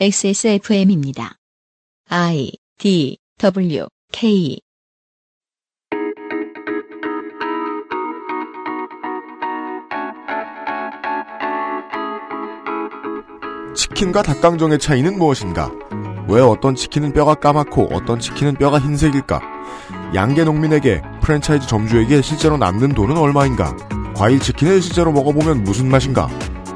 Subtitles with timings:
[0.00, 1.36] XSFM입니다.
[2.08, 4.58] I D W K
[13.76, 15.70] 치킨과 닭강정의 차이는 무엇인가?
[16.26, 19.40] 왜 어떤 치킨은 뼈가 까맣고 어떤 치킨은 뼈가 흰색일까?
[20.14, 23.76] 양계 농민에게 프랜차이즈 점주에게 실제로 남는 돈은 얼마인가?
[24.16, 26.28] 과일 치킨을 실제로 먹어보면 무슨 맛인가?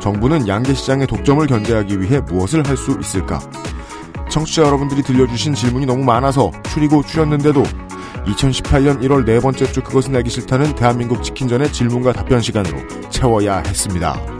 [0.07, 3.41] 정부는 양계 시장의 독점을 견제하기 위해 무엇을 할 수 있을까?
[4.31, 7.65] 청취자 여러분들이 들려주신 질문이 너무 많아서 추리고 추렸는데도
[8.27, 14.36] 2018년 1월 네 번째 주 그것은 알기 싫다는 대한민국 치킨전의 질문과 답변 시간으로 채워야 했습니다.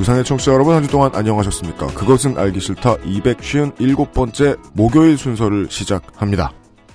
[0.00, 1.88] 지구상의 청취자 여러분 한 주 동안 안녕하셨습니까?
[1.88, 6.52] 그것은 알기 싫다 257번째 목요일 순서를 시작합니다.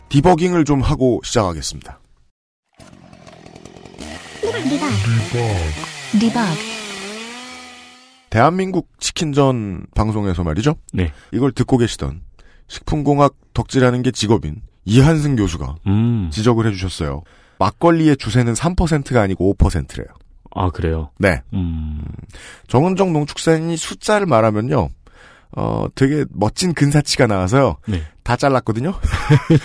[0.09, 1.99] 디버깅을 좀 하고 시작하겠습니다.
[8.29, 10.75] 대한민국 치킨전 방송에서 말이죠.
[10.93, 11.11] 네.
[11.31, 12.21] 이걸 듣고 계시던
[12.67, 16.29] 식품공학 덕질하는 게 직업인 이한승 교수가 음.
[16.31, 17.21] 지적을 해주셨어요.
[17.59, 20.07] 막걸리의 주세는 3%가 아니고 5%래요.
[20.55, 21.11] 아, 그래요?
[21.19, 21.41] 네.
[21.53, 22.01] 음.
[22.67, 24.89] 정은정 농축산인이 숫자를 말하면요.
[25.57, 27.77] 어, 되게 멋진 근사치가 나와서요.
[27.87, 28.01] 네.
[28.23, 28.93] 다 잘랐거든요.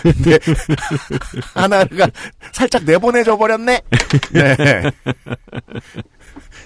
[0.03, 0.37] 근데
[1.55, 2.07] 하나가
[2.53, 3.81] 살짝 내보내져 버렸네.
[4.31, 4.55] 네.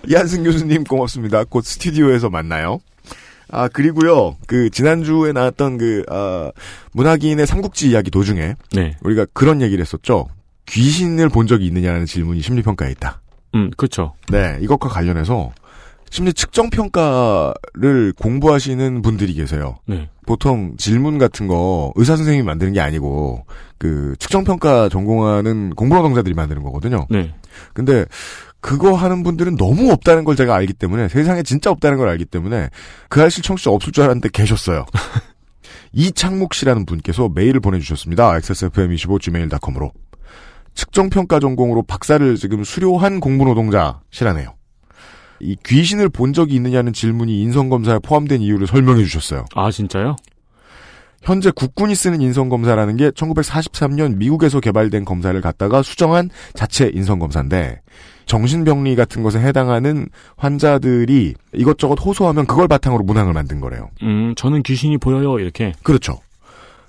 [0.08, 1.44] 이한승 교수님 고맙습니다.
[1.46, 2.80] 곧 스튜디오에서 만나요.
[3.48, 6.52] 아 그리고요 그 지난주에 나왔던 그 아,
[6.94, 8.98] 문학인의 삼국지 이야기 도중에 네.
[9.02, 10.28] 우리가 그런 얘기를 했었죠.
[10.66, 13.22] 귀신을 본 적이 있느냐는 질문이 심리평가에 있다.
[13.56, 14.14] 음, 그쵸.
[14.30, 15.52] 네, 이것과 관련해서
[16.10, 19.80] 심리 측정 평가를 공부하시는 분들이 계세요.
[19.86, 20.10] 네.
[20.26, 23.46] 보통 질문 같은 거 의사 선생님이 만드는 게 아니고
[23.78, 27.08] 그 측정 평가 전공하는 공부 노동자들이 만드는 거거든요.
[27.10, 27.34] 네.
[27.74, 28.06] 근데
[28.62, 32.70] 그거 하는 분들은 너무 없다는 걸 제가 알기 때문에 세상에 진짜 없다는 걸 알기 때문에
[33.10, 34.86] 그 아실 청취자 없을 줄 알았는데 계셨어요.
[35.94, 38.32] 이창묵 씨라는 분께서 메일을 보내주셨습니다.
[38.40, 39.92] xsfm25gmail.com으로
[40.76, 44.54] 측정평가 전공으로 박사를 지금 수료한 공부노동자시라네요.
[45.40, 49.46] 이 귀신을 본 적이 있느냐는 질문이 인성검사에 포함된 이유를 설명해 주셨어요.
[49.56, 50.16] 아, 진짜요?
[51.22, 57.82] 현재 국군이 쓰는 인성검사라는 게 1943년 미국에서 개발된 검사를 갖다가 수정한 자체 인성검사인데
[58.28, 60.08] 정신병리 같은 것에 해당하는
[60.38, 63.90] 환자들이 이것저것 호소하면 그걸 바탕으로 문항을 만든 거래요.
[64.04, 65.74] 음, 저는 귀신이 보여요, 이렇게.
[65.84, 66.20] 그렇죠.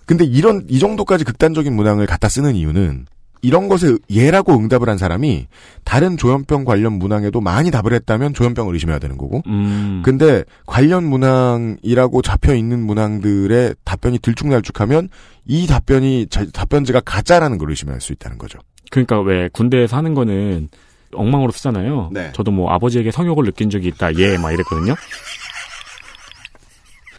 [0.05, 3.07] 근데 이런 이 정도까지 극단적인 문항을 갖다 쓰는 이유는
[3.43, 5.47] 이런 것에 예라고 응답을 한 사람이
[5.85, 10.03] 다른 조현병 관련 문항에도 많이 답을 했다면 조현병을 의심해야 되는 거고 음.
[10.05, 15.09] 근데 관련 문항이라고 잡혀 있는 문항들의 답변이 들쭉날쭉하면
[15.47, 18.59] 이 답변이 자- 답변지가 가짜라는 걸 의심할 수 있다는 거죠.
[18.91, 20.69] 그러니까 왜 군대에서 하는 거는
[21.13, 22.11] 엉망으로 쓰잖아요.
[22.13, 22.31] 네.
[22.35, 24.15] 저도 뭐 아버지에게 성욕을 느낀 적이 있다.
[24.17, 24.95] 예, 막 이랬거든요.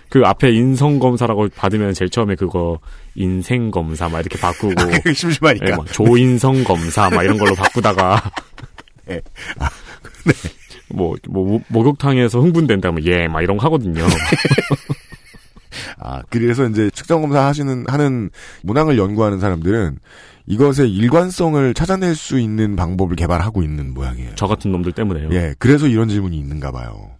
[0.09, 2.79] 그 앞에 인성 검사라고 받으면 제일 처음에 그거
[3.15, 5.67] 인생 검사 막 이렇게 바꾸고 그게 심심하니까.
[5.67, 8.31] 예, 뭐 조인성 검사 막 이런 걸로 바꾸다가
[9.05, 9.21] 네.
[10.89, 14.05] 뭐, 뭐, 모- 목욕탕에서 흥분된다면 예, 막 이런 거 하거든요.
[15.99, 18.29] 아 그래서 이제 측정 검사 하시는 하는
[18.63, 19.99] 문항을 연구하는 사람들은
[20.47, 24.31] 이것의 일관성을 찾아낼 수 있는 방법을 개발하고 있는 모양이에요.
[24.35, 25.29] 저 같은 놈들 때문에요.
[25.33, 27.11] 예, 그래서 이런 질문이 있는가 봐요.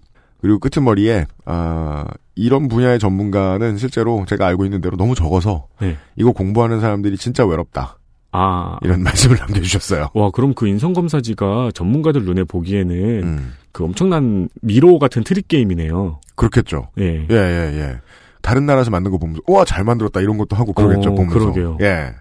[0.42, 2.06] 그리고 끄트머리에 아
[2.36, 5.98] 이런 분야의 전문가는 실제로 제가 알고 있는 대로 너무 적어서 네.
[6.16, 7.98] 이거 공부하는 사람들이 진짜 외롭다
[8.32, 10.10] 아, 이런 말씀을 남겨주셨어요.
[10.14, 16.20] 와, 그럼 그 인성 검사지가 전문가들 눈에 보기에는 음, 그 엄청난 미로 같은 트릭 게임이네요.
[16.36, 16.90] 그렇겠죠.
[17.00, 17.26] 예.
[17.30, 18.00] 예, 예, 예.
[18.42, 21.40] 다른 나라에서 만든 거 보면서 우와 잘 만들었다 이런 것도 하고 그러겠죠 어, 보면서.
[21.40, 21.78] 그러게요.
[21.82, 22.14] 예.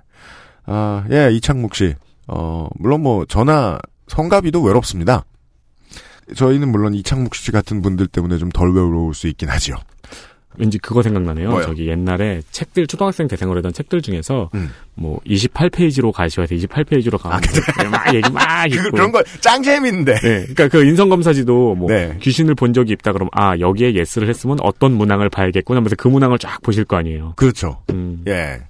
[0.65, 1.95] 아, 예, 이창묵 씨.
[2.29, 3.79] 어, 물론 뭐 전화
[4.09, 5.25] 성가비도 외롭습니다.
[6.35, 9.77] 저희는 물론 이창묵 씨 같은 분들 때문에 좀 덜 외로울 수 있긴 하지요.
[10.59, 11.51] 왠지 그거 생각나네요.
[11.51, 11.67] 뭐요?
[11.67, 14.71] 저기 옛날에 책들, 초등학생 대상으로 했던 책들 중에서, 음.
[14.95, 17.41] 뭐, 28페이지로 가시오 해서 28페이지로 가면,
[17.91, 18.91] 막 얘기 막 그, 있고.
[18.93, 20.15] 그런 거 짱 재밌는데.
[20.15, 22.17] 네, 그러니까 그 인성 검사지도 뭐 네.
[22.23, 26.39] 귀신을 본 적이 있다 그러면 아 여기에 yes를 했으면 어떤 문항을 봐야겠구나 하면서 그 문항을
[26.39, 27.35] 쫙 보실 거 아니에요.
[27.37, 27.83] 그렇죠.
[27.91, 28.63] 음, 예.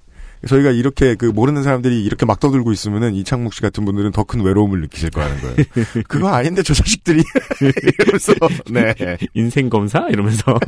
[0.45, 4.41] 저희가 이렇게 그 모르는 사람들이 이렇게 막 떠들고 있으면은 이창묵 씨 같은 분들은 더 큰
[4.41, 5.55] 외로움을 느끼실 거라는 거예요.
[6.07, 7.23] 그거 아닌데 저 자식들이
[7.61, 8.33] 이러면서
[8.69, 10.59] 네 인생 검사 이러면서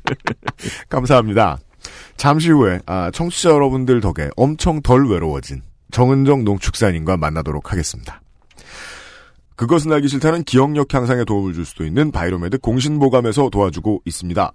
[0.88, 1.58] 감사합니다.
[2.16, 8.20] 잠시 후에 아, 청취자 여러분들 덕에 엄청 덜 외로워진 정은정 농축산인과 만나도록 하겠습니다.
[9.56, 14.52] 그것은 알기 싫다는 기억력 향상에 도움을 줄 수도 있는 바이로메드 공신보감에서 도와주고 있습니다.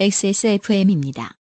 [0.00, 1.36] XSFM입니다.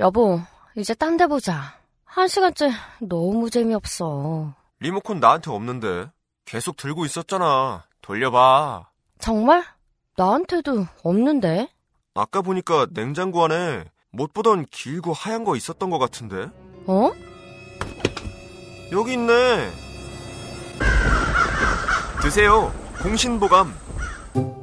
[0.00, 0.40] 여보,
[0.76, 1.74] 이제 딴 데 보자.
[2.04, 4.54] 한 시간째 너무 재미없어.
[4.80, 6.10] 리모컨 나한테 없는데.
[6.44, 7.84] 계속 들고 있었잖아.
[8.00, 8.88] 돌려봐.
[9.18, 9.62] 정말?
[10.16, 11.68] 나한테도 없는데?
[12.14, 16.48] 아까 보니까 냉장고 안에 못 보던 길고 하얀 거 있었던 것 같은데.
[16.86, 17.10] 어?
[18.92, 19.70] 여기 있네.
[22.22, 22.72] 드세요.
[23.02, 23.74] 공신보감.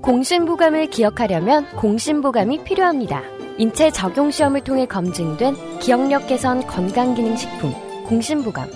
[0.02, 3.22] 공신보감을 기억하려면 공신보감이 필요합니다.
[3.58, 8.70] 인체 적용 시험을 통해 검증된 기억력 개선 건강기능식품 공신보감.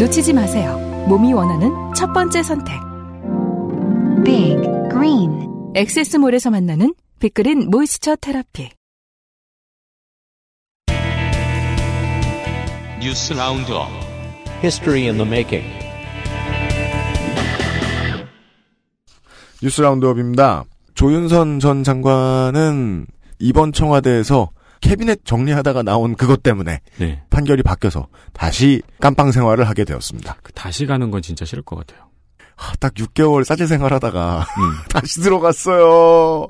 [0.00, 0.78] 놓치지 마세요.
[1.08, 2.74] 몸이 원하는 첫 번째 선택.
[4.24, 4.56] Big
[4.90, 8.70] Green 엑세스몰에서 만나는 빅그린 모이스처 테라피.
[13.00, 13.88] 뉴스 roundup
[14.62, 15.64] History in the making.
[19.62, 20.64] 뉴스 roundup입니다.
[21.00, 23.06] 조윤선 전 장관은
[23.38, 24.50] 이번 청와대에서
[24.82, 27.22] 캐비넷 정리하다가 나온 그것 때문에 네.
[27.30, 30.36] 판결이 바뀌어서 다시 깜빵 생활을 하게 되었습니다.
[30.42, 32.06] 그 다시 가는 건 진짜 싫을 것 같아요.
[32.54, 34.72] 하, 딱 6개월 싸제 생활하다가 음.
[34.92, 36.48] 다시 들어갔어요.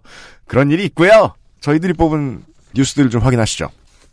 [0.49, 1.33] 그런 일이 있고요.
[1.61, 2.43] 저희들이 뽑은
[2.75, 3.69] 뉴스들을 좀 확인하시죠.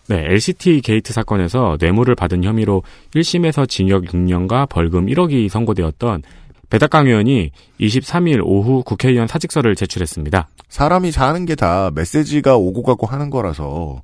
[0.10, 2.83] 네, LCT 게이트 사건에서 뇌물을 받은 혐의로
[3.16, 6.22] 1심에서 징역 6년과 벌금 1억이 선고되었던
[6.69, 10.48] 배덕광 의원이 23일 오후 국회의원 사직서를 제출했습니다.
[10.69, 14.02] 사람이 사는 게 다 메시지가 오고 가고 하는 거라서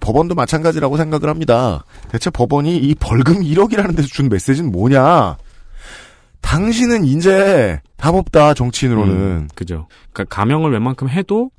[0.00, 1.84] 법원도 마찬가지라고 생각을 합니다.
[2.10, 5.36] 대체 법원이 이 벌금 1억이라는 데서 준 메시지는 뭐냐?
[6.40, 9.88] 당신은 이제 답 없다 정치인으로는 음, 그죠.
[10.12, 11.50] 그러니까 감형을 웬만큼 해도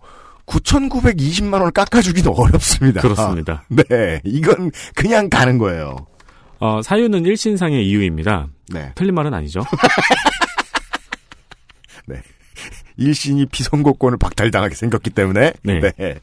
[0.45, 3.01] 9,920만 원을 깎아주기는 어렵습니다.
[3.01, 3.63] 그렇습니다.
[3.69, 5.95] 네, 이건 그냥 가는 거예요.
[6.59, 8.47] 어, 사유는 1신상의 이유입니다.
[8.69, 9.61] 네, 틀린 말은 아니죠.
[12.97, 15.79] 일신이 피선거권을 박탈당하게 생겼기 때문에 네.
[15.97, 16.19] 네,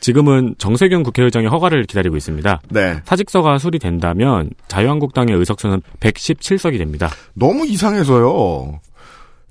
[0.00, 2.60] 지금은 정세균 국회의장의 허가를 기다리고 있습니다.
[2.70, 3.00] 네.
[3.04, 7.10] 사직서가 수리된다면 자유한국당의 의석수는 117석이 됩니다.
[7.34, 8.80] 너무 이상해서요.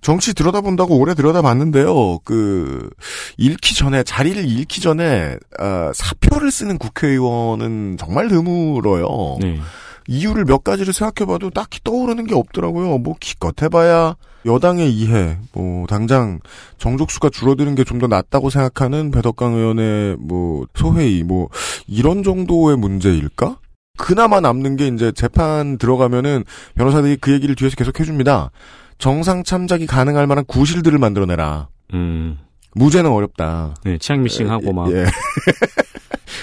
[0.01, 2.19] 정치 들여다본다고 오래 들여다봤는데요.
[2.25, 2.89] 그
[3.37, 9.37] 잃기 전에 자리를 잃기 전에 아, 사표를 쓰는 국회의원은 정말 드물어요.
[9.39, 9.59] 네.
[10.07, 12.97] 이유를 몇 가지를 생각해봐도 딱히 떠오르는 게 없더라고요.
[12.97, 14.15] 뭐 기껏 해봐야
[14.45, 16.39] 여당의 이해, 뭐 당장
[16.79, 21.49] 정족수가 줄어드는 게 좀 더 낫다고 생각하는 배덕강 의원의 뭐 소회의, 뭐
[21.87, 23.57] 이런 정도의 문제일까?
[23.97, 26.43] 그나마 남는 게 이제 재판 들어가면은
[26.75, 28.49] 변호사들이 그 얘기를 뒤에서 계속 해줍니다.
[28.97, 31.67] 정상 참작이 가능할 만한 구실들을 만들어내라.
[31.93, 32.39] 음,
[32.73, 33.75] 무죄는 어렵다.
[33.83, 34.91] 네, 치약 미싱하고 막.
[34.91, 35.05] 예.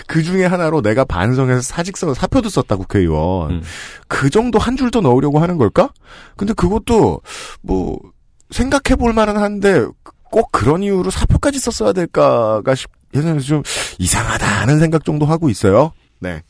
[0.06, 3.50] 그 중에 하나로 내가 반성해서 사직서 사표도 썼다 국회의원.
[3.50, 3.62] 음.
[4.08, 5.90] 그 정도 한 줄 더 넣으려고 하는 걸까?
[6.36, 7.20] 근데 그것도
[7.62, 7.98] 뭐
[8.50, 9.84] 생각해 볼 만은 한데
[10.30, 13.62] 꼭 그런 이유로 사표까지 썼어야 될까가 싶- 예전에 좀
[13.98, 15.92] 이상하다 하는 생각 정도 하고 있어요.
[16.20, 16.42] 네.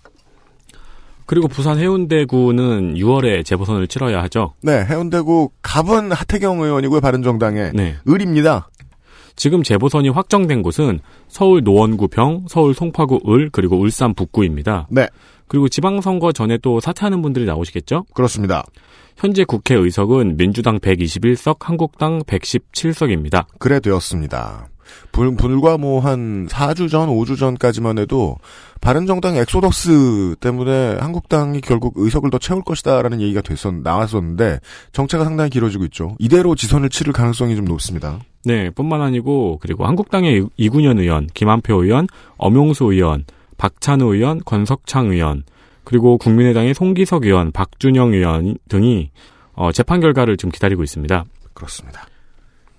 [1.26, 4.54] 그리고 부산 해운대구는 6월에 재보선을 치러야 하죠.
[4.62, 7.96] 네, 해운대구 갑은 하태경 의원이고요, 바른정당의 네.
[8.08, 8.70] 을입니다.
[9.38, 10.98] 지금 재보선이 확정된 곳은
[11.28, 14.88] 서울 노원구 병, 서울 송파구 을, 그리고 울산 북구입니다.
[14.90, 15.08] 네,
[15.46, 18.04] 그리고 지방선거 전에 또 사퇴하는 분들이 나오시겠죠?
[18.14, 18.64] 그렇습니다.
[19.16, 23.46] 현재 국회 의석은 민주당 121석, 한국당 117석입니다.
[23.58, 24.68] 그래 되었습니다.
[25.12, 28.36] 불, 불과 뭐 한 4주 전, 5주 전까지만 해도
[28.80, 34.60] 바른정당 엑소덕스 때문에 한국당이 결국 의석을 더 채울 것이다라는 얘기가 됐었, 나왔었는데
[34.92, 36.14] 정체가 상당히 길어지고 있죠.
[36.18, 38.18] 이대로 지선을 치를 가능성이 좀 높습니다.
[38.44, 43.24] 네, 뿐만 아니고 그리고 한국당의 이- 이군현 의원, 김한표 의원, 엄용수 의원,
[43.56, 45.42] 박찬우 의원, 권석창 의원,
[45.84, 49.10] 그리고 국민의당의 송기석 의원, 박준영 의원 등이
[49.54, 51.24] 어, 재판 결과를 지금 기다리고 있습니다.
[51.54, 52.06] 그렇습니다.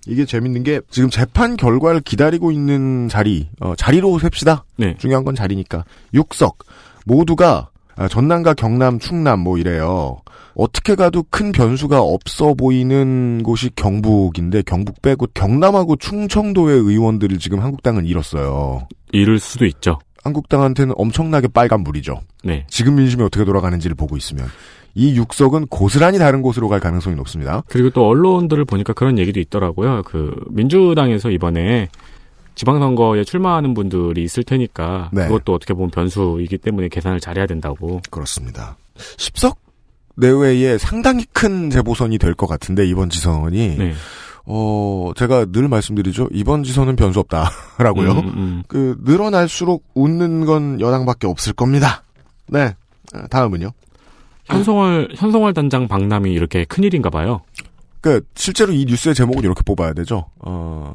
[0.09, 4.65] 이게 재밌는 게 지금 재판 결과를 기다리고 있는 자리, 어, 자리로 셉시다.
[4.75, 4.95] 네.
[4.97, 5.85] 중요한 건 자리니까.
[6.13, 6.55] 6석
[7.05, 10.17] 모두가 아, 전남과 경남, 충남 뭐 이래요.
[10.55, 18.05] 어떻게 가도 큰 변수가 없어 보이는 곳이 경북인데 경북 빼고 경남하고 충청도의 의원들을 지금 한국당은
[18.05, 18.87] 잃었어요.
[19.11, 19.99] 이를 수도 있죠.
[20.23, 22.21] 한국당한테는 엄청나게 빨간 불이죠.
[22.43, 22.65] 네.
[22.69, 24.47] 지금 민심이 어떻게 돌아가는지를 보고 있으면
[24.99, 27.63] 이 6석은 고스란히 다른 곳으로 갈 가능성이 높습니다.
[27.69, 30.03] 그리고 또 언론들을 보니까 그런 얘기도 있더라고요.
[30.05, 31.87] 그 민주당에서 이번에
[32.55, 35.27] 지방선거에 출마하는 분들이 있을 테니까 네.
[35.27, 38.01] 그것도 어떻게 보면 변수이기 때문에 계산을 잘해야 된다고.
[38.09, 38.75] 그렇습니다.
[39.17, 39.55] 10석
[40.17, 43.93] 내외에 상당히 큰 재보선이 될 것 같은데 이번 지선이 네.
[44.45, 48.11] 어 제가 늘 말씀드리죠 이번 지선은 변수 없다라고요.
[48.11, 48.63] 음, 음.
[48.67, 52.03] 그 늘어날수록 웃는 건 여당밖에 없을 겁니다.
[52.47, 52.75] 네
[53.13, 53.71] 아, 다음은요.
[54.49, 57.41] 현송월 현송월 단장 박람이 이렇게 큰 일인가 봐요.
[58.01, 60.25] 그 실제로 이 뉴스의 제목은 이렇게 뽑아야 되죠.
[60.39, 60.93] 어,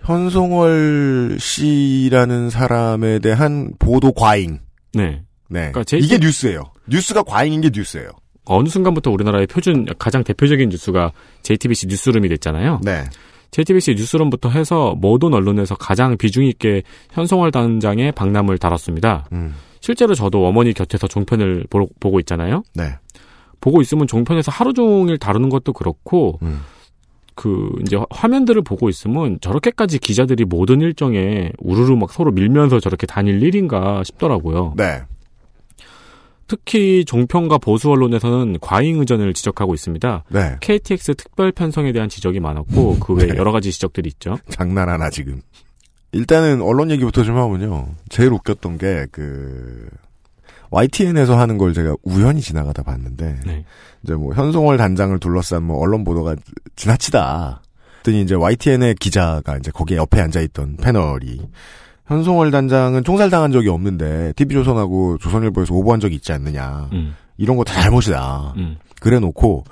[0.00, 4.58] 현송월 씨라는 사람에 대한 보도 과잉.
[4.94, 5.22] 네.
[5.48, 5.70] 네.
[5.70, 6.64] 그러니까 제- 이게 뉴스예요.
[6.88, 8.08] 뉴스가 과잉인 게 뉴스예요.
[8.44, 12.80] 어느 순간부터 우리나라의 표준 가장 대표적인 뉴스가 JTBC 뉴스룸이 됐잖아요.
[12.82, 13.04] 네.
[13.52, 16.82] JTBC 뉴스룸부터 해서 모든 언론에서 가장 비중 있게
[17.12, 19.26] 현송월 단장의 박람을 다뤘습니다.
[19.32, 19.54] 음.
[19.82, 22.62] 실제로 저도 어머니 곁에서 종편을 보, 보고 있잖아요.
[22.74, 22.96] 네.
[23.60, 26.60] 보고 있으면 종편에서 하루 종일 다루는 것도 그렇고 음.
[27.34, 33.42] 그 이제 화면들을 보고 있으면 저렇게까지 기자들이 모든 일정에 우르르 막 서로 밀면서 저렇게 다닐
[33.42, 34.74] 일인가 싶더라고요.
[34.76, 35.02] 네.
[36.46, 40.24] 특히 종편과 보수 언론에서는 과잉 의전을 지적하고 있습니다.
[40.28, 40.56] 네.
[40.60, 43.36] KTX 특별 편성에 대한 지적이 많았고 그 외에 네.
[43.36, 44.36] 여러 가지 지적들이 있죠.
[44.50, 45.40] 장난 하나 지금.
[46.12, 47.88] 일단은 언론 얘기부터 좀 하면요.
[48.10, 49.88] 제일 웃겼던 게 그
[50.70, 53.64] YTN에서 하는 걸 제가 우연히 지나가다 봤는데 네.
[54.02, 56.34] 이제 뭐 현송월 단장을 둘러싼 뭐 언론 보도가
[56.76, 57.60] 지나치다.
[58.02, 61.40] 그랬더니 이제 YTN의 기자가 이제 거기에 옆에 앉아 있던 패널이
[62.06, 66.88] 현송월 단장은 총살당한 적이 없는데 TV조선하고 조선일보에서 오보한 적이 있지 않느냐.
[66.92, 68.54] 음, 이런 거 다 잘못이다.
[68.56, 69.64] 음, 그래 놓고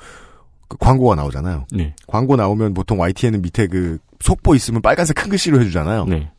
[0.69, 1.65] 그 광고가 나오잖아요.
[1.73, 6.05] 네, 광고 나오면 보통 YTN은 밑에 그 속보 있으면 빨간색 큰 글씨로 해주잖아요.
[6.07, 6.31] 네.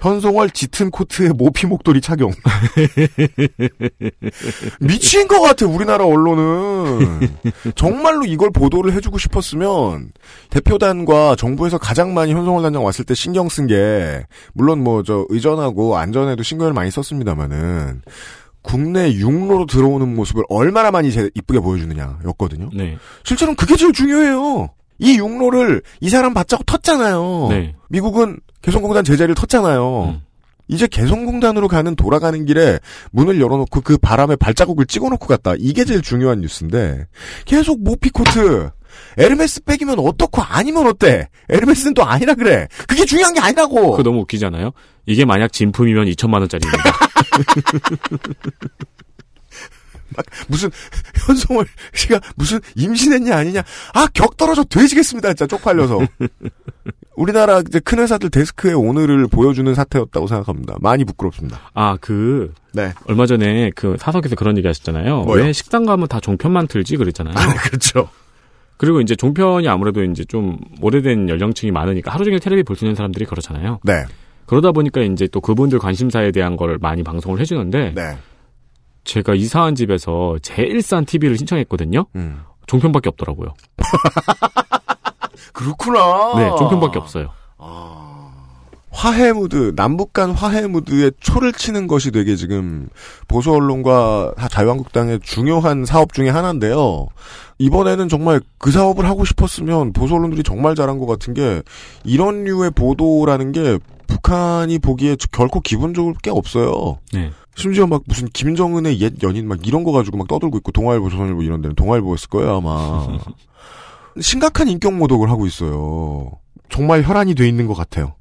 [0.00, 2.32] 현송월 짙은 코트에 모피 목도리 착용.
[4.80, 7.28] 미친 것 같아 우리나라 언론은.
[7.74, 10.12] 정말로 이걸 보도를 해주고 싶었으면
[10.50, 15.96] 대표단과 정부에서 가장 많이 현송월 단장 왔을 때 신경 쓴 게 물론 뭐 저 의전하고
[15.98, 18.02] 안전에도 신경을 많이 썼습니다마는
[18.62, 22.70] 국내 육로로 들어오는 모습을 얼마나 많이 제- 이쁘게 보여주느냐 였거든요.
[22.74, 24.70] 네, 실제로는 그게 제일 중요해요.
[24.98, 27.48] 이 육로를 이 사람 받자고 텄잖아요.
[27.50, 27.74] 네.
[27.88, 30.08] 미국은 개성공단 제자리를 텄잖아요.
[30.08, 30.20] 음.
[30.68, 32.78] 이제 개성공단으로 가는 돌아가는 길에
[33.10, 35.54] 문을 열어놓고 그 바람에 발자국을 찍어놓고 갔다.
[35.58, 37.06] 이게 제일 중요한 뉴스인데
[37.46, 38.70] 계속 모피코트
[39.16, 41.28] 에르메스 백이면 어떻고 아니면 어때?
[41.48, 42.68] 에르메스는 또 아니라 그래.
[42.86, 43.92] 그게 중요한 게 아니라고.
[43.92, 44.72] 그거 너무 웃기잖아요.
[45.06, 46.82] 이게 만약 진품이면 2천만 원짜리입니다.
[50.48, 50.70] 무슨
[51.26, 53.62] 현송월 씨가 무슨 임신했냐 아니냐.
[53.94, 55.28] 아격 떨어져 돼지겠습니다.
[55.34, 55.98] 진짜 쪽팔려서.
[57.16, 60.76] 우리나라 이제 큰 회사들 데스크에 오늘을 보여주는 사태였다고 생각합니다.
[60.80, 61.58] 많이 부끄럽습니다.
[61.74, 62.92] 아, 그 네.
[63.06, 65.22] 얼마 전에 그 사석에서 그런 얘기 하셨잖아요.
[65.24, 65.42] 뭐요?
[65.44, 67.34] 왜 식당 가면 다 종편만 틀지 그랬잖아요.
[67.64, 68.08] 그렇죠.
[68.76, 72.94] 그리고 이제 종편이 아무래도 이제 좀 오래된 연령층이 많으니까 하루 종일 텔레비 볼 수 있는
[72.94, 73.80] 사람들이 그렇잖아요.
[73.82, 74.04] 네.
[74.46, 78.16] 그러다 보니까 이제 또 그분들 관심사에 대한 걸 많이 방송을 해주는데 네.
[79.08, 82.04] 제가 이사한 집에서 제일 싼 TV를 신청했거든요.
[82.14, 82.42] 음.
[82.66, 83.54] 종편밖에 없더라고요.
[85.54, 86.34] 그렇구나.
[86.36, 87.30] 네, 종편밖에 없어요.
[88.90, 92.88] 화해 무드, 남북 간 화해 무드에 초를 치는 것이 되게 지금
[93.28, 97.06] 보수 언론과 자유한국당의 중요한 사업 중에 하나인데요.
[97.58, 101.62] 이번에는 정말 그 사업을 하고 싶었으면 보수 언론들이 정말 잘한 것 같은 게
[102.04, 106.98] 이런 류의 보도라는 게 북한이 보기에 결코 기분 좋을 게 없어요.
[107.12, 107.30] 네.
[107.58, 111.42] 심지어 막 무슨 김정은의 옛 연인 막 이런 거 가지고 막 떠들고 있고 동아일보, 조선일보
[111.42, 113.18] 이런 데는 동아일보 였을 거예요 아마.
[114.20, 116.30] 심각한 인격 모독을 하고 있어요.
[116.68, 118.14] 정말 혈안이 돼 있는 것 같아요.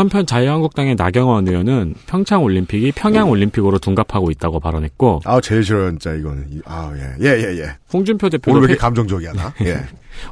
[0.00, 6.14] 한편 자유한국당의 나경원 의원은 평창 올림픽이 평양 올림픽으로 둔갑하고 있다고 발언했고 아 제일 싫어요 진짜
[6.14, 6.46] 이거는.
[6.50, 7.22] 이- 아 예.
[7.26, 7.66] 예, 예, 예.
[7.92, 9.52] 홍준표 오늘 대표도 왜 이렇게 페, 감정적이야 나?
[9.66, 9.76] 예.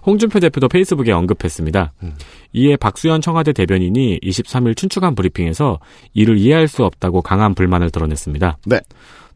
[0.06, 1.92] 홍준표 대표도 페이스북에 언급했습니다.
[2.02, 2.14] 음.
[2.54, 5.80] 이에 박수현 청와대 대변인이 23일 춘추관 브리핑에서
[6.14, 8.56] 이를 이해할 수 없다고 강한 불만을 드러냈습니다.
[8.64, 8.80] 네.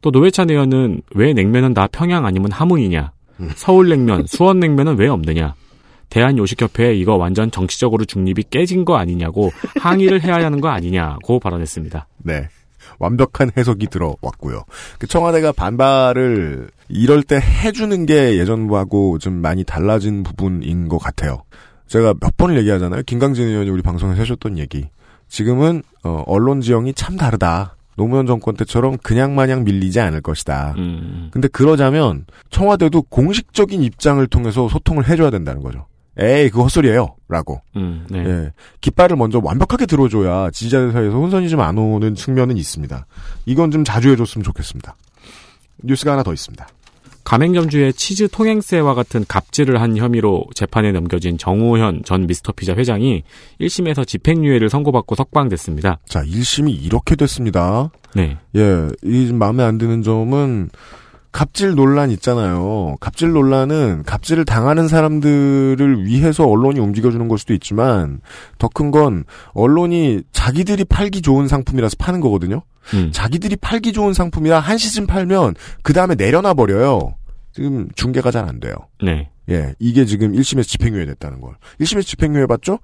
[0.01, 3.13] 또 노회찬 의원은 왜 냉면은 다 평양 아니면 함흥이냐?
[3.41, 3.51] 음.
[3.55, 5.55] 서울냉면, 수원냉면은 왜 없느냐?
[6.13, 9.51] 대한요식협회에 이거 완전 정치적으로 중립이 깨진 거 아니냐고
[9.81, 12.07] 항의를 해야 하는 거 아니냐고 발언했습니다.
[12.19, 12.49] 네.
[12.99, 14.65] 완벽한 해석이 들어왔고요.
[14.99, 21.45] 그 청와대가 반발을 이럴 때 해주는 게 예전하고 좀 많이 달라진 부분인 것 같아요.
[21.87, 23.03] 제가 몇 번을 얘기하잖아요.
[23.07, 24.89] 김강진 의원이 우리 방송에서 하셨던 얘기.
[25.29, 27.77] 지금은 어, 언론 지형이 참 다르다.
[27.97, 30.75] 노무현 정권 때처럼 그냥 마냥 밀리지 않을 것이다.
[30.77, 35.87] 음, 근데 그러자면 청와대도 공식적인 입장을 통해서 소통을 해줘야 된다는 거죠.
[36.19, 37.17] 에이 그거 헛소리예요.
[37.29, 37.61] 라고.
[37.77, 38.19] 음, 네.
[38.19, 38.53] 예.
[38.83, 43.07] 깃발을 먼저 완벽하게 들어줘야 지지자들 사이에서 혼선이 좀 안 오는 측면은 있습니다.
[43.47, 44.95] 이건 좀 자주 해줬으면 좋겠습니다.
[45.83, 46.67] 뉴스가 하나 더 있습니다.
[47.25, 53.23] 가맹점주의 치즈 통행세와 같은 갑질을 한 혐의로 재판에 넘겨진 정우현 전 미스터피자 회장이
[53.61, 56.01] 1심에서 집행유예를 선고받고 석방됐습니다.
[56.09, 57.91] 자, 1심이 이렇게 됐습니다.
[58.15, 58.39] 네.
[58.57, 60.71] 예, 이 마음에 안 드는 점은
[61.33, 62.97] 갑질 논란 있잖아요.
[63.01, 68.21] 갑질 논란은 갑질을 당하는 사람들을 위해서 언론이 움직여주는 걸 수도 있지만
[68.59, 69.25] 더 큰 건
[69.55, 72.63] 언론이 자기들이 팔기 좋은 상품이라서 파는 거거든요.
[72.95, 73.11] 음.
[73.13, 77.15] 자기들이 팔기 좋은 상품이라 한 시즌 팔면 그 다음에 내려놔 버려요.
[77.55, 78.75] 지금 중계가 잘 안 돼요.
[79.03, 79.31] 네.
[79.51, 81.55] 예, 이게 지금 1심에서 집행유예 됐다는 걸.
[81.81, 82.79] 1심에서 집행유예 받죠?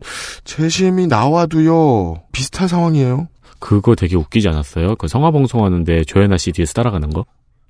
[0.44, 3.28] 재심이 나와도요, 비슷한 상황이에요.
[3.60, 4.96] 그거 되게 웃기지 않았어요?
[4.96, 7.24] 그 성화봉송 하는데 조연아 씨 뒤에서 따라가는 거?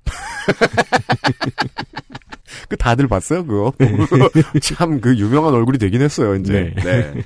[2.69, 3.73] 그 다들 봤어요, 그거?
[4.61, 6.73] 참 그 유명한 얼굴이 되긴 했어요, 이제.
[6.75, 6.83] 네.
[6.83, 7.23] 네.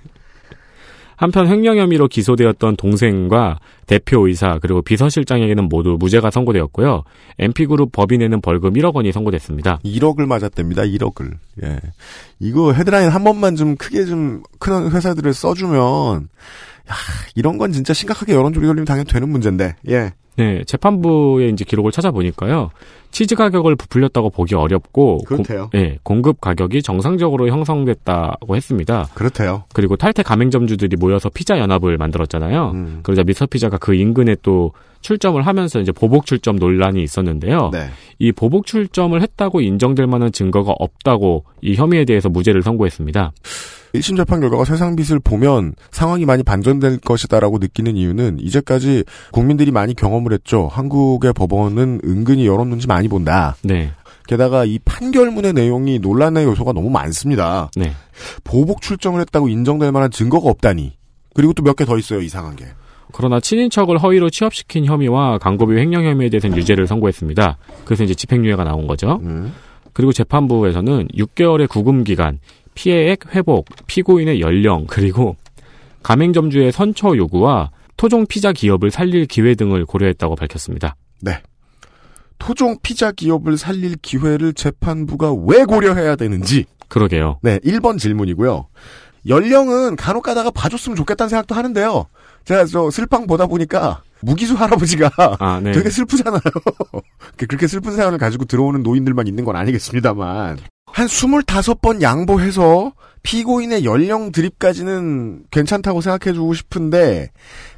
[1.16, 7.04] 한편 횡령 혐의로 기소되었던 동생과 대표이사 그리고 비서실장에게는 모두 무죄가 선고되었고요.
[7.40, 9.80] MP그룹 법인에는 벌금 1억 원이 선고됐습니다.
[9.86, 11.34] 1억을 맞았답니다, 1억을.
[11.64, 11.80] 예.
[12.40, 16.30] 이거 헤드라인 한 번만 좀 크게 좀 큰 회사들을 써주면,
[16.90, 16.94] 야,
[17.36, 20.14] 이런 건 진짜 심각하게 여론조리 돌리면 당연히 되는 문제인데, 예.
[20.36, 22.72] 네, 재판부의 이제 기록을 찾아보니까요.
[23.12, 25.70] 치즈 가격을 부풀렸다고 보기 어렵고 그렇대요.
[25.70, 29.08] 공, 예, 공급 가격이 정상적으로 형성됐다고 했습니다.
[29.14, 29.66] 그렇대요.
[29.74, 32.72] 그리고 탈퇴 가맹점주들이 모여서 피자 연합을 만들었잖아요.
[32.74, 33.00] 음.
[33.04, 34.72] 그러자 미스터 피자가 그 인근에 또
[35.04, 37.70] 출점을 하면서 이제 보복 출점 논란이 있었는데요.
[37.72, 37.90] 네.
[38.20, 43.32] 이 보복 출점을 했다고 인정될 만한 증거가 없다고 이 혐의에 대해서 무죄를 선고했습니다.
[43.94, 49.94] 1심 재판 결과가 세상 빛을 보면 상황이 많이 반전될 것이다라고 느끼는 이유는 이제까지 국민들이 많이
[49.94, 50.68] 경험을 했죠.
[50.72, 53.56] 한국의 법원은 은근히 여론 눈치 많이 본다.
[53.64, 53.92] 네.
[54.26, 57.70] 게다가 이 판결문의 내용이 논란의 요소가 너무 많습니다.
[57.76, 57.92] 네.
[58.44, 60.94] 보복 출정을 했다고 인정될 만한 증거가 없다니.
[61.36, 62.66] 그리고 또 몇 개 더 있어요, 이상한 게.
[63.14, 67.58] 그러나 친인척을 허위로 취업시킨 혐의와 광고비 횡령 혐의에 대해서는 유죄를 선고했습니다.
[67.86, 69.20] 그래서 이제 집행유예가 나온 거죠.
[69.24, 69.54] 음.
[69.94, 72.40] 그리고 재판부에서는 6개월의 구금 기간,
[72.74, 75.38] 피해액 회복, 피고인의 연령, 그리고
[76.02, 80.96] 가맹점주의 선처 요구와 토종 피자 기업을 살릴 기회 등을 고려했다고 밝혔습니다.
[81.22, 81.40] 네.
[82.40, 86.66] 토종 피자 기업을 살릴 기회를 재판부가 왜 고려해야 되는지.
[86.90, 87.40] 그러게요.
[87.42, 88.68] 네, 1번 질문이고요.
[89.28, 92.08] 연령은 간혹 가다가 봐줬으면 좋겠다는 생각도 하는데요.
[92.46, 95.72] 제가 저 슬팡 보다 보니까 무기수 할아버지가 아, 네.
[95.72, 96.42] 되게 슬프잖아요.
[97.38, 100.58] 그렇게 슬픈 사연을 가지고 들어오는 노인들만 있는 건 아니겠습니다만.
[100.86, 107.32] 한 25번 양보해서 피고인의 연령 드립까지는 괜찮다고 생각해주고 싶은데,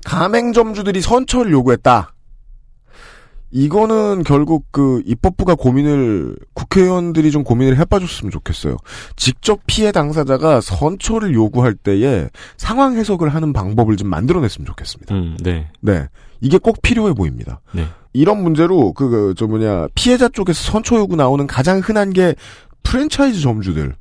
[0.06, 2.15] 가맹점주들이 선처를 요구했다.
[3.56, 8.76] 이거는 결국 그 입법부가 고민을, 국회의원들이 좀 고민을 해봐줬으면 좋겠어요.
[9.16, 15.16] 직접 피해 당사자가 선처를 요구할 때에 상황 해석을 하는 방법을 좀 만들어냈으면 좋겠습니다.
[15.16, 15.70] 음, 네.
[15.80, 16.10] 네.
[16.42, 17.62] 이게 꼭 필요해 보입니다.
[17.72, 17.86] 네.
[18.12, 22.36] 이런 문제로 그, 그, 저 뭐냐, 피해자 쪽에서 선처 요구 나오는 가장 흔한 게
[22.84, 23.96] 프랜차이즈 점주들.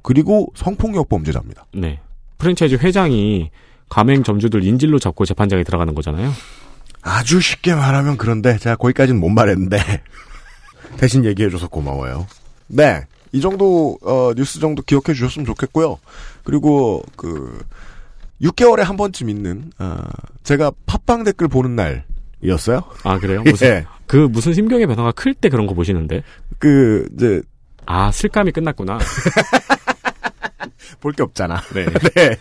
[0.00, 1.66] 그리고 성폭력 범죄자입니다.
[1.74, 2.00] 네.
[2.38, 3.50] 프랜차이즈 회장이
[3.90, 6.30] 가맹 점주들 인질로 잡고 재판장에 들어가는 거잖아요.
[7.02, 9.76] 아주 쉽게 말하면 그런데, 제가 거기까지는 못 말했는데,
[10.98, 12.26] 대신 얘기해줘서 고마워요.
[12.68, 13.02] 네.
[13.32, 15.98] 이 정도, 어, 뉴스 정도 기억해 주셨으면 좋겠고요.
[16.44, 17.64] 그리고, 그,
[18.40, 19.98] 6개월에 한 번쯤 있는, 어,
[20.44, 21.76] 제가 팟빵 댓글 보는
[22.40, 22.82] 날이었어요.
[23.04, 23.42] 아, 그래요?
[23.42, 23.86] 무슨, 예.
[24.06, 26.22] 그 무슨 심경의 변화가 클 때 그런 거 보시는데?
[26.58, 27.42] 그, 이제,
[27.86, 28.98] 아, 슬감이 끝났구나.
[31.00, 31.60] 볼 게 없잖아.
[31.74, 31.86] 네.
[32.14, 32.36] 네.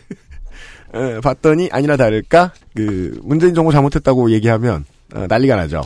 [0.93, 5.81] 에, 봤더니 아니나 다를까 그 문재인 정부 잘못했다고 얘기하면 어, 난리가 나죠.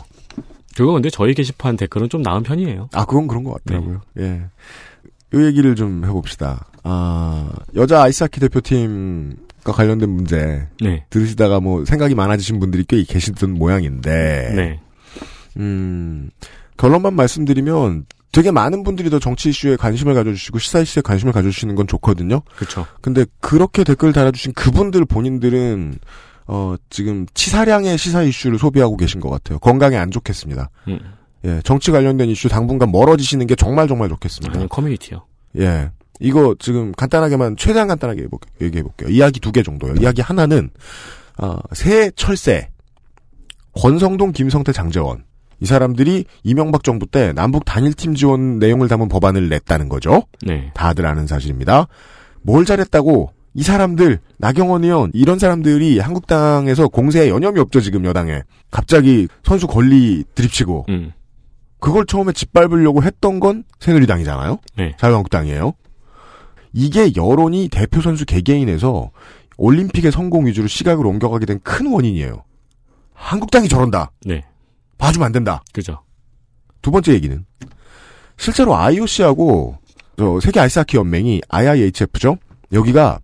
[0.76, 2.90] 그거 근데 저희 게시판 댓글은 좀 나은 편이에요.
[2.92, 4.02] 아 그건 그런 것 같더라고요.
[4.18, 4.42] 예.
[5.34, 6.66] 요 얘기를 좀 해봅시다.
[6.82, 11.04] 아 여자 아이스하키 대표팀과 관련된 문제 네.
[11.10, 14.52] 들으시다가 뭐 생각이 많아지신 분들이 꽤 계시던 모양인데.
[14.54, 14.80] 네.
[15.56, 16.30] 음
[16.76, 21.86] 결론만 말씀드리면 되게 많은 분들이 더 정치 이슈에 관심을 가져주시고 시사 이슈에 관심을 가져주시는 건
[21.86, 22.42] 좋거든요.
[22.56, 22.86] 그쵸.
[23.00, 25.98] 근데 그렇게 댓글 달아주신 그분들 본인들은
[26.48, 29.58] 어 지금 치사량의 시사 이슈를 소비하고 계신 것 같아요.
[29.58, 30.70] 건강에 안 좋겠습니다.
[30.88, 30.98] 음.
[31.44, 34.58] 예, 정치 관련된 이슈 당분간 멀어지시는 게 정말 정말 좋겠습니다.
[34.58, 35.24] 아니, 커뮤니티요.
[35.58, 39.08] 예, 이거 지금 간단하게만 최대한 간단하게 해볼- 얘기해 볼게요.
[39.08, 39.94] 이야기 두 개 정도요.
[40.00, 40.70] 이야기 하나는
[41.38, 42.68] 어, 새 철새
[43.80, 45.24] 권성동, 김성태, 장재원
[45.60, 50.22] 이 사람들이 이명박 정부 때 남북 단일팀 지원 내용을 담은 법안을 냈다는 거죠.
[50.42, 50.70] 네.
[50.74, 51.86] 다들 아는 사실입니다.
[52.42, 59.28] 뭘 잘했다고 이 사람들 나경원 의원 이런 사람들이 한국당에서 공세에 여념이 없죠 지금 여당에 갑자기
[59.44, 61.12] 선수 권리 드립치고 음.
[61.80, 64.58] 그걸 처음에 짓밟으려고 했던 건 새누리당이잖아요.
[64.76, 64.94] 네.
[64.98, 65.72] 자유한국당이에요.
[66.74, 69.10] 이게 여론이 대표 선수 개개인에서
[69.56, 72.44] 올림픽의 성공 위주로 시각을 옮겨가게 된 큰 원인이에요.
[73.14, 74.10] 한국당이 저런다.
[74.26, 74.44] 네.
[74.98, 75.62] 봐주면 안 된다.
[75.72, 76.02] 그죠.
[76.82, 77.44] 두 번째 얘기는
[78.36, 79.78] 실제로 IOC하고
[80.18, 82.38] 저 세계 아이스하키 연맹이 IIHF죠.
[82.72, 83.20] 여기가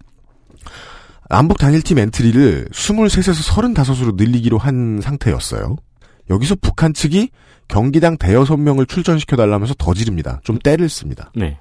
[1.29, 5.77] 남북 단일팀 엔트리를 23에서 35으로 늘리기로 한 상태였어요.
[6.31, 7.31] 여기서 북한 측이
[7.69, 10.41] 경기당 대여섯 명을 출전시켜 달라면서 더 지릅니다.
[10.45, 11.33] 좀 떼를 씁니다.
[11.35, 11.59] 네.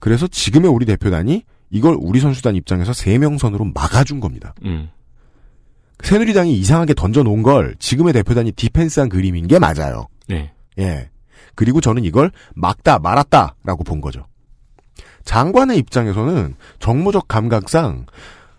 [0.00, 4.54] 그래서 지금의 우리 대표단이 이걸 우리 선수단 입장에서 3명 선으로 막아준 겁니다.
[4.64, 4.88] 음.
[6.02, 10.06] 새누리당이 이상하게 던져놓은 걸 지금의 대표단이 디펜스한 그림인 게 맞아요.
[10.28, 10.52] 네.
[10.78, 11.10] 예.
[11.54, 14.26] 그리고 저는 이걸 막다 말았다라고 본 거죠.
[15.24, 18.06] 장관의 입장에서는 정무적 감각상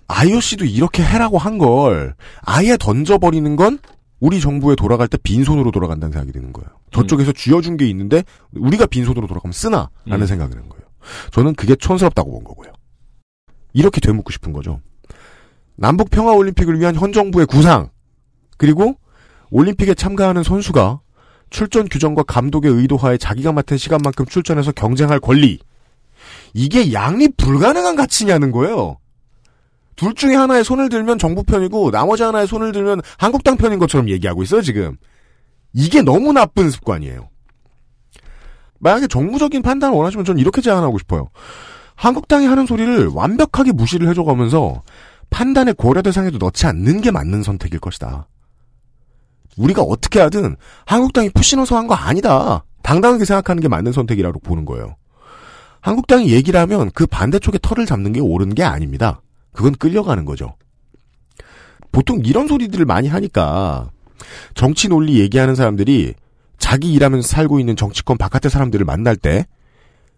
[0.07, 3.79] IOC도 이렇게 해라고 한 걸 아예 던져버리는 건
[4.19, 6.67] 우리 정부에 돌아갈 때 빈손으로 돌아간다는 생각이 드는 거예요.
[6.91, 9.89] 저쪽에서 쥐어준 게 있는데 우리가 빈손으로 돌아가면 쓰나?
[10.05, 10.27] 라는 음.
[10.27, 10.83] 생각이 드는 거예요.
[11.31, 12.71] 저는 그게 촌스럽다고 본 거고요.
[13.73, 14.81] 이렇게 되묻고 싶은 거죠.
[15.79, 17.89] 남북 평화 올림픽을 위한 현 정부의 구상
[18.57, 18.95] 그리고
[19.49, 20.99] 올림픽에 참가하는 선수가
[21.49, 25.57] 출전 규정과 감독의 의도하에 자기가 맡은 시간만큼 출전해서 경쟁할 권리
[26.53, 28.97] 이게 양립 불가능한 가치냐는 거예요.
[29.95, 34.43] 둘 중에 하나에 손을 들면 정부 편이고 나머지 하나에 손을 들면 한국당 편인 것처럼 얘기하고
[34.43, 34.97] 있어요 지금.
[35.73, 37.29] 이게 너무 나쁜 습관이에요.
[38.79, 41.29] 만약에 정무적인 판단을 원하시면 저는 이렇게 제안하고 싶어요.
[41.95, 44.83] 한국당이 하는 소리를 완벽하게 무시를 해줘가면서
[45.29, 48.27] 판단의 고려 대상에도 넣지 않는 게 맞는 선택일 것이다.
[49.57, 52.63] 우리가 어떻게 하든 한국당이 푸시 넣어서 한 거 아니다.
[52.81, 54.95] 당당하게 생각하는 게 맞는 선택이라고 보는 거예요.
[55.81, 59.21] 한국당이 얘기를 하면 그 반대쪽에 털을 잡는 게 옳은 게 아닙니다.
[59.51, 60.55] 그건 끌려가는 거죠.
[61.91, 63.89] 보통 이런 소리들을 많이 하니까
[64.53, 66.13] 정치 논리 얘기하는 사람들이
[66.57, 69.45] 자기 일하면서 살고 있는 정치권 바깥의 사람들을 만날 때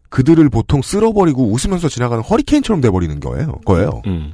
[0.10, 3.60] 그들을 보통 쓸어버리고 웃으면서 지나가는 허리케인처럼 돼버리는 거예요.
[3.65, 4.02] 거예요.
[4.08, 4.34] 음.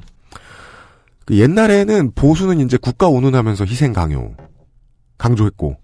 [1.28, 4.34] 그 옛날에는 보수는 이제 국가 운운하면서 희생 강요
[5.18, 5.76] 강조했고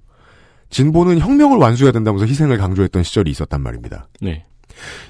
[0.71, 4.09] 진보는 혁명을 완수해야 된다면서 희생을 강조했던 시절이 있었단 말입니다.
[4.23, 4.47] 네.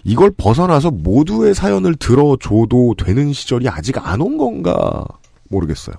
[0.02, 5.04] 이걸 벗어나서 모두의 사연을 들어줘도 되는 시절이 아직 안 온 건가
[5.50, 5.94] 모르겠어요.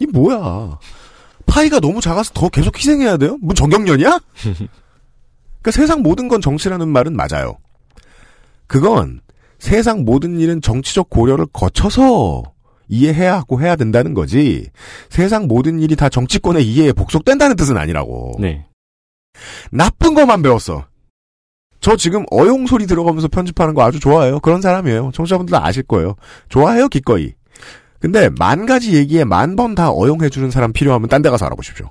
[0.00, 0.76] 이 뭐야?
[1.46, 3.38] 파이가 너무 작아서 더 계속 희생해야 돼요?
[3.40, 4.18] 뭐 정경련이야?
[4.42, 7.56] 그러니까 세상 모든 건 정치라는 말은 맞아요.
[8.66, 9.20] 그건
[9.60, 12.42] 세상 모든 일은 정치적 고려를 거쳐서
[12.88, 14.68] 이해해야 하고 해야 된다는 거지.
[15.10, 18.36] 세상 모든 일이 다 정치권의 이해에 복속된다는 뜻은 아니라고.
[18.40, 18.66] 네.
[19.70, 20.86] 나쁜 것만 배웠어.
[21.80, 24.40] 저 지금 어용 소리 들어가면서 편집하는 거 아주 좋아해요.
[24.40, 25.12] 그런 사람이에요.
[25.14, 26.16] 청취자분들 아실 거예요.
[26.48, 27.34] 좋아해요, 기꺼이.
[28.00, 31.90] 근데 만 가지 얘기에 만 번 다 어용해주는 사람 필요하면 딴 데 가서 알아보십시오.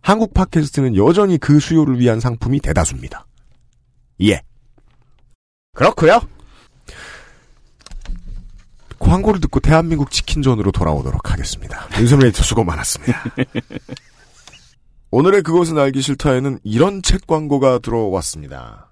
[0.00, 3.26] 한국 팟캐스트는 여전히 그 수요를 위한 상품이 대다수입니다.
[4.22, 4.40] 예.
[5.74, 6.20] 그렇고요
[9.04, 11.86] 광고를 듣고 대한민국 치킨전으로 돌아오도록 하겠습니다.
[11.98, 13.22] 윤세민 에디터 수고 많았습니다.
[15.12, 18.90] 오늘의 그것은 알기 싫다에는 이런 책 광고가 들어왔습니다.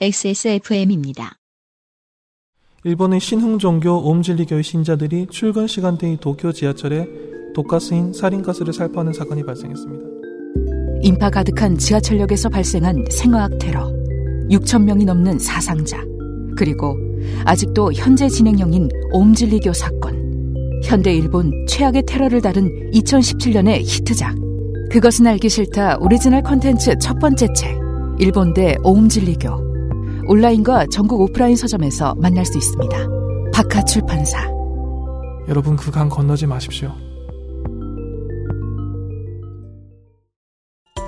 [0.00, 1.34] XSFM입니다.
[2.84, 7.06] 일본의 신흥종교 옴진리교의 신자들이 출근 시간대의 도쿄 지하철에
[7.54, 10.04] 독가스인 살인가스를 살포하는 사건이 발생했습니다.
[11.02, 13.88] 인파 가득한 지하철역에서 발생한 생화학 테러,
[14.50, 16.02] 6천 명이 넘는 사상자,
[16.58, 16.98] 그리고
[17.44, 20.18] 아직도 현재 진행형인 옴진리교 사건.
[20.84, 24.34] 현대 일본 최악의 테러를 다룬 2017년의 히트작.
[24.90, 27.78] 그것은 알기 싫다 오리지널 컨텐츠 첫 번째 책.
[28.18, 29.68] 일본 대 옴진리교.
[30.26, 32.98] 온라인과 전국 오프라인 서점에서 만날 수 있습니다.
[33.52, 34.50] 박하 출판사.
[35.48, 36.92] 여러분 그 강 건너지 마십시오.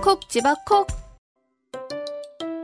[0.03, 0.87] 콕 집어 콕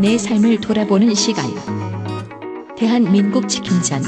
[0.00, 1.44] 내 삶을 돌아보는 시간.
[2.76, 4.00] 대한민국 치킨전.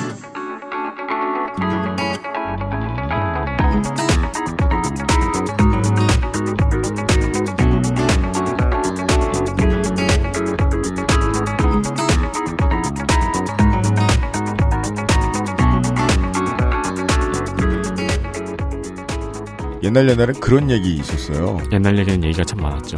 [19.82, 21.58] 옛날 옛날엔 그런 얘기 있었어요.
[21.72, 22.96] 옛날 얘기는 얘기가 참 많았죠.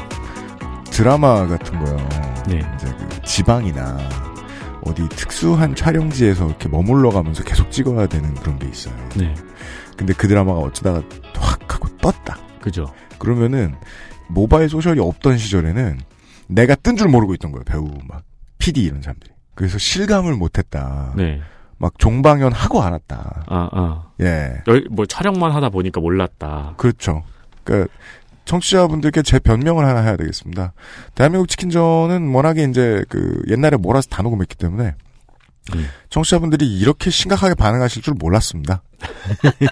[0.91, 2.22] 드라마 같은 거요.
[2.49, 2.59] 네.
[2.77, 3.99] 이제 그 지방이나
[4.85, 8.95] 어디 특수한 촬영지에서 이렇게 머물러 가면서 계속 찍어야 되는 그런 게 있어요.
[9.17, 9.35] 네.
[9.97, 11.03] 근데 그 드라마가 어쩌다가
[11.37, 12.39] 확 하고 떴다.
[12.61, 12.93] 그죠.
[13.19, 13.75] 그러면은
[14.29, 16.01] 모바일 소셜이 없던 시절에는
[16.49, 17.65] 내가 뜬 줄 모르고 있던 거예요.
[17.65, 18.23] 배우 막
[18.59, 19.33] PD 이런 사람들이.
[19.55, 21.13] 그래서 실감을 못 했다.
[21.17, 21.41] 네.
[21.79, 23.45] 막 종방연 하고 안 왔다.
[23.49, 24.11] 아, 아.
[24.21, 26.75] 예, 열, 뭐 촬영만 하다 보니까 몰랐다.
[26.77, 27.25] 그렇죠.
[27.65, 27.93] 그러니까
[28.45, 30.73] 청취자분들께 제 변명을 하나 해야 되겠습니다.
[31.15, 34.95] 대한민국 치킨전은 워낙에 이제 그 옛날에 몰아서 다 녹음했기 때문에
[35.75, 35.89] 음.
[36.11, 38.83] 청취자분들이 이렇게 심각하게 반응하실 줄 몰랐습니다.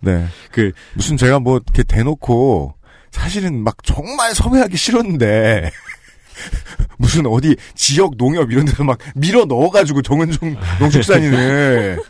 [0.00, 0.26] 네.
[0.50, 2.74] 그- 무슨 제가 뭐 이렇게 대놓고
[3.12, 5.70] 사실은 막 정말 섭외하기 싫었는데
[6.98, 12.00] 무슨 어디 지역 농협 이런 데서 막 밀어 넣어가지고 정은종 농축산인을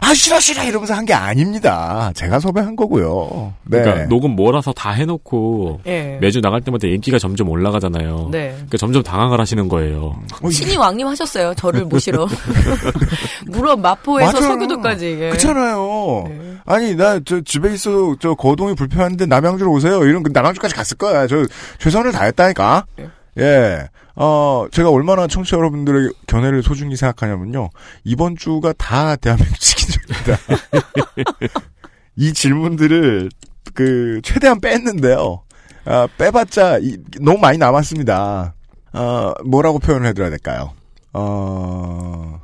[0.00, 2.10] 아 싫어 싫어 이러면서 한 게 아닙니다.
[2.16, 3.54] 제가 섭외한 거고요.
[3.64, 3.80] 네.
[3.80, 6.18] 그러니까 녹음 몰아서 다 해놓고 예.
[6.20, 8.28] 매주 나갈 때마다 인기가 점점 올라가잖아요.
[8.32, 8.48] 네.
[8.54, 10.18] 그러니까 점점 당황을 하시는 거예요.
[10.42, 11.54] 어, 신이 왕님 하셨어요.
[11.54, 12.26] 저를 모시러.
[13.46, 14.52] 물론 마포에서 맞아요.
[14.52, 15.06] 서교도까지.
[15.20, 15.28] 예.
[15.30, 16.24] 그렇잖아요.
[16.28, 16.56] 네.
[16.66, 20.04] 아니 나 저 집에 있어 저 거동이 불편한데 남양주로 오세요.
[20.04, 21.26] 이런 그 남양주까지 갔을 거야.
[21.26, 21.44] 저
[21.78, 22.86] 최선을 다했다니까.
[22.96, 23.08] 네.
[23.38, 23.88] 예.
[24.14, 24.88] 어 제가
[25.28, 27.70] 청취자 여러분들의 견해를 소중히 생각하냐면요.
[28.04, 30.38] 이번 주가 다 대한민국 치킨전입니다.
[32.16, 33.28] 이 질문들을
[33.74, 35.42] 그 최대한 뺐는데요.
[35.84, 38.54] 아, 빼봤자 이- 너무 많이 남았습니다.
[38.94, 40.72] 어, 뭐라고 표현을 해드려야 될까요?
[41.12, 42.40] 어,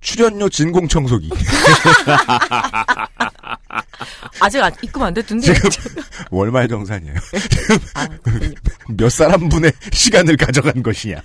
[0.00, 1.30] 출연료 진공 청소기.
[4.40, 5.52] 아직 안, 입금 안 됐던데.
[5.54, 5.70] 지금
[6.30, 7.14] 월말 정산이에요.
[7.94, 8.08] 아,
[8.88, 11.20] 몇 사람 분의 시간을 가져간 것이냐.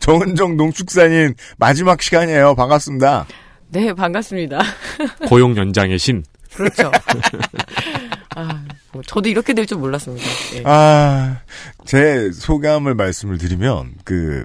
[0.00, 2.54] 정은정 농축산인 마지막 시간이에요.
[2.54, 3.26] 반갑습니다.
[3.70, 4.60] 네, 반갑습니다.
[5.28, 6.24] 고용 연장의 신.
[6.54, 6.90] 그렇죠.
[8.34, 10.26] 아, 뭐 저도 이렇게 될 줄 몰랐습니다.
[10.54, 10.62] 예.
[10.64, 11.40] 아,
[11.84, 14.44] 제 소감을 말씀을 드리면, 그,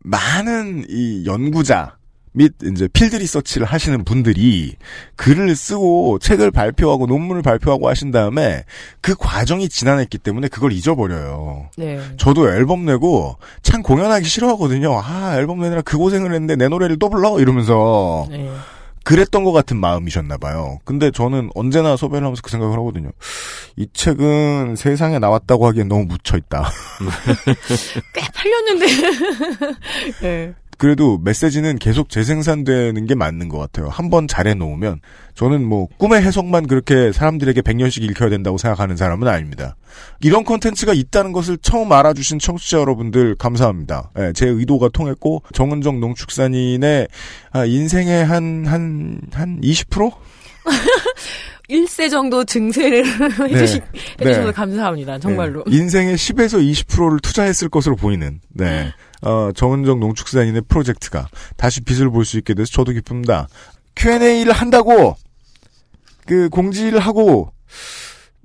[0.00, 1.96] 많은 이 연구자,
[2.36, 4.76] 및 이제 필드 리서치를 하시는 분들이
[5.16, 8.64] 글을 쓰고 책을 발표하고 논문을 발표하고 하신 다음에
[9.00, 11.70] 그 과정이 지난했기 때문에 그걸 잊어버려요.
[11.78, 11.98] 네.
[12.18, 15.00] 저도 앨범 내고 참 공연하기 싫어하거든요.
[15.02, 18.50] 아 앨범 내느라 그 고생을 했는데 내 노래를 또 불러 이러면서 네.
[19.02, 20.78] 그랬던 것 같은 마음이셨나 봐요.
[20.84, 23.10] 근데 저는 언제나 소배를 하면서 그 생각을 하거든요.
[23.76, 26.68] 이 책은 세상에 나왔다고 하기엔 너무 묻혀 있다.
[28.12, 28.86] 꽤 팔렸는데.
[30.20, 30.54] 네.
[30.78, 33.88] 그래도 메시지는 계속 재생산되는 게 맞는 것 같아요.
[33.88, 35.00] 한 번 잘해놓으면
[35.34, 39.74] 저는 뭐 꿈의 해석만 그렇게 사람들에게 100년씩 읽혀야 된다고 생각하는 사람은 아닙니다.
[40.20, 44.10] 이런 콘텐츠가 있다는 것을 처음 알아주신 청취자 여러분들 감사합니다.
[44.18, 47.08] 예, 제 의도가 통했고 정은정 농축산인의
[47.52, 50.12] 아, 인생의 한 한 한 20%?
[51.68, 53.04] 1세 정도 증세를
[53.48, 53.80] 해주시,
[54.18, 54.26] 네.
[54.28, 55.18] 해주셔서 감사합니다.
[55.18, 55.64] 정말로.
[55.66, 58.92] 네, 인생의 10에서 20%를 투자했을 것으로 보이는 네.
[59.22, 63.48] 어, 정은정 농축산인의 프로젝트가 다시 빛을 볼 수 있게 돼서 저도 기쁩니다.
[63.96, 65.16] Q&A를 한다고
[66.26, 67.52] 그 공지를 하고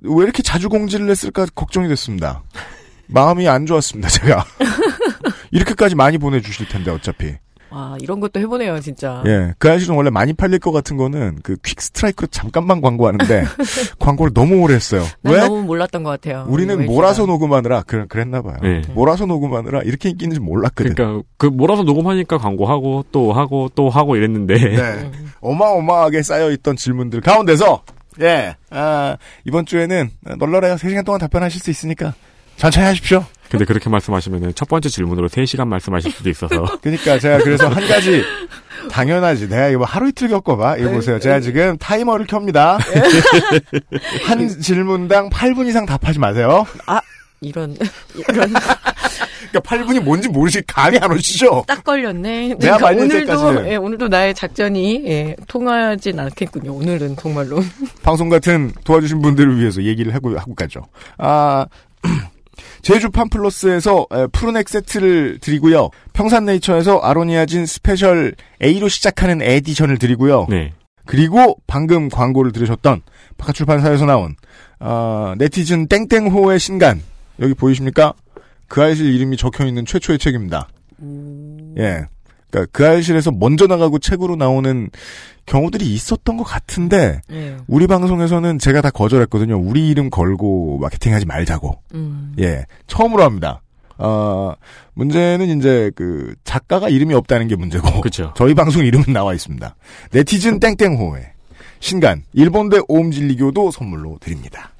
[0.00, 2.42] 왜 이렇게 자주 공지를 했을까 걱정이 됐습니다.
[3.08, 4.46] 마음이 안 좋았습니다, 제가.
[5.50, 7.36] 이렇게까지 많이 보내주실 텐데, 어차피.
[7.72, 9.22] 와, 이런 것도 해보네요, 진짜.
[9.26, 9.54] 예.
[9.58, 13.44] 그 아저씨는 원래 많이 팔릴 것 같은 거는 그 퀵 스트라이크로 잠깐만 광고하는데,
[13.98, 15.04] 광고를 너무 오래 했어요.
[15.22, 15.40] 난 왜?
[15.40, 16.46] 너무 몰랐던 것 같아요.
[16.48, 17.24] 우리는 우리 몰아서.
[17.26, 18.56] 녹음하느라 그, 그랬나 봐요.
[18.62, 18.82] 네.
[18.94, 20.94] 몰아서 녹음하느라 이렇게 인기 있는지 몰랐거든.
[20.94, 25.10] 그러니까 그 몰아서 녹음하니까 광고하고 또 하고 또 하고 이랬는데 네.
[25.40, 27.82] 어마어마하게 쌓여있던 질문들 가운데서,
[28.20, 30.74] 예, 아, 이번 주에는 널널해요.
[30.76, 32.14] 3시간 동안 답변하실 수 있으니까
[32.56, 33.24] 천천히 하십시오.
[33.52, 38.24] 근데 그렇게 말씀하시면 첫 번째 질문으로 3시간 말씀하실 수도 있어서 그러니까 제가 그래서 한 가지
[38.90, 39.50] 당연하지.
[39.50, 40.78] 내가 이거 하루 이틀 겪어봐.
[40.78, 41.18] 이거 보세요.
[41.20, 42.78] 제가 지금 타이머를 켭니다.
[44.24, 46.66] 한 질문당 8분 이상 답하지 마세요.
[47.42, 47.76] 이런,
[48.16, 48.54] 이런.
[49.52, 51.64] 그러니까 8분이 뭔지 모르시 감이 안 오시죠?
[51.66, 52.54] 딱 걸렸네.
[52.58, 53.68] 내가 그러니까 오늘도.
[53.68, 56.72] 예, 오늘도 나의 작전이, 예, 통하진 않겠군요.
[56.72, 57.60] 오늘은 정말로.
[58.02, 60.82] 방송 같은 도와주신 분들을 위해서 얘기를 하고, 하고 가죠.
[61.18, 61.66] 아,
[62.82, 65.90] 제주 팜플러스에서 에, 푸른액 세트를 드리고요.
[66.12, 70.46] 평산네이처에서 아로니아진 스페셜 A로 시작하는 에디션을 드리고요.
[70.50, 70.72] 네.
[71.06, 73.02] 그리고 방금 광고를 들으셨던
[73.38, 74.36] 바카출판사에서 나온
[74.80, 77.02] 어, 네티즌 땡땡호의 신간
[77.40, 78.14] 여기 보이십니까?
[78.68, 80.68] 그 아이실 이름이 적혀있는 최초의 책입니다.
[81.78, 82.06] 예.
[82.52, 84.90] 그러니까 그 아이실에서 먼저 나가고 책으로 나오는
[85.46, 87.56] 경우들이 있었던 것 같은데 예.
[87.66, 89.58] 우리 방송에서는 제가 다 거절했거든요.
[89.58, 91.80] 우리 이름 걸고 마케팅하지 말자고.
[91.94, 92.34] 음.
[92.38, 92.64] 예.
[92.86, 93.62] 처음으로 합니다.
[93.98, 94.54] 어,
[94.94, 98.00] 문제는 이제 그 작가가 이름이 없다는 게 문제고.
[98.00, 98.32] 그렇죠.
[98.36, 99.74] 저희 방송 이름은 나와 있습니다.
[100.12, 101.32] 네티즌 땡땡호의
[101.80, 104.72] 신간 일본대 오음진리교도 선물로 드립니다.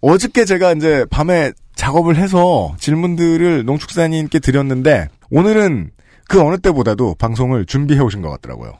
[0.00, 5.90] 어저께 제가 이제 밤에 작업을 해서 질문들을 농축산인께 드렸는데 오늘은
[6.32, 8.72] 그 어느 때보다도 방송을 준비해 오신 것 같더라고요.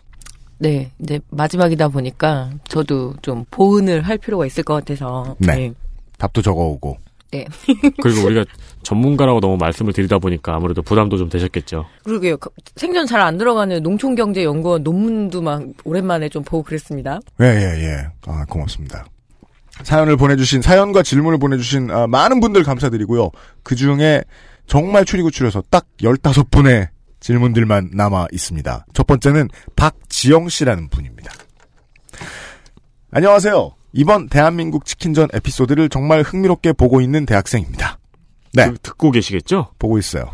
[0.59, 5.37] 네, 이제 마지막이다 보니까 저도 좀 보은을 할 필요가 있을 것 같아서.
[5.39, 5.71] 네.
[6.17, 6.97] 답도 적어오고.
[7.33, 7.45] 네.
[8.03, 8.45] 그리고 우리가
[8.83, 11.85] 전문가라고 너무 말씀을 드리다 보니까 아무래도 부담도 좀 되셨겠죠.
[12.05, 12.37] 그러게요.
[12.39, 17.21] 그- 생전 잘안 들어가는 농촌경제연구원 논문도 막 오랜만에 좀 보고 그랬습니다.
[17.41, 18.07] 예, 예, 예.
[18.27, 19.05] 아, 고맙습니다.
[19.83, 23.31] 사연을 보내주신, 사연과 질문을 보내주신 아, 많은 분들 감사드리고요.
[23.63, 24.23] 그 중에
[24.67, 26.89] 정말 추리고 추려서 딱 15분의
[27.23, 28.87] 질문들만 남아 있습니다.
[28.93, 31.33] 첫 번째는 박지영 씨라는 분입니다.
[33.13, 33.71] 안녕하세요.
[33.93, 37.99] 이번 대한민국 치킨전 에피소드를 정말 흥미롭게 보고 있는 대학생입니다.
[38.55, 38.69] 네.
[38.71, 39.69] 그- 듣고 계시겠죠?
[39.79, 40.31] 보고 있어요.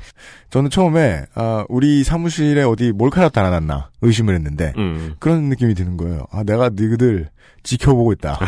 [0.50, 5.14] 저는 처음에 아, 우리 사무실에 어디 몰카락 달아놨나 의심을 했는데 음.
[5.18, 6.24] 그런 느낌이 드는 거예요.
[6.32, 7.28] 아 내가 너희들
[7.64, 8.38] 지켜보고 있다.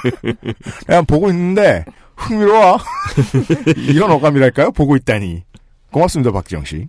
[0.86, 1.84] 그냥 보고 있는데
[2.16, 2.78] 흥미로워.
[3.76, 4.72] 이런 어감이랄까요?
[4.72, 5.44] 보고 있다니.
[5.92, 6.88] 고맙습니다, 박지영 씨.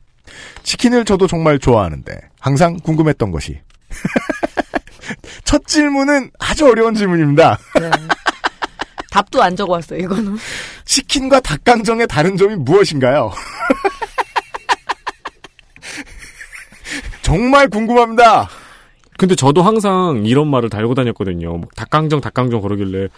[0.64, 3.60] 치킨을 저도 정말 좋아하는데 항상 궁금했던 것이
[5.44, 7.58] 첫 질문은 아주 어려운 질문입니다.
[7.80, 7.90] 네.
[9.12, 10.38] 답도 안 적어왔어요, 이거는.
[10.86, 13.32] 치킨과 닭강정의 다른 점이 무엇인가요?
[17.24, 18.50] 정말 궁금합니다.
[19.18, 21.58] 근데 저도 항상 이런 말을 달고 다녔거든요.
[21.58, 23.10] 뭐 닭강정, 닭강정 그러길래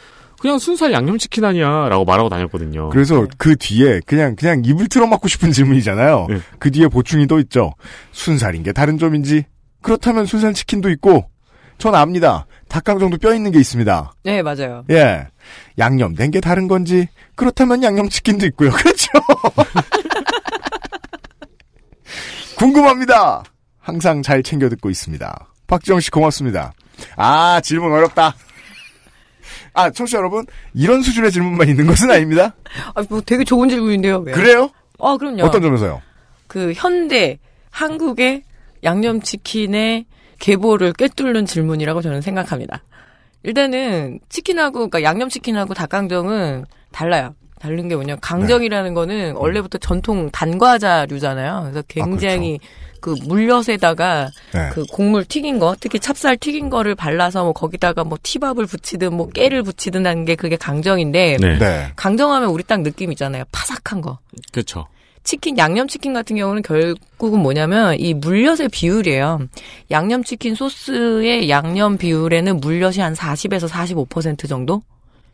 [0.41, 2.89] 그냥 순살 양념치킨 아니야라고 말하고 다녔거든요.
[2.89, 6.25] 그래서 그 뒤에 그냥 그냥 입을 틀어막고 싶은 질문이잖아요.
[6.29, 6.39] 네.
[6.57, 7.75] 그 뒤에 보충이 또 있죠.
[8.11, 9.45] 순살인 게 다른 점인지
[9.83, 11.29] 그렇다면 순살 치킨도 있고
[11.77, 12.47] 전 압니다.
[12.69, 14.13] 닭강정도 뼈 있는 게 있습니다.
[14.23, 14.83] 네, 맞아요.
[14.89, 15.27] 예.
[15.77, 18.71] 양념된 게 다른 건지 그렇다면 양념치킨도 있고요.
[18.73, 19.09] 그렇죠.
[22.57, 23.43] 궁금합니다.
[23.79, 25.53] 항상 잘 챙겨 듣고 있습니다.
[25.67, 26.73] 박지영 씨 고맙습니다.
[27.15, 28.33] 아 질문 어렵다.
[29.73, 32.53] 아 청취자 여러분 이런 수준의 질문만 있는 것은 아닙니다.
[32.93, 34.33] 아, 뭐 되게 좋은 질문인데요, 왜?
[34.33, 34.69] 그래요?
[34.99, 35.43] 아, 그럼요.
[35.43, 36.01] 어떤 점에서요?
[36.47, 38.43] 그 현대 한국의
[38.83, 40.05] 양념치킨의
[40.39, 42.83] 계보를 꿰뚫는 질문이라고 저는 생각합니다.
[43.43, 47.35] 일단은 치킨하고 그러니까 양념치킨하고 닭강정은 달라요.
[47.61, 51.61] 다른 게 뭐냐 강정이라는 거는 원래부터 전통 단과자류잖아요.
[51.63, 52.59] 그래서 굉장히
[52.99, 54.69] 그 물엿에다가 네.
[54.71, 59.29] 그 곡물 튀긴 거, 특히 찹쌀 튀긴 거를 발라서 뭐 거기다가 뭐 티밥을 붙이든 뭐
[59.29, 61.57] 깨를 붙이든 하는 게 그게 강정인데 네.
[61.59, 61.91] 네.
[61.95, 63.43] 강정하면 우리 딱 느낌 있잖아요.
[63.51, 64.17] 파삭한 거.
[64.51, 64.87] 그렇죠.
[65.23, 69.41] 치킨, 양념치킨 같은 경우는 결국은 뭐냐면 이 물엿의 비율이에요.
[69.91, 74.81] 양념치킨 소스의 양념 비율에는 물엿이 한 40에서 45% 정도?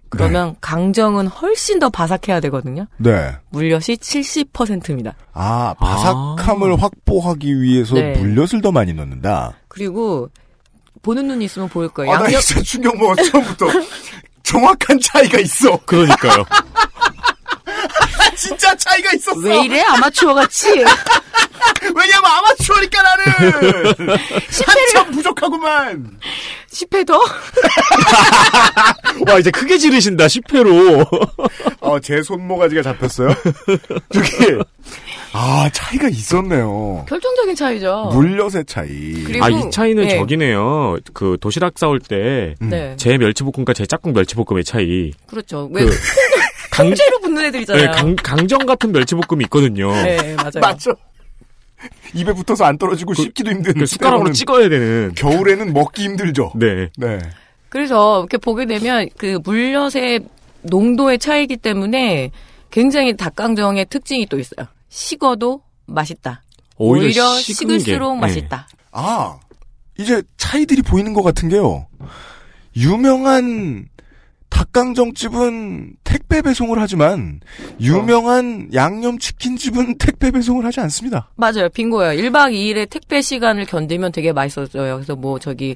[0.09, 2.87] 그러면 강정은 훨씬 더 바삭해야 되거든요.
[2.97, 3.35] 네.
[3.49, 5.15] 물엿이 70%입니다.
[5.33, 8.13] 아 바삭함을 확보하기 위해서 네.
[8.13, 9.53] 물엿을 더 많이 넣는다.
[9.67, 10.29] 그리고
[11.01, 12.11] 보는 눈이 있으면 보일 거예요.
[12.13, 13.67] 아, 나 양념 진짜 충격 먹어 처음부터.
[14.43, 15.77] 정확한 차이가 있어.
[15.85, 16.45] 그러니까요.
[18.35, 19.39] 진짜 차이가 있었어.
[19.39, 20.67] 왜 이래 아마추어 같이?
[21.83, 23.25] 왜냐면 아마추어니까 나는
[24.65, 26.17] 한참 부족하구만.
[26.71, 27.19] 10회 더?
[29.27, 31.07] 와 이제 크게 지르신다 10회로.
[31.79, 33.29] 어, 제 손모가지가 잡혔어요.
[34.13, 34.29] 저기
[35.33, 37.05] 아 차이가 있었네요.
[37.07, 38.09] 결정적인 차이죠.
[38.13, 39.23] 물엿의 차이.
[39.23, 40.17] 그리고- 아이 차이는 네.
[40.17, 40.97] 저기네요.
[41.13, 42.95] 그 도시락 싸올 때 네.
[42.97, 45.11] 제 멸치볶음과 제 짝꿍 멸치볶음의 차이.
[45.27, 45.69] 그렇죠.
[45.73, 45.91] 왜 그
[46.77, 47.85] 강, 통째로 붙는 애들 있잖아요.
[47.85, 49.91] 네, 강, 강정 같은 멸치볶음이 있거든요.
[49.91, 50.59] 네, 맞아요.
[50.61, 50.91] 맞죠.
[52.13, 53.73] 입에 붙어서 안 떨어지고 씹기도 힘든.
[53.73, 55.13] 그 숟가락으로 찍어야 되는.
[55.15, 56.53] 겨울에는 먹기 힘들죠.
[56.55, 56.89] 네.
[56.97, 57.19] 네.
[57.69, 60.21] 그래서 이렇게 보게 되면 그 물엿의
[60.63, 62.31] 농도의 차이기 때문에
[62.71, 64.67] 굉장히 닭강정의 특징이 또 있어요.
[64.89, 66.43] 식어도 맛있다.
[66.77, 68.67] 오히려 오히려, 식을수록 게, 맛있다.
[68.91, 69.39] 아,
[69.97, 71.87] 이제 차이들이 보이는 것 같은 게요.
[72.75, 73.87] 유명한
[74.57, 77.41] 닭강정집은 택배 배송을 하지만
[77.79, 81.29] 유명한 양념치킨집은 택배 배송을 하지 않습니다.
[81.35, 81.69] 맞아요.
[81.69, 82.19] 빙고예요.
[82.21, 84.95] 1박 2일의 택배 시간을 견디면 되게 맛있어져요.
[84.95, 85.75] 그래서 뭐 저기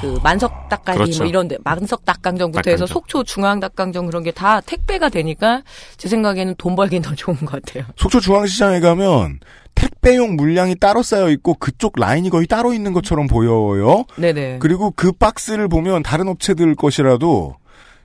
[0.00, 1.22] 그 만석 닭갈비 그렇죠.
[1.22, 2.86] 뭐 이런 데 만석 닭강정부터 해서 닭강정.
[2.94, 5.62] 속초 중앙 닭강정 그런 게 다 택배가 되니까
[5.96, 7.84] 제 생각에는 돈 벌기는 더 좋은 것 같아요.
[7.96, 9.38] 속초 중앙시장에 가면
[9.74, 14.04] 택배용 물량이 따로 쌓여 있고 그쪽 라인이 거의 따로 있는 것처럼 보여요.
[14.16, 14.58] 네네.
[14.60, 17.54] 그리고 그 박스를 보면 다른 업체들 것이라도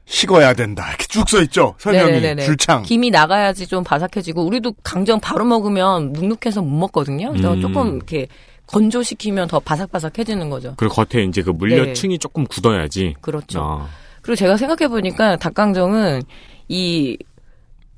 [0.05, 0.87] 식어야 된다.
[0.89, 1.75] 이렇게 쭉 써 있죠.
[1.77, 2.43] 설명이 네네네네.
[2.43, 2.83] 줄창.
[2.83, 7.29] 김이 나가야지 좀 바삭해지고 우리도 강정 바로 먹으면 눅눅해서 못 먹거든요.
[7.31, 7.61] 그래서 음.
[7.61, 8.27] 조금 이렇게
[8.67, 10.73] 건조시키면 더 바삭바삭해지는 거죠.
[10.77, 11.57] 그리고 겉에 이제 그 네.
[11.57, 13.15] 물엿층이 조금 굳어야지.
[13.21, 13.61] 그렇죠.
[13.61, 13.87] 아.
[14.21, 16.21] 그리고 제가 생각해 보니까 닭강정은
[16.67, 17.17] 이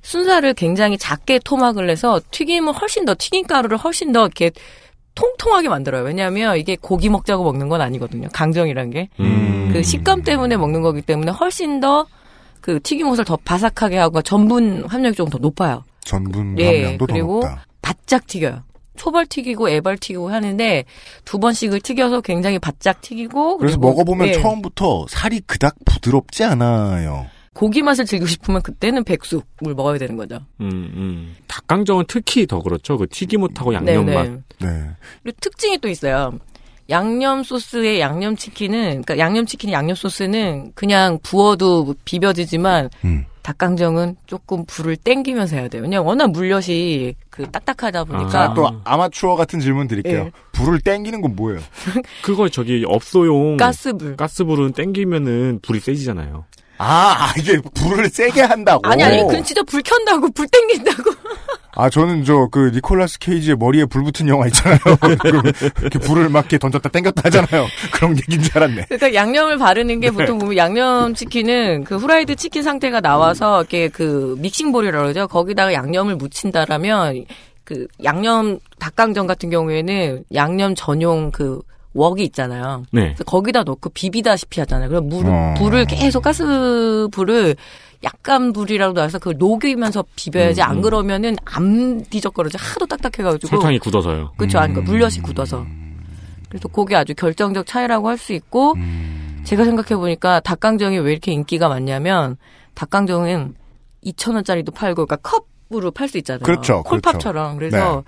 [0.02, 4.52] 순살을 굉장히 작게 토막을 내서 튀김을 훨씬 더 튀김 가루를 훨씬 더 이렇게
[5.16, 6.04] 통통하게 만들어요.
[6.04, 8.30] 왜냐하면 이게 고기 먹자고 먹는 건 아니거든요.
[8.34, 9.10] 강정이란 게.
[9.20, 9.70] 음.
[9.72, 12.06] 그 식감 때문에 먹는 거기 때문에 훨씬 더
[12.64, 15.84] 그 튀김옷을 더 바삭하게 하고 전분 함량이 조금 더 높아요.
[16.06, 17.66] 전분 네, 함량도 그리고 더 높다.
[17.82, 18.64] 바짝 튀겨요.
[18.96, 20.86] 초벌 튀기고 애벌 튀기고 하는데
[21.26, 27.26] 두 번씩을 튀겨서 굉장히 바짝 튀기고 그래서 먹어보면 예, 처음부터 살이 그닥 부드럽지 않아요.
[27.54, 30.40] 고기 맛을 즐기고 싶으면 그때는 백숙을 먹어야 되는 거죠.
[30.62, 31.36] 음, 음.
[31.48, 32.98] 닭강정은 특히 더 그렇죠.
[32.98, 34.28] 그 튀김옷하고 양념 맛.
[34.60, 34.90] 네.
[35.22, 36.34] 그리고 특징이 또 있어요.
[36.90, 43.26] 양념 소스의 양념 치킨은 그러니까 양념 치킨 양념 소스는 그냥 부어도 비벼지지만 음.
[43.44, 45.84] 닭강정은 조금 불을 땡기면서 해야 돼요.
[45.84, 50.20] 왜냐면 워낙 물엿이 그 딱딱하다 보니까 자, 또 아마추어 같은 질문 드릴게요.
[50.26, 50.32] 예.
[50.54, 51.60] 불을 땡기는 건 뭐예요?
[52.24, 54.16] 그거 저기 업소용 가스불.
[54.16, 56.46] 가스불은 땡기면은 불이 세지잖아요.
[56.84, 58.82] 아, 아, 이게 불을 세게 한다고.
[58.88, 61.12] 아니 아니 그건 진짜 불 켠다고 불 땡긴다고.
[61.76, 64.78] 아, 저는 저 그 니콜라스 케이지의 머리에 불 붙은 영화 있잖아요.
[65.82, 67.66] 이렇게 불을 막 이렇게 던졌다 땡겼다 하잖아요.
[67.94, 68.86] 그런 얘기인 줄 알았네.
[68.90, 70.16] 그러니까 양념을 바르는 게 네.
[70.16, 75.28] 보통 보면 양념 치킨은 그 후라이드 치킨 상태가 나와서 이렇게 그 mixing bowl이라고 그러죠.
[75.28, 77.26] 거기다가 양념을 묻힌다라면
[77.64, 81.62] 그 양념 닭강정 같은 경우에는 양념 전용 그
[81.94, 82.84] 웍이 있잖아요.
[82.92, 83.02] 네.
[83.10, 84.90] 그래서 거기다 넣고 비비다시피 하잖아요.
[84.90, 85.54] 그럼 물, 어.
[85.58, 87.56] 불을 계속 가스 불을
[88.04, 90.82] 약간 불이라도 나서 그걸 녹이면서 비벼야지 음, 안 음.
[90.82, 94.34] 그러면은 안 뒤적거려져 하도 딱딱해가지고 설탕이 굳어서요.
[94.38, 94.60] 그렇죠.
[94.60, 95.66] 아니, 그러니까 물엿이 굳어서.
[96.50, 98.76] 그래서 그게 아주 결정적 차이라고 할 수 있고,
[99.44, 102.38] 제가 생각해 보니까 닭강정이 왜 이렇게 인기가 많냐면,
[102.76, 103.56] 닭강정은
[104.06, 105.18] 2,000원짜리도 팔고, 그러니까
[105.70, 106.44] 컵으로 팔 수 있잖아요.
[106.44, 107.58] 그렇죠, 콜팝처럼.
[107.58, 108.04] 그래서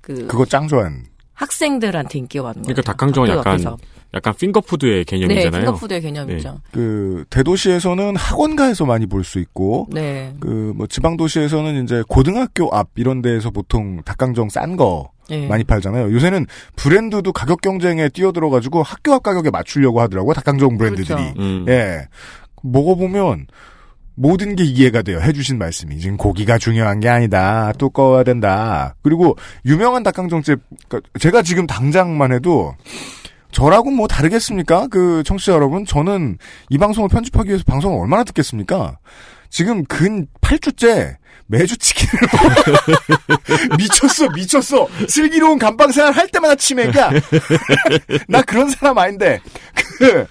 [0.00, 1.04] 그, 그거 짱 좋아하는.
[1.36, 2.74] 학생들한테 인기가 많은 거예요.
[2.74, 3.76] 그러니까 닭강정은 약간 앞에서.
[4.14, 5.62] 약간 핑거푸드의 네, 개념이잖아요.
[5.62, 6.60] 핑거푸드의 개념이죠.
[6.72, 10.32] 그 대도시에서는 학원가에서 많이 볼 수 있고 네.
[10.40, 15.46] 그뭐 지방 도시에서는 이제 고등학교 앞 이런 데에서 보통 닭강정 싼거 네.
[15.48, 16.12] 많이 팔잖아요.
[16.12, 20.32] 요새는 브랜드도 가격 경쟁에 뛰어들어 가지고 학교 앞 가격에 맞추려고 하더라고요.
[20.34, 21.08] 닭강정 브랜드들이.
[21.08, 21.34] 그렇죠.
[21.40, 21.64] 음.
[21.68, 22.06] 예.
[22.62, 23.46] 먹어보면
[24.16, 25.20] 모든 게 이해가 돼요.
[25.20, 25.98] 해주신 말씀이.
[26.00, 27.72] 지금 고기가 중요한 게 아니다.
[27.78, 28.96] 두꺼워야 된다.
[29.02, 30.58] 그리고 유명한 닭강정집,
[30.88, 32.74] 그러니까 제가 지금 당장만 해도
[33.52, 34.88] 저라고 뭐 다르겠습니까?
[34.88, 36.38] 그 청취자 여러분, 저는
[36.70, 38.98] 이 방송을 편집하기 위해서 방송을 얼마나 듣겠습니까?
[39.50, 42.20] 지금 근 8주째 매주 치킨을.
[43.78, 44.88] 미쳤어, 미쳤어.
[45.08, 47.10] 슬기로운 감방 생활 할 때마다 치맥이야.
[48.28, 49.40] 나 그런 사람 아닌데.
[49.98, 50.26] 그,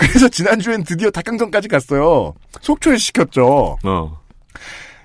[0.00, 2.34] 그래서 지난주엔 드디어 닭강정까지 갔어요.
[2.60, 3.76] 속초에 시켰죠.
[3.84, 4.20] 어.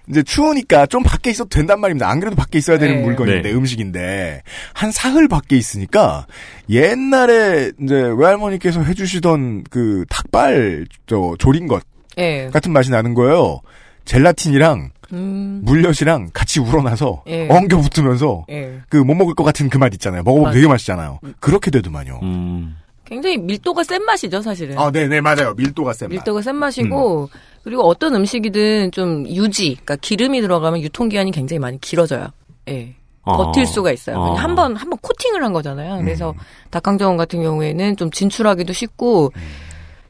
[0.08, 2.08] 이제 추우니까 좀 밖에 있어도 된단 말입니다.
[2.08, 3.02] 안 그래도 밖에 있어야 되는 네.
[3.02, 3.56] 물건인데, 네.
[3.56, 4.43] 음식인데.
[4.74, 6.28] 한 사흘 밖에 있으니까,
[6.70, 11.84] 옛날에 이제 외할머니께서 해주시던 그 닭발, 저, 조린 것
[12.20, 12.50] 예.
[12.54, 13.62] 같은 맛이 나는 거예요.
[14.06, 15.62] 젤라틴이랑 음.
[15.64, 17.48] 물엿이랑 같이 우러나서 예.
[17.50, 18.80] 엉겨 붙으면서 예.
[18.89, 20.22] 그못 먹을 것 같은 그 맛 있잖아요.
[20.22, 20.54] 먹어보면 맞아요.
[20.54, 21.20] 되게 맛있잖아요.
[21.39, 22.20] 그렇게 되더만요.
[22.22, 22.78] 음.
[23.06, 24.78] 굉장히 밀도가 센 맛이죠, 사실은.
[24.78, 25.53] 아, 네네, 맞아요.
[25.56, 26.16] 밀도가 센 맛.
[26.16, 27.30] 밀도가 센 맛이고
[27.64, 32.28] 그리고 어떤 음식이든 좀 유지, 그러니까 기름이 들어가면 유통기한이 굉장히 많이 길어져요.
[32.70, 32.95] 예.
[33.24, 33.38] 아.
[33.38, 34.18] 버틸 수가 있어요.
[34.22, 34.34] 아.
[34.36, 35.99] 한 번, 한 번 코팅을 한 거잖아요.
[36.03, 36.36] 그래서 음.
[36.70, 39.32] 닭강정 같은 경우에는 좀 진출하기도 쉽고,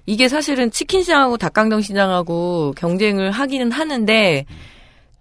[0.06, 4.46] 이게 사실은 치킨 시장하고 닭강정 시장하고 경쟁을 하기는 하는데,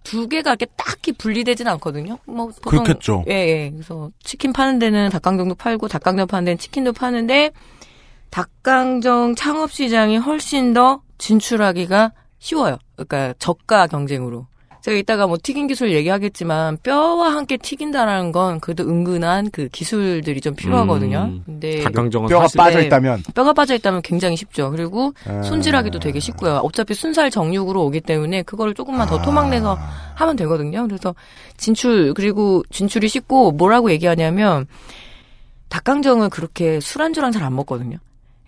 [0.05, 2.19] 두 개가 이렇게 딱히 분리되진 않거든요.
[2.25, 3.25] 뭐, 보통 그렇겠죠.
[3.27, 3.71] 예, 예.
[3.71, 7.51] 그래서 치킨 파는 데는 닭강정도 팔고, 닭강정 파는 데는 치킨도 파는데,
[8.29, 12.77] 닭강정 창업 시장이 훨씬 더 진출하기가 쉬워요.
[12.95, 14.47] 그러니까 저가 경쟁으로.
[14.85, 20.53] 제가 이따가 뭐 튀긴 기술 얘기하겠지만 뼈와 함께 튀긴다라는 건 그래도 은근한 그 기술들이 좀
[20.53, 21.29] 필요하거든요.
[21.31, 21.41] 음.
[21.43, 24.69] 근데 닭강정은 뼈가 사실 빠져 있다면 뼈가 빠져 있다면 굉장히 쉽죠.
[24.69, 25.41] 그리고 아.
[25.41, 26.57] 손질하기도 되게 쉽고요.
[26.57, 29.75] 어차피 순살 정육으로 오기 때문에 그거를 조금만 더 토막내서
[30.13, 30.83] 하면 되거든요.
[30.85, 31.15] 그래서
[31.57, 34.67] 진출 그리고 진출이 쉽고 뭐라고 얘기하냐면
[35.69, 37.97] 닭강정은 그렇게 술안주랑 잘 안 먹거든요.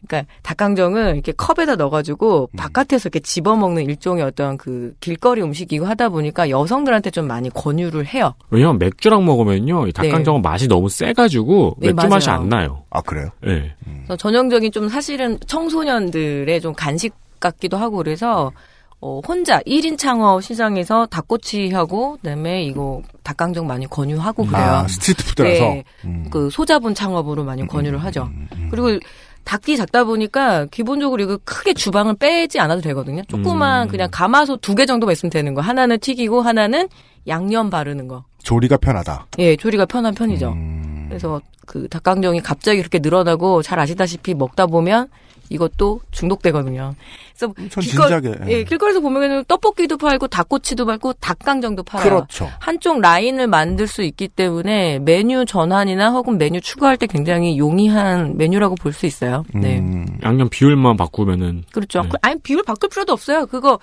[0.08, 6.50] 그러니까 닭강정은 이렇게 컵에다 넣어가지고 바깥에서 이렇게 집어먹는 일종의 어떤 그 길거리 음식이고 하다 보니까
[6.50, 8.34] 여성들한테 좀 많이 권유를 해요.
[8.50, 12.42] 왜냐면 맥주랑 먹으면요, 이 닭강정은 맛이 너무 세가지고 네, 맥주 맛이 맞아요.
[12.42, 12.84] 안 나요.
[12.90, 13.30] 아 그래요?
[13.46, 13.76] 예.
[14.06, 18.52] 그래서 전형적인 좀 사실은 청소년들의 좀 간식 같기도 하고 그래서
[19.00, 24.64] 어, 혼자 1인 창업 시장에서 닭꼬치하고 그다음에 이거 닭강정 많이 권유하고 그래요.
[24.64, 25.60] 아 street food라서.
[25.60, 25.84] 네.
[26.06, 26.28] 음.
[26.32, 28.30] 그 소자본 창업으로 많이 권유를 하죠.
[28.72, 29.00] 그리고
[29.48, 33.22] 닭이 작다 보니까 기본적으로 이거 크게 주방을 빼지 않아도 되거든요.
[33.30, 33.90] 조그만 음.
[33.90, 35.62] 그냥 가마솥 두 개 정도만 있으면 되는 거.
[35.62, 36.90] 하나는 튀기고 하나는
[37.28, 38.26] 양념 바르는 거.
[38.44, 39.28] 조리가 편하다.
[39.40, 40.50] 예, 조리가 편한 편이죠.
[40.50, 41.06] 음.
[41.08, 45.08] 그래서 그 닭강정이 갑자기 그렇게 늘어나고 잘 아시다시피 먹다 보면
[45.50, 46.96] 이것도 중독되거든요.
[47.38, 48.36] 그래서 전 길거- 진작에.
[48.48, 52.10] 예, 길거리에서 보면은 떡볶이도 팔고 닭꼬치도 팔고 닭강정도 팔아요.
[52.10, 52.50] 그렇죠.
[52.60, 58.76] 한쪽 라인을 만들 수 있기 때문에 메뉴 전환이나 혹은 메뉴 추가할 때 굉장히 용이한 메뉴라고
[58.76, 59.44] 볼 수 있어요.
[59.54, 59.78] 네.
[59.80, 60.06] 음.
[60.24, 62.02] 양념 비율만 바꾸면은 그렇죠.
[62.02, 62.10] 네.
[62.10, 63.46] 그- 아니 비율 바꿀 필요도 없어요.
[63.46, 63.78] 그거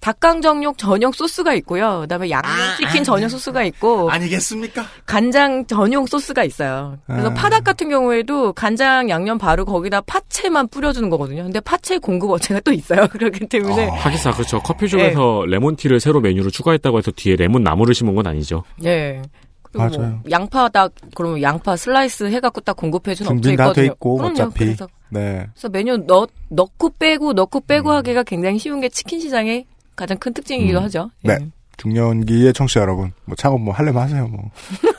[0.00, 2.00] 닭강정용 전용 소스가 있고요.
[2.00, 4.84] 그다음에 양념 치킨 전용 소스가 있고 아니겠습니까?
[5.06, 6.98] 간장 전용 소스가 있어요.
[7.06, 7.34] 그래서 아.
[7.34, 11.42] 파닭 같은 경우에도 간장 양념 바르고 거기다 파채만 뿌려주는 거거든요.
[11.42, 13.06] 근데 파채 공급 업체가 또 있어요.
[13.12, 14.60] 그렇기 때문에 하기사 그렇죠.
[14.60, 18.64] 커피숍에서 lemon tea를 새로 메뉴로 추가했다고 해서 뒤에 레몬 나무를 심은 건 아니죠.
[18.84, 19.20] 예.
[19.62, 20.20] 그리고 뭐 맞아요.
[20.30, 23.92] 양파닭 그러면 양파 슬라이스 해갖고 딱 공급해주는 업체 준비는 다돼 있거든요.
[23.92, 24.32] 있고 그럼요.
[24.32, 24.64] 어차피.
[24.64, 25.46] 그래서, 네.
[25.52, 27.94] 그래서 메뉴 넣, 넣고 빼고 넣고 빼고 음.
[27.96, 29.66] 하기가 굉장히 쉬운 게 치킨 시장의
[30.00, 30.84] 가장 큰 특징이기도 음.
[30.84, 31.10] 하죠.
[31.22, 31.34] 네.
[31.38, 31.46] 예.
[31.76, 34.50] 중년기의 청취자 여러분, 뭐 창업 뭐 하려면 하세요, 뭐.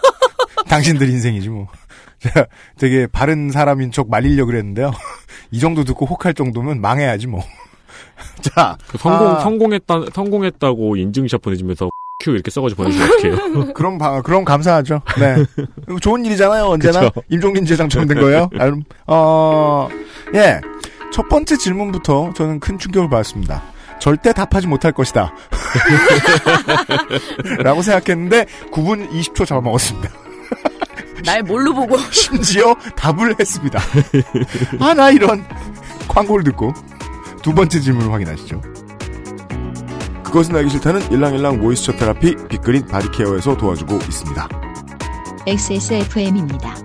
[0.70, 1.68] 당신들 인생이지 뭐.
[2.22, 2.46] 제가
[2.78, 4.92] 되게 바른 사람인 척 말리려 그랬는데요.
[5.50, 7.42] 이 정도 듣고 혹할 정도면 망해야지 뭐.
[8.42, 9.40] 자, 그 성공 아.
[9.40, 11.90] 성공했다 성공했다고 인증샷 보내주면서
[12.24, 13.74] 큐 이렇게 써가지고 보내주면 어떡해요?
[13.74, 15.02] 그럼 바- 그럼 감사하죠.
[15.20, 15.44] 네.
[16.00, 16.66] 좋은 일이잖아요.
[16.66, 17.24] 언제나 그쵸.
[17.30, 18.48] 임종민 제장처럼 된 거예요.
[18.60, 18.76] 알-
[19.08, 19.90] 어,
[20.36, 20.62] 예.
[21.12, 23.64] 첫 번째 질문부터 저는 큰 충격을 받았습니다.
[24.02, 25.32] 절대 답하지 못할 것이다.
[27.64, 30.10] 라고 생각했는데 9분 20초 잡아먹었습니다.
[31.24, 33.80] 날 뭘로 보고 심지어 답을 했습니다.
[34.80, 35.46] 아, 나 이런
[36.08, 36.74] 광고를 듣고
[37.44, 38.60] 두 번째 질문을 확인하시죠.
[40.24, 44.50] 그것은 알기 싫다는 일랑일랑 모이스처 테라피 빅그린 바디케어에서 도와주고 있습니다.
[45.46, 46.76] XSFM입니다.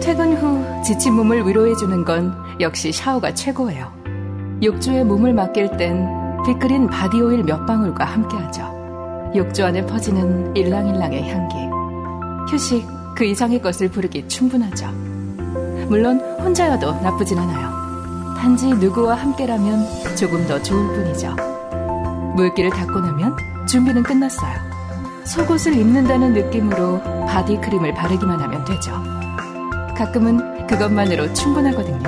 [0.00, 3.92] 퇴근 후 지친 몸을 위로해주는 건 역시 샤워가 최고예요.
[4.62, 6.08] 욕조에 몸을 맡길 땐
[6.46, 9.32] 빅그린 바디오일 몇 방울과 함께하죠.
[9.36, 11.56] 욕조 안에 퍼지는 일랑일랑의 향기.
[12.50, 14.90] 휴식 그 이상의 것을 부르기 충분하죠.
[15.88, 18.34] 물론 혼자여도 나쁘진 않아요.
[18.36, 21.36] 단지 누구와 함께라면 조금 더 좋을 뿐이죠.
[22.36, 23.36] 물기를 닦고 나면
[23.68, 24.54] 준비는 끝났어요.
[25.24, 29.19] 속옷을 입는다는 느낌으로 바디크림을 바르기만 하면 되죠.
[30.00, 32.02] 가끔은 그것만으로 충분하거든요.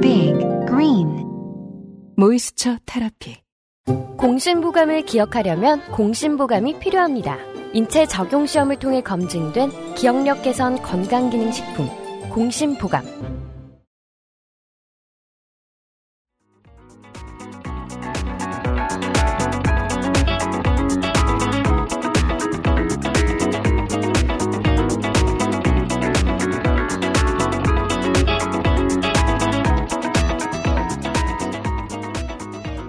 [0.00, 0.38] Big
[0.68, 1.26] Green
[2.16, 3.38] 모이스처 테라피.
[4.16, 7.38] 공심보감을 기억하려면 공심보감이 필요합니다.
[7.72, 11.88] 인체 적용 시험을 통해 검증된 기억력 개선 건강기능식품
[12.30, 13.02] 공심보감.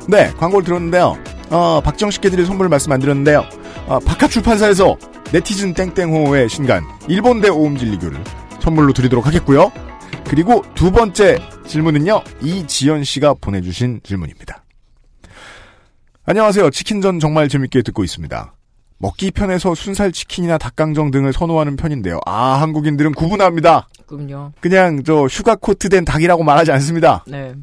[0.09, 1.17] 네, 광고를 들었는데요.
[1.49, 3.43] 어, 박정 씨께 드릴 선물 말씀 안 드렸는데요.
[3.87, 4.97] 어, 박하 출판사에서
[5.33, 8.23] 네티즌 땡땡호의 신간 일본 대 옴진리교를
[8.61, 9.71] 선물로 드리도록 하겠고요.
[10.25, 12.21] 그리고 두 번째 질문은요.
[12.41, 14.63] 이지연 씨가 보내주신 질문입니다.
[16.25, 16.69] 안녕하세요.
[16.69, 18.53] 치킨전 정말 재밌게 듣고 있습니다.
[18.99, 22.19] 먹기 편해서 순살 치킨이나 닭강정 등을 선호하는 편인데요.
[22.25, 23.87] 아, 한국인들은 구분합니다.
[24.05, 24.53] 그럼요.
[24.59, 27.23] 그냥 저 sugar coat된 닭이라고 말하지 않습니다.
[27.27, 27.53] 네.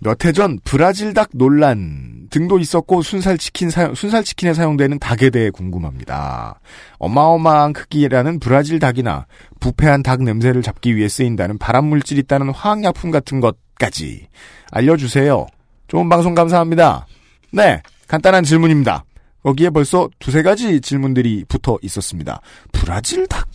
[0.00, 5.30] 몇 해 전 브라질 닭 논란 등도 있었고 순살 치킨 사용, 순살 치킨에 사용되는 닭에
[5.30, 6.60] 대해 궁금합니다.
[6.98, 9.26] 어마어마한 크기라는 브라질 닭이나
[9.60, 14.28] 부패한 닭 냄새를 잡기 위해 쓰인다는 발암 물질이 있다는 화학약품 같은 것까지
[14.70, 15.46] 알려주세요.
[15.88, 17.06] 좋은 방송 감사합니다.
[17.50, 19.04] 네, 간단한 질문입니다.
[19.42, 22.40] 거기에 벌써 두세 가지 질문들이 붙어 있었습니다.
[22.72, 23.48] 브라질 닭?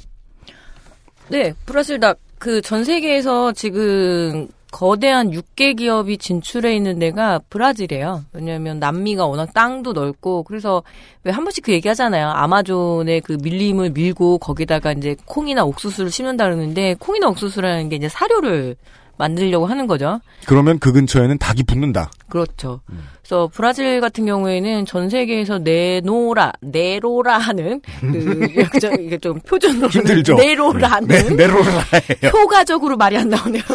[1.30, 2.18] 네, 브라질 닭.
[2.40, 8.24] 그 전 세계에서 지금 거대한 육계 기업이 진출해 있는 데가 브라질이에요.
[8.34, 10.82] 왜냐하면 남미가 워낙 땅도 넓고 그래서
[11.24, 12.30] 왜 한 번씩 그 얘기하잖아요.
[12.30, 18.76] 아마존의 그 밀림을 밀고 거기다가 이제 콩이나 옥수수를 심는다 그러는데 콩이나 옥수수라는 게 이제 사료를
[19.18, 20.20] 만들려고 하는 거죠.
[20.46, 22.12] 그러면 그 근처에는 닭이 붙는다.
[22.30, 22.82] 그렇죠.
[23.22, 30.36] 그래서 브라질 같은 경우에는 전 세계에서 네노라, 네로라 하는 그 좀- 이게 좀 표준으로 힘들죠?
[30.36, 32.30] 네로라 하는 네, 네로라예요.
[32.34, 33.62] 효과적으로 말이 안 나오네요.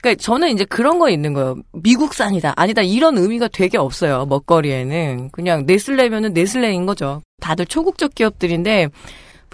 [0.00, 1.56] 그러니까 저는 이제 그런 거 있는 거예요.
[1.72, 2.52] 미국산이다.
[2.56, 2.82] 아니다.
[2.82, 4.26] 이런 의미가 되게 없어요.
[4.26, 5.30] 먹거리에는.
[5.32, 7.22] 그냥 네슬레면은 네슬레인 거죠.
[7.40, 8.88] 다들 초국적 기업들인데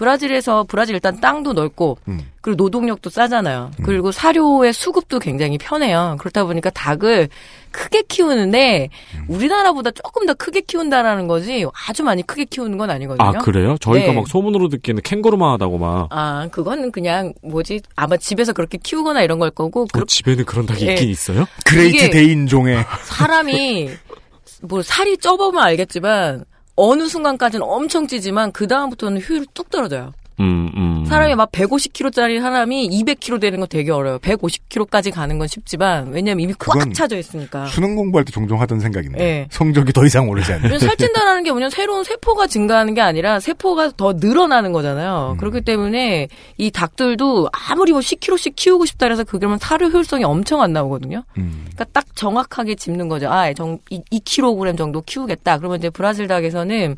[0.01, 2.21] 브라질에서 브라질 일단 땅도 넓고 음.
[2.41, 3.69] 그리고 노동력도 싸잖아요.
[3.83, 6.15] 그리고 사료의 수급도 굉장히 편해요.
[6.17, 7.29] 그렇다 보니까 닭을
[7.69, 9.25] 크게 키우는데 음.
[9.27, 13.27] 우리나라보다 조금 더 크게 키운다라는 거지 아주 많이 크게 키우는 건 아니거든요.
[13.27, 13.75] 아 그래요?
[13.79, 14.13] 저희가 네.
[14.13, 17.81] 막 소문으로 듣기에는 캥거루만 하다고 막 아, 그거는 그냥 뭐지?
[17.95, 20.93] 아마 집에서 그렇게 키우거나 이런 걸 거고 어, 집에는 그런 닭이 예.
[20.93, 21.45] 있긴 있어요?
[21.63, 23.91] Great Dane종의 사람이
[24.63, 26.45] 뭐 살이 쪄보면 알겠지만
[26.83, 30.13] 어느 순간까지는 엄청 찌지만 그 다음부터는 효율이 뚝 떨어져요.
[30.41, 31.05] 음, 음.
[31.05, 34.19] 사람이 막 150kg짜리 사람이 200kg 되는 건 되게 어려워요.
[34.19, 37.67] 150kg까지 가는 건 쉽지만 왜냐면 이미 꽉 차져 있으니까.
[37.67, 39.47] 수능 공부할 때 종종 하던 생각인데 네.
[39.51, 40.79] 성적이 더 이상 오르지 않는.
[40.79, 45.35] 살찐다라는 게 뭐냐면 새로운 세포가 증가하는 게 아니라 세포가 더 늘어나는 거잖아요.
[45.39, 46.27] 그렇기 때문에
[46.57, 51.23] 이 닭들도 아무리 뭐 10kg씩 키우고 싶다 해서 그러면 사료 효율성이 엄청 안 나오거든요.
[51.37, 51.65] 음.
[51.73, 53.29] 그러니까 딱 정확하게 짚는 거죠.
[53.29, 55.57] 아, 정, 2, 2kg 정도 키우겠다.
[55.57, 56.95] 그러면 이제 브라질 닭에서는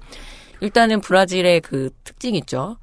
[0.61, 2.77] 일단은 브라질의 그 특징이 있죠.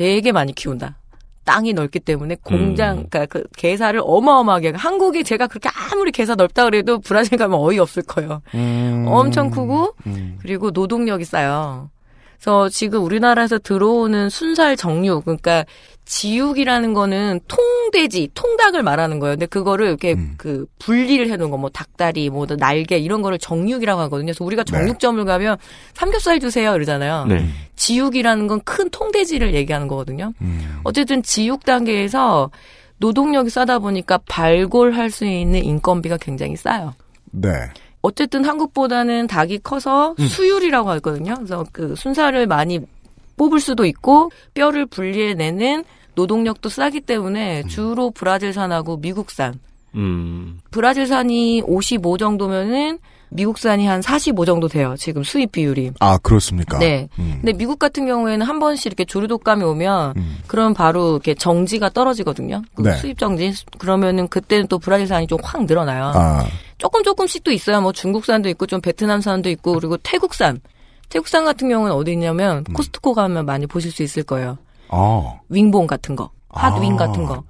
[0.00, 0.96] 되게 많이 키운다.
[1.44, 7.00] 땅이 넓기 때문에 공장, 그러니까 그 개사를 어마어마하게 한국이 제가 그렇게 아무리 개사 넓다 그래도
[7.00, 8.40] 브라질 가면 어이 없을 거예요.
[8.54, 9.04] 음.
[9.08, 10.38] 엄청 크고 음.
[10.40, 11.90] 그리고 노동력이 싸요.
[12.36, 15.66] 그래서 지금 우리나라에서 들어오는 순살 정류, 그러니까
[16.10, 19.34] 지육이라는 거는 통돼지, 통닭을 말하는 거예요.
[19.34, 20.34] 근데 그거를 이렇게 음.
[20.36, 24.26] 그 분리를 해놓은 거, 뭐 닭다리, 뭐 날개 이런 거를 정육이라고 하거든요.
[24.26, 24.72] 그래서 우리가 네.
[24.72, 25.56] 정육점을 가면
[25.94, 27.26] 삼겹살 주세요 이러잖아요.
[27.26, 27.46] 네.
[27.76, 30.32] 지육이라는 건 큰 통돼지를 얘기하는 거거든요.
[30.40, 30.80] 음.
[30.82, 32.50] 어쨌든 지육 단계에서
[32.98, 36.92] 노동력이 싸다 보니까 발골할 수 있는 인건비가 굉장히 싸요.
[37.30, 37.50] 네.
[38.02, 40.26] 어쨌든 한국보다는 닭이 커서 음.
[40.26, 41.34] 수율이라고 하거든요.
[41.36, 42.80] 그래서 그 순살을 많이
[43.36, 45.84] 뽑을 수도 있고 뼈를 분리해내는
[46.20, 49.58] 노동력도 싸기 때문에 주로 브라질산하고 미국산.
[49.94, 50.60] 음.
[50.70, 52.98] 브라질산이 55 정도면은
[53.30, 54.94] 미국산이 한 45 정도 돼요.
[54.98, 55.92] 지금 수입 비율이.
[56.00, 56.78] 아, 그렇습니까?
[56.78, 57.08] 네.
[57.18, 57.38] 음.
[57.40, 60.38] 근데 미국 같은 경우에는 한 번씩 이렇게 조류독감이 오면 음.
[60.46, 62.62] 그럼 바로 이렇게 정지가 떨어지거든요.
[62.74, 62.96] 그 네.
[62.96, 63.52] 수입 정지.
[63.78, 66.12] 그러면은 그때는 또 브라질산이 좀 확 늘어나요.
[66.14, 66.44] 아,
[66.78, 67.80] 조금 조금씩 또 있어요.
[67.80, 70.60] 뭐 중국산도 있고 좀 베트남산도 있고 그리고 태국산.
[71.08, 72.74] 태국산 같은 경우는 어디 있냐면 음.
[72.74, 74.58] 코스트코 가면 많이 보실 수 있을 거예요.
[74.90, 76.30] 아, 윙봉 같은 거.
[76.50, 76.96] 핫윙 아.
[76.96, 77.44] 같은 거.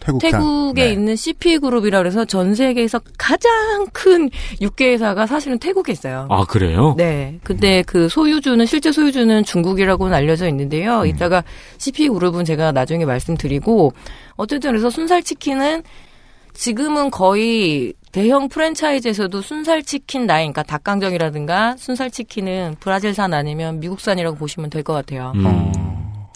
[0.00, 0.30] 태국산.
[0.32, 0.92] 태국에 네.
[0.92, 3.50] 있는 CP 그룹이라 그래서 전 세계에서 가장
[3.92, 4.28] 큰
[4.60, 6.26] 육계 회사가 사실은 태국에 있어요.
[6.30, 6.94] 아, 그래요?
[6.98, 7.38] 네.
[7.42, 11.00] 근데 그 소유주는 실제 소유주는 중국이라고는 알려져 있는데요.
[11.00, 11.06] 음.
[11.06, 11.42] 이따가
[11.78, 13.92] CP 그룹은 제가 나중에 말씀드리고
[14.36, 15.82] 어쨌든 그래서 순살 치킨은
[16.52, 24.70] 지금은 거의 대형 프랜차이즈에서도 순살 치킨 라인, 그러니까 닭강정이라든가 순살 치킨은 브라질산 아니면 미국산이라고 보시면
[24.70, 25.32] 될 것 같아요.
[25.34, 25.72] 음.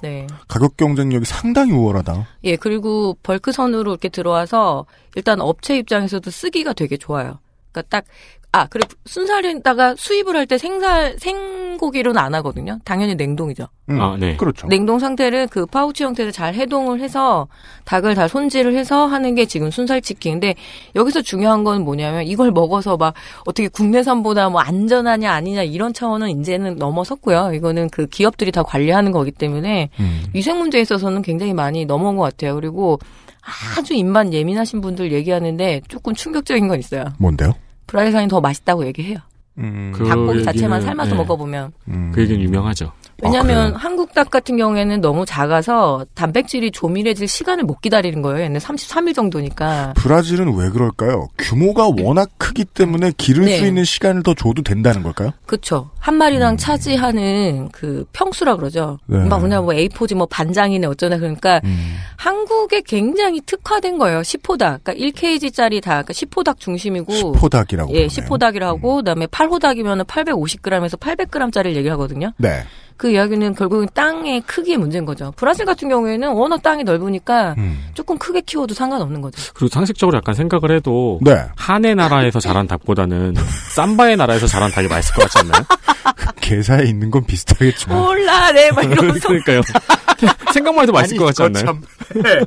[0.02, 0.26] 네.
[0.46, 2.26] 가격 경쟁력이 상당히 우월하다.
[2.44, 4.86] 예, 그리고 벌크선으로 이렇게 들어와서
[5.16, 7.40] 일단 업체 입장에서도 쓰기가 되게 좋아요.
[7.72, 8.04] 그러니까 딱
[8.50, 12.78] 아, 그래 순살에다가 수입을 할 때 생살 생고기로는 안 하거든요.
[12.84, 13.68] 당연히 냉동이죠.
[13.90, 14.36] 음, 아, 네.
[14.36, 14.66] 그렇죠.
[14.68, 17.46] 냉동 상태를 그 파우치 형태로 잘 해동을 해서
[17.84, 20.34] 닭을 다 손질을 해서 하는 게 지금 순살 치킨.
[20.34, 20.54] 근데
[20.96, 23.12] 여기서 중요한 건 뭐냐면 이걸 먹어서 막
[23.44, 27.52] 어떻게 국내산보다 뭐 안전하냐 아니냐 이런 차원은 이제는 넘어섰고요.
[27.54, 30.22] 이거는 그 기업들이 다 관리하는 거기 때문에 음.
[30.32, 32.54] 위생 문제에 있어서는 굉장히 많이 넘어온 것 같아요.
[32.54, 32.98] 그리고
[33.76, 37.04] 아주 입만 예민하신 분들 얘기하는데 조금 충격적인 건 있어요.
[37.18, 37.52] 뭔데요?
[37.88, 39.18] 브라질산이 더 맛있다고 얘기해요.
[39.58, 39.92] 음.
[39.92, 41.16] 그 닭고기 자체만 삶아서 네.
[41.16, 41.72] 먹어보면.
[41.88, 42.12] 음.
[42.14, 42.92] 그 얘기는 유명하죠.
[43.22, 43.76] 왜냐하면 그래요?
[43.78, 48.44] 한국 닭 같은 경우에는 너무 작아서 단백질이 조밀해질 시간을 못 기다리는 거예요.
[48.44, 49.94] 얘는 33일 정도니까.
[49.96, 51.26] 브라질은 왜 그럴까요?
[51.36, 53.58] 규모가 워낙 크기 때문에 기를 네.
[53.58, 55.32] 수 있는 시간을 더 줘도 된다는 걸까요?
[55.46, 55.90] 그쵸.
[55.98, 58.98] 한 마리당 차지하는 그 평수라 그러죠.
[59.06, 59.18] 네.
[59.18, 61.96] 막 그냥 뭐 A4지 뭐 반장이네 어쩌나 그러니까 음.
[62.16, 64.20] 한국에 굉장히 특화된 거예요.
[64.20, 64.84] 10호 닭.
[64.84, 66.04] 그러니까 1kg짜리 닭.
[66.04, 67.12] 그러니까 10호 닭 중심이고.
[67.12, 67.90] 시포닭이라고.
[67.94, 68.08] 예, 그러네요.
[68.08, 72.32] 10호 닭이라고 그다음에 8호 닭이면 850g에서 800g짜리를 얘기하거든요.
[72.36, 72.62] 네.
[72.98, 75.32] 그 이야기는 결국은 땅의 크기의 문제인 거죠.
[75.36, 77.86] 브라질 같은 경우에는 워낙 땅이 넓으니까 음.
[77.94, 79.40] 조금 크게 키워도 상관없는 거죠.
[79.54, 81.46] 그리고 상식적으로 약간 생각을 해도 네.
[81.56, 83.34] 한의 나라에서 자란 닭보다는
[83.74, 85.64] 삼바의 나라에서 자란 닭이 맛있을 것 같지 않나요?
[86.42, 87.96] 개사에 있는 건 비슷하겠지만.
[87.96, 89.28] 몰라, 네, 막 이러면서.
[89.28, 89.60] 그러니까요.
[90.52, 91.66] 생각만 해도 맛있을 것 같지 아니, 않나요?
[91.66, 92.22] 참.
[92.22, 92.40] 네.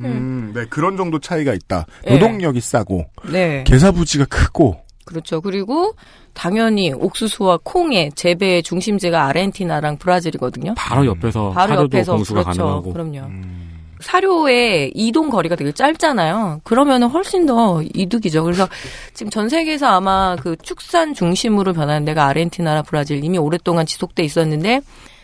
[0.00, 1.86] 음, 네, 그런 정도 차이가 있다.
[2.04, 2.12] 네.
[2.12, 3.64] 노동력이 싸고, 네.
[3.66, 5.40] 개사 부지가 크고, 그렇죠.
[5.40, 5.94] 그리고
[6.32, 10.74] 당연히 옥수수와 콩의 재배의 중심지가 아르헨티나랑 브라질이거든요.
[10.76, 12.62] 바로 옆에서 바로 사료도 옆에서 공수가 그렇죠.
[12.62, 12.92] 가능하고.
[12.92, 13.18] 그럼요.
[13.18, 13.62] 음.
[14.00, 16.62] 사료의 이동 거리가 되게 짧잖아요.
[16.64, 18.42] 그러면은 훨씬 더 이득이죠.
[18.42, 18.68] 그래서
[19.14, 24.80] 지금 전 세계에서 아마 그 축산 중심으로 변하는 데가 아르헨티나나 브라질 이미 오랫동안 지속돼 있었는데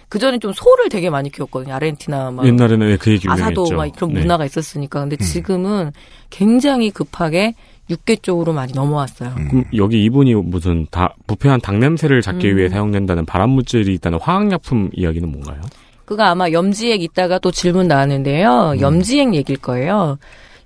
[0.09, 1.75] 그 전에 좀 소를 되게 많이 키웠거든요.
[1.75, 3.29] 아르헨티나 막 옛날에는 왜그 얘기.
[3.29, 4.21] 아사도 막 그런 네.
[4.21, 5.01] 문화가 있었으니까.
[5.01, 5.25] 근데 음.
[5.25, 5.93] 지금은
[6.31, 7.55] 굉장히 급하게
[7.91, 9.31] 육계 쪽으로 많이 넘어왔어요.
[9.37, 9.49] 음.
[9.49, 12.57] 그럼 여기 이분이 무슨 다 부패한 닭 냄새를 잡기 음.
[12.57, 15.61] 위해 사용된다는 발암 물질이 있다는 화학약품 이야기는 뭔가요?
[16.05, 18.73] 그거 아마 염지액 있다가 또 질문 나왔는데요.
[18.77, 18.81] 음.
[18.81, 20.19] 염지액 얘기일 거예요.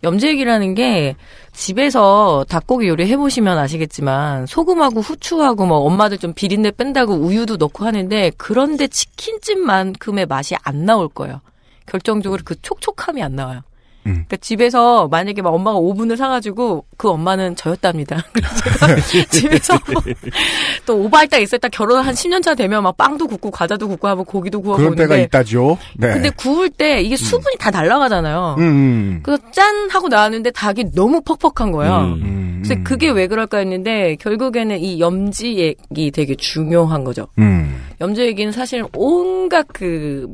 [0.05, 1.15] 염지액이라는 게
[1.53, 8.33] 집에서 닭고기 요리 해보시면 아시겠지만 소금하고 후추하고 뭐 엄마들 좀 비린내 뺀다고 우유도 넣고 하는데
[8.37, 11.41] 그런데 치킨집만큼의 맛이 안 나올 거예요.
[11.87, 13.63] 결정적으로 그 촉촉함이 안 나와요.
[14.07, 14.13] 음.
[14.13, 18.25] 그러니까 집에서 만약에 막 엄마가 오븐을 사가지고 그 엄마는 저였답니다.
[18.33, 18.57] 그래서
[19.07, 19.79] 제가 집에서
[20.87, 24.09] 또 오버할 때 있을 때 결혼 한 10년 차 되면 막 빵도 굽고 과자도 굽고
[24.09, 25.79] 하고 고기도 구워 그런 때가 먹는데 있다죠.
[25.97, 26.13] 네.
[26.13, 28.57] 근데 구울 때 이게 수분이 다 날아가잖아요.
[28.59, 29.21] 음, 음.
[29.23, 31.99] 그래서 짠 하고 나왔는데 닭이 너무 퍽퍽한 거예요.
[31.99, 32.23] 음.
[32.23, 32.85] 음, 그래서 음.
[32.85, 37.29] 그게 왜 그럴까 했는데 결국에는 이 염지액이 되게 중요한 거죠.
[37.39, 37.81] 음.
[38.01, 40.27] 염지액은 사실 온갖 그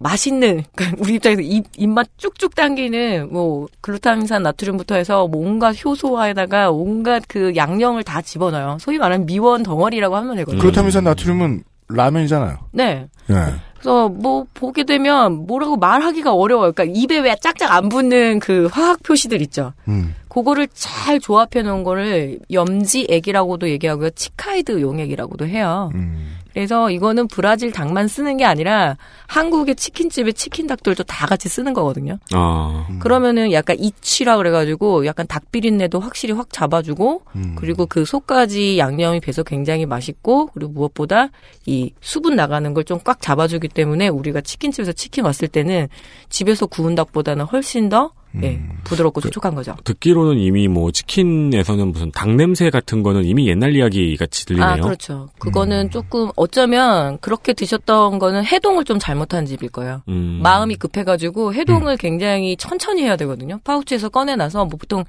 [0.00, 6.70] 맛있는 그러니까 우리 입장에서 입, 입맛 쭉쭉 당기는 뭐 글루타민산 나트륨부터 해서 뭐 온갖 효소화에다가
[6.70, 8.78] 온갖 그 양념을 다 집어넣어요.
[8.80, 10.60] 소위 말하는 미원 덩어리라고 하면 되거든요.
[10.60, 12.58] 글루타민산 나트륨은 라면이잖아요.
[12.72, 13.08] 네.
[13.26, 13.36] 네.
[13.74, 16.72] 그래서 뭐 보게 되면 뭐라고 말하기가 어려워요.
[16.72, 19.72] 그러니까 입에 왜 짝짝 안 붙는 그 화학 표시들 있죠.
[19.88, 20.14] 음.
[20.28, 24.10] 그거를 잘 조합해 놓은 거를 염지액이라고도 얘기하고요.
[24.10, 25.90] 치카이드 용액이라고도 해요.
[25.94, 26.36] 음.
[26.52, 28.96] 그래서 이거는 브라질 닭만 쓰는 게 아니라
[29.26, 32.18] 한국의 치킨집의 치킨 닭들도 다 같이 쓰는 거거든요.
[32.32, 32.86] 아.
[33.00, 37.54] 그러면은 약간 이치라 그래가지고 약간 닭 비린내도 확실히 확 잡아주고 음.
[37.56, 41.28] 그리고 그 속까지 양념이 배서 굉장히 맛있고 그리고 무엇보다
[41.66, 45.88] 이 수분 나가는 걸 좀 꽉 잡아주기 때문에 우리가 치킨집에서 치킨 왔을 때는
[46.28, 48.78] 집에서 구운 닭보다는 훨씬 더 예, 음.
[48.84, 49.76] 부드럽고 촉촉한 거죠.
[49.84, 54.68] 듣기로는 이미 뭐 치킨에서는 무슨 닭 냄새 같은 거는 이미 옛날 이야기 같이 들리네요.
[54.68, 55.28] 아, 그렇죠.
[55.38, 60.02] 그거는 조금 어쩌면 그렇게 드셨던 거는 해동을 좀 잘못한 집일 거예요.
[60.08, 60.40] 음.
[60.42, 63.58] 마음이 급해가지고 해동을 굉장히 천천히 해야 되거든요.
[63.64, 65.04] 파우치에서 꺼내놔서 뭐 보통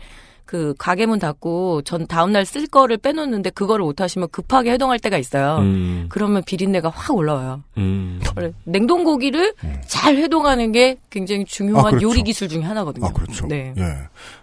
[0.52, 5.18] 그 가게 문 닫고 전 다음날 쓸 거를 빼놓는데 그거를 못 하시면 급하게 해동할 때가
[5.18, 5.60] 있어요.
[5.60, 6.08] 음.
[6.10, 7.64] 그러면 비린내가 확 올라와요.
[7.78, 8.20] 음.
[8.66, 9.54] 냉동 고기를
[9.88, 12.10] 잘 해동하는 게 굉장히 중요한 아, 그렇죠.
[12.10, 13.06] 요리 기술 중에 하나거든요.
[13.06, 13.48] 아, 그렇죠.
[13.48, 13.74] 네.
[13.78, 13.84] 예.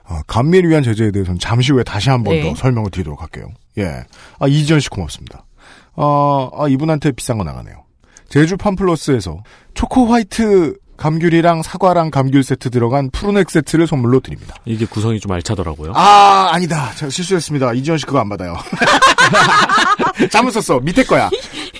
[0.06, 2.54] 아, 감미를 위한 제재에 대해서는 잠시 후에 다시 한 번더 네.
[2.56, 3.48] 설명을 드리도록 할게요.
[3.76, 4.02] 예.
[4.38, 5.44] 아, 이지연 씨 고맙습니다.
[5.92, 7.84] 어, 아, 이분한테 비싼 거 나가네요.
[8.30, 9.42] 제주 팜플러스에서
[9.74, 14.56] 초코 화이트 감귤이랑 사과랑 감귤 세트 들어간 푸르넥 세트를 선물로 드립니다.
[14.64, 15.92] 이게 구성이 좀 알차더라고요.
[15.94, 16.90] 아, 아니다.
[16.96, 17.72] 제가 실수했습니다.
[17.74, 18.56] 이지연 씨 그거 안 받아요.
[20.30, 20.80] 잘못 썼어.
[20.80, 21.30] 밑에 거야.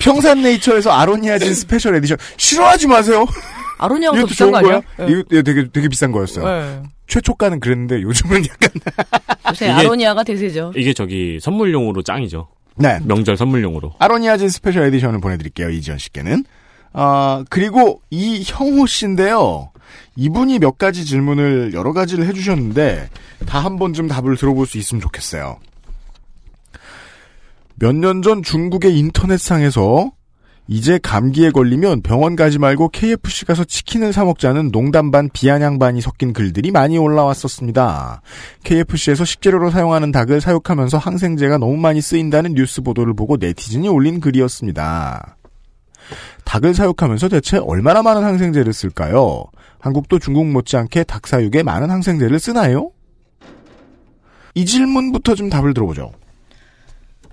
[0.01, 2.16] 평산 네이처에서 아로니아진 special edition.
[2.37, 3.27] 싫어하지 마세요.
[3.79, 4.81] 아로니아가 더 비싼 거 아니야?
[4.97, 5.09] 거야?
[5.09, 6.47] 이거 예, 되게 되게 비싼 거였어요.
[6.47, 6.83] 네.
[7.09, 8.71] 최초가는 그랬는데 요즘은 약간
[9.51, 10.73] 요새 아로니아가 대세죠.
[10.77, 12.49] 이게 저기 선물용으로 짱이죠.
[12.77, 13.01] 네.
[13.03, 13.95] 명절 선물용으로.
[13.99, 15.71] 아로니아진 special edition을 보내드릴게요.
[15.71, 16.45] 이지연 씨께는.
[16.93, 19.70] 아 그리고 이 형호 씨인데요.
[20.16, 23.09] 이분이 몇 가지 질문을 여러 가지를 해주셨는데
[23.47, 25.59] 다 한 번쯤 답을 들어볼 수 있으면 좋겠어요.
[27.76, 30.11] 몇 년 전 중국의 인터넷상에서
[30.70, 36.03] 이제 감기에 걸리면 병원 가지 말고 KFC 가서 치킨을 사 먹자는 농담 반 비아냥 반이
[36.03, 38.20] 섞인 글들이 많이 올라왔었습니다.
[38.64, 45.38] KFC에서 식재료로 사용하는 닭을 사육하면서 항생제가 너무 많이 쓰인다는 뉴스 보도를 보고 네티즌이 올린 글이었습니다.
[46.44, 49.44] 닭을 사육하면서 대체 얼마나 많은 항생제를 쓸까요?
[49.80, 52.90] 한국도 중국 못지않게 닭 사육에 많은 항생제를 쓰나요?
[54.54, 56.12] 이 질문부터 좀 답을 들어보죠.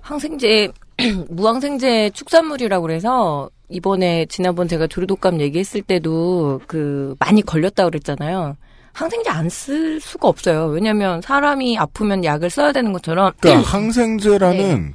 [0.00, 0.70] 항생제
[1.28, 8.56] 무항생제 축산물이라고 그래서 이번에 지난번 제가 조류독감 얘기했을 때도 그 많이 걸렸다 그랬잖아요.
[8.92, 10.66] 항생제 안 쓸 수가 없어요.
[10.66, 14.94] 왜냐하면 사람이 아프면 약을 써야 되는 것처럼 그러니까 항생제라는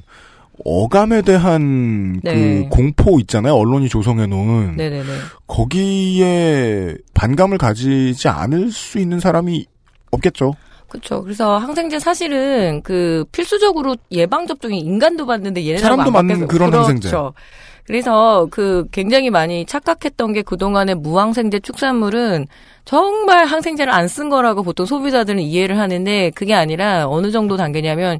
[0.65, 2.33] 어감에 대한 네.
[2.33, 3.53] 그 공포 있잖아요.
[3.55, 5.03] 언론이 조성해 놓은 네네네.
[5.47, 9.65] 거기에 반감을 가지지 않을 수 있는 사람이
[10.11, 10.53] 없겠죠.
[10.87, 11.23] 그렇죠.
[11.23, 16.87] 그래서 항생제 사실은 그 필수적으로 예방 접종이 인간도 받는데 얘네들하고 사람도 안 맞는 그런 그렇죠.
[16.89, 17.17] 항생제.
[17.85, 22.47] 그래서 그 굉장히 많이 착각했던 게 그동안의 무항생제 축산물은
[22.85, 28.19] 정말 항생제를 안 쓴 거라고 보통 소비자들은 이해를 하는데 그게 아니라 어느 정도 단계냐면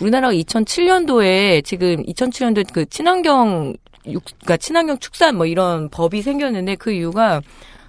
[0.00, 3.74] 우리나라가 2007년도에 지금 2007년도에 그 친환경
[4.06, 7.40] 육, 그러니까 친환경 축산 뭐 이런 법이 생겼는데 그 이유가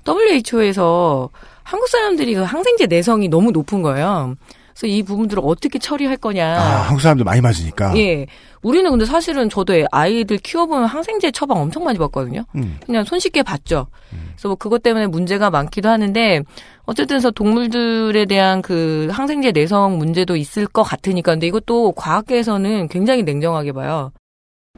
[0.08, 1.30] WHO에서
[1.64, 4.36] 한국 사람들이 그 항생제 내성이 너무 높은 거예요.
[4.70, 6.56] 그래서 이 부분들을 어떻게 처리할 거냐.
[6.56, 7.98] 아, 한국 사람들 많이 맞으니까.
[7.98, 8.28] 예.
[8.62, 12.46] 우리는 근데 사실은 저도 아이들 키워보면 항생제 처방 엄청 많이 받거든요.
[12.56, 12.78] 음.
[12.86, 13.88] 그냥 손쉽게 받죠.
[14.10, 16.44] 그래서 뭐 그것 때문에 문제가 많기도 하는데
[16.88, 23.24] 어쨌든 그래서 동물들에 대한 그 항생제 내성 문제도 있을 것 같으니까 근데 이것도 과학계에서는 굉장히
[23.24, 24.12] 냉정하게 봐요.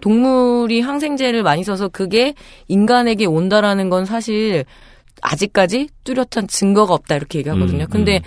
[0.02, 2.34] 동물이 항생제를 많이 써서 그게
[2.68, 4.66] 인간에게 온다라는 건 사실
[5.22, 7.84] 아직까지 뚜렷한 증거가 없다 이렇게 얘기하거든요.
[7.84, 8.22] 음, 근데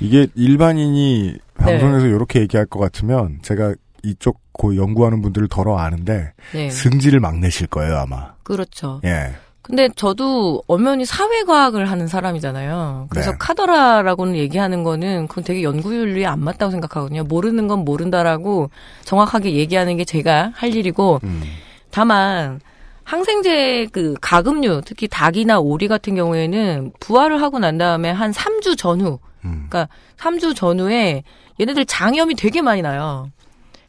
[0.00, 1.38] 이게 일반인이 네.
[1.54, 6.70] 방송에서 이렇게 얘기할 것 같으면 제가 이쪽 그 연구하는 분들을 덜어 아는데 네.
[6.70, 8.32] 승질을 막 내실 거예요 아마.
[8.42, 9.00] 그렇죠.
[9.04, 9.32] 예.
[9.68, 13.08] 근데 저도 엄연히 사회과학을 하는 사람이잖아요.
[13.10, 13.36] 그래서 네.
[13.38, 17.24] 카더라라고는 얘기하는 거는 그건 되게 연구윤리에 안 맞다고 생각하거든요.
[17.24, 18.70] 모르는 건 모른다라고
[19.04, 21.42] 정확하게 얘기하는 게 제가 할 일이고 음.
[21.90, 22.60] 다만
[23.04, 29.18] 항생제 그 가금류 특히 닭이나 오리 같은 경우에는 부화를 하고 난 다음에 한 3주 전후
[29.44, 29.66] 음.
[29.68, 31.24] 그러니까 3주 전후에
[31.60, 33.30] 얘네들 장염이 되게 많이 나요.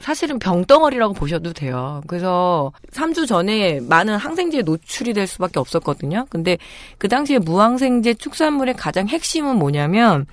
[0.01, 2.01] 사실은 병덩어리라고 보셔도 돼요.
[2.07, 6.25] 그래서 3주 전에 많은 항생제에 노출이 될 수밖에 없었거든요.
[6.29, 6.57] 근데
[6.97, 10.25] 그 당시에 무항생제 축산물의 가장 핵심은 뭐냐면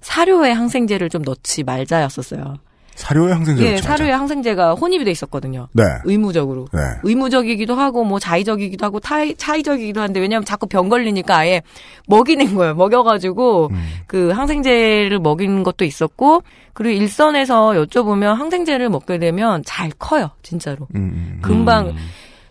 [0.00, 2.58] 사료에 항생제를 좀 넣지 말자였었어요.
[2.98, 3.76] 사료에 항생제 예.
[3.76, 5.68] 사료에 항생제가 혼입이 돼 있었거든요.
[5.72, 5.84] 네.
[6.04, 6.66] 의무적으로.
[6.72, 6.80] 네.
[7.04, 11.62] 의무적이기도 하고 뭐 자의적이기도 하고 타이, 차의적이기도 한데 왜냐하면 자꾸 병 걸리니까 아예
[12.08, 12.74] 먹이는 거예요.
[12.74, 13.88] 먹여가지고 음.
[14.08, 16.42] 그 항생제를 먹이는 것도 있었고
[16.72, 20.30] 그리고 일선에서 여쭤보면 항생제를 먹게 되면 잘 커요.
[20.42, 20.88] 진짜로.
[20.96, 21.38] 음, 음.
[21.40, 21.96] 금방 음.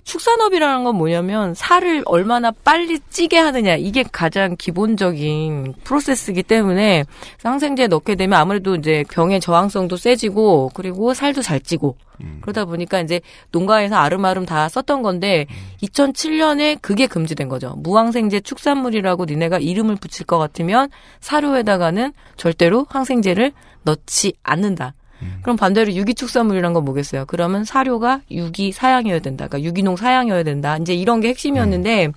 [0.07, 7.03] 축산업이라는 건 뭐냐면 살을 얼마나 빨리 찌게 하느냐 이게 가장 기본적인 프로세스이기 때문에
[7.43, 11.97] 항생제 넣게 되면 아무래도 이제 병의 저항성도 세지고 그리고 살도 잘 찌고
[12.41, 13.19] 그러다 보니까 이제
[13.51, 15.45] 농가에서 아름아름 다 썼던 건데
[15.83, 17.75] 2007년에 그게 금지된 거죠.
[17.77, 20.89] 무항생제 축산물이라고 니네가 이름을 붙일 것 같으면
[21.19, 23.51] 사료에다가는 절대로 항생제를
[23.83, 24.93] 넣지 않는다.
[25.41, 27.25] 그럼 반대로 유기축산물이란 건 뭐겠어요?
[27.27, 29.47] 그러면 사료가 유기 사양이어야 된다.
[29.47, 30.77] 그러니까 유기농 사양이어야 된다.
[30.77, 32.11] 이제 이런 게 핵심이었는데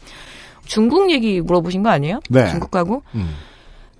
[0.67, 2.21] 중국 얘기 물어보신 거 아니에요?
[2.29, 2.49] 네.
[2.51, 3.03] 중국 가고?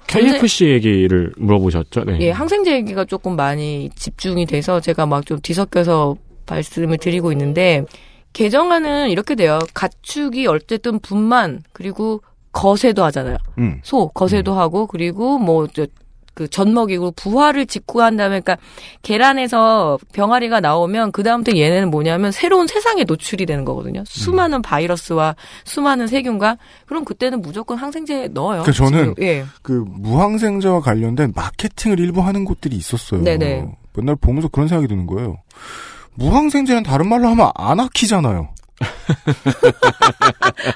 [0.07, 2.05] KFC 얘기를 물어보셨죠?
[2.05, 2.19] 네.
[2.21, 6.17] 예, 항생제 얘기가 조금 많이 집중이 돼서 제가 막 좀 뒤섞여서
[6.49, 7.85] 말씀을 드리고 있는데
[8.33, 9.59] 개정안은 이렇게 돼요.
[9.75, 12.23] 가축이 어쨌든 분만 그리고
[12.53, 13.37] 거세도 하잖아요.
[13.59, 13.81] 음.
[13.85, 15.87] 소 거세도 하고 그리고 뭐저
[16.35, 18.57] 그 젖먹이고 부화를 짓고 한 다음에 그러니까
[19.03, 24.05] 계란에서 병아리가 나오면 그 다음부터 얘네는 뭐냐면 새로운 세상에 노출이 되는 거거든요.
[24.07, 26.57] 수많은 바이러스와 수많은 세균과
[26.87, 28.63] 그럼 그때는 무조건 항생제 넣어요.
[28.63, 29.45] 그러니까 저는 지금, 예.
[29.63, 33.23] 그 무항생제와 관련된 마케팅을 일부 하는 곳들이 있었어요.
[33.23, 33.67] 네네.
[33.95, 35.39] 맨날 보면서 그런 생각이 드는 거예요.
[36.15, 38.49] 무항생제는 다른 말로 하면 아나키잖아요.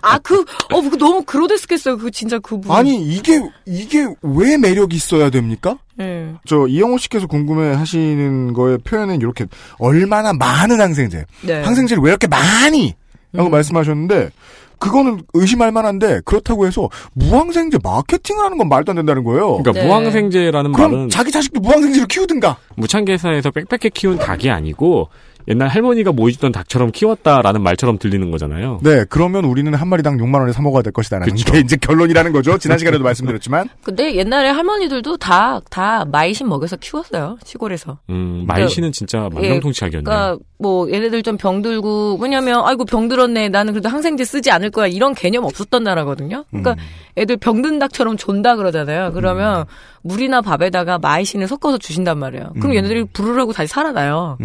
[0.03, 1.99] 아, 그, 어, 그거 너무 그로데스겠어요.
[1.99, 2.77] 그 진짜 그 부분.
[2.77, 5.79] 아니 이게 이게 왜 매력이 있어야 됩니까?
[6.01, 6.35] 예.
[6.47, 9.47] 저 이영호 씨께서 궁금해 하시는 거의 표현은 이렇게
[9.79, 11.59] 얼마나 많은 항생제, 네.
[11.61, 11.65] 음.
[11.65, 12.95] 항생제를 왜 이렇게 많이
[13.33, 14.31] 라고 말씀하셨는데
[14.79, 19.57] 그거는 의심할 만한데 그렇다고 해서 무항생제 마케팅을 하는 건 말도 안 된다는 거예요.
[19.63, 22.57] 그러니까 무항생제라는 그럼 말은 자기 자식도 무항생제로 키우든가.
[22.77, 25.09] 무창개사에서 빽빽하게 키운 닭이 아니고
[25.49, 28.81] 옛날 할머니가 모이던 닭처럼 키웠다라는 말처럼 들리는 거잖아요.
[28.83, 31.53] 네, 그러면 우리는 한 마리당 6만 원에 사 먹어야 될 것이다라는 그쵸.
[31.53, 32.59] 게 이제 결론이라는 거죠.
[32.59, 33.69] 지난 시간에도 말씀드렸지만.
[33.85, 37.39] 근데 옛날에 할머니들도 다, 다 마이신 먹여서 키웠어요.
[37.45, 37.99] 시골에서.
[38.11, 40.05] 음, 마이씨는 진짜 만병통치약이었네요.
[40.05, 45.15] 그러니까 뭐 얘네들 좀 병들고 왜냐면 아이고 병들었네 나는 그래도 항생제 쓰지 않을 거야 이런
[45.15, 46.45] 개념 없었던 나라거든요.
[46.49, 46.77] 그러니까 음.
[47.19, 49.13] 애들 병든 닭처럼 존다 그러잖아요.
[49.13, 49.67] 그러면
[50.03, 52.53] 물이나 밥에다가 마이신을 섞어서 주신단 말이에요.
[52.55, 52.77] 그럼 음.
[52.77, 54.39] 얘네들이 부르르고 다시 살아나요.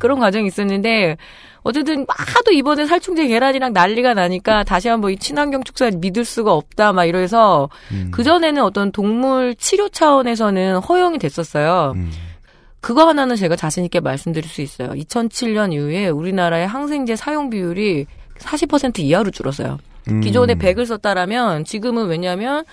[0.00, 1.16] 그런 과정이 있었는데
[1.62, 6.92] 어쨌든 하도 이번에 살충제 계란이랑 난리가 나니까 다시 한번 이 친환경 축산 믿을 수가 없다
[6.92, 8.10] 막 이래서 음.
[8.10, 11.92] 그 전에는 어떤 동물 치료 차원에서는 허용이 됐었어요.
[11.94, 12.10] 음.
[12.80, 14.88] 그거 하나는 제가 자신 있게 말씀드릴 수 있어요.
[14.90, 18.06] 2007년 이후에 우리나라의 항생제 사용 비율이
[18.38, 19.78] 40% 이하로 줄었어요.
[20.08, 20.20] 음.
[20.22, 22.64] 기존에 100을 썼다라면 지금은 왜냐하면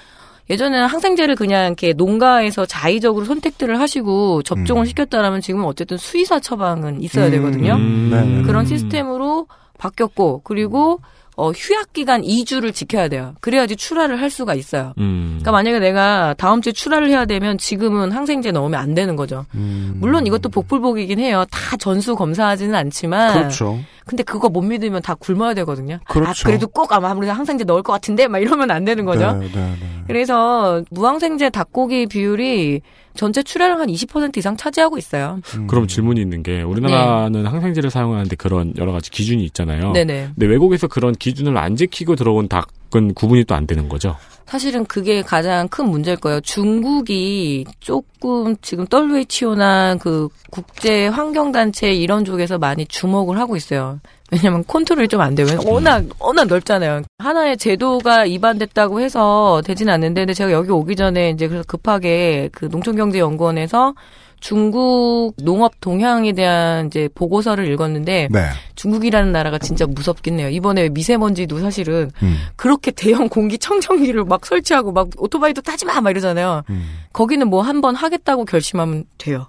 [0.49, 7.29] 예전에는 항생제를 그냥 이렇게 농가에서 자의적으로 선택들을 하시고 접종을 시켰다라면 지금은 어쨌든 수의사 처방은 있어야
[7.31, 7.75] 되거든요.
[7.75, 8.09] 음.
[8.11, 8.43] 네.
[8.43, 11.01] 그런 시스템으로 바뀌었고 그리고
[11.39, 13.35] 어, 휴약 기간 2주를 지켜야 돼요.
[13.41, 14.93] 그래야지 출하를 할 수가 있어요.
[14.97, 15.37] 음.
[15.39, 19.45] 그러니까 만약에 내가 다음 주에 출하를 해야 되면 지금은 항생제 넣으면 안 되는 거죠.
[19.53, 19.93] 음.
[19.97, 21.45] 물론 이것도 복불복이긴 해요.
[21.51, 23.33] 다 전수 검사하지는 않지만.
[23.33, 23.79] 그렇죠.
[24.07, 25.99] 근데 그거 못 믿으면 다 굶어야 되거든요.
[26.07, 26.29] 그렇죠.
[26.29, 29.33] 아, 그래도 꼭 아마 아무래도 항생제 넣을 것 같은데 막 이러면 안 되는 거죠.
[29.33, 30.03] 네, 네, 네.
[30.07, 32.81] 그래서 무항생제 닭고기 비율이
[33.17, 35.39] 전체 출하량 한 20% 이상 차지하고 있어요.
[35.55, 35.67] 음.
[35.67, 39.91] 그럼 질문이 있는 게 우리나라는 항생제를 사용하는데 그런 여러 가지 기준이 있잖아요.
[39.91, 40.29] 네네.
[40.35, 44.15] 근데 외국에서 그런 기준을 안 지키고 들어온 닭은 구분이 또 안 되는 거죠.
[44.45, 46.39] 사실은 그게 가장 큰 문제일 거예요.
[46.39, 53.99] 중국이 조금 지금 WHO나 그 국제 환경 단체 이런 쪽에서 많이 주목을 하고 있어요.
[54.31, 55.47] 왜냐면 컨트롤이 좀 안 돼요.
[55.65, 57.01] 워낙, 워낙 넓잖아요.
[57.17, 62.65] 하나의 제도가 입안됐다고 해서 되진 않는데, 근데 제가 여기 오기 전에 이제 그래서 급하게 그
[62.65, 63.95] 농촌경제연구원에서
[64.39, 68.45] 중국 농업 동향에 대한 이제 보고서를 읽었는데, 네.
[68.75, 70.49] 중국이라는 나라가 진짜 무섭긴 해요.
[70.49, 72.37] 이번에 미세먼지도 사실은 음.
[72.55, 75.99] 그렇게 대형 공기 청정기를 막 설치하고 막 오토바이도 타지 마!
[76.01, 76.63] 막 이러잖아요.
[76.69, 76.99] 음.
[77.13, 79.47] 거기는 뭐 한 번 하겠다고 결심하면 돼요.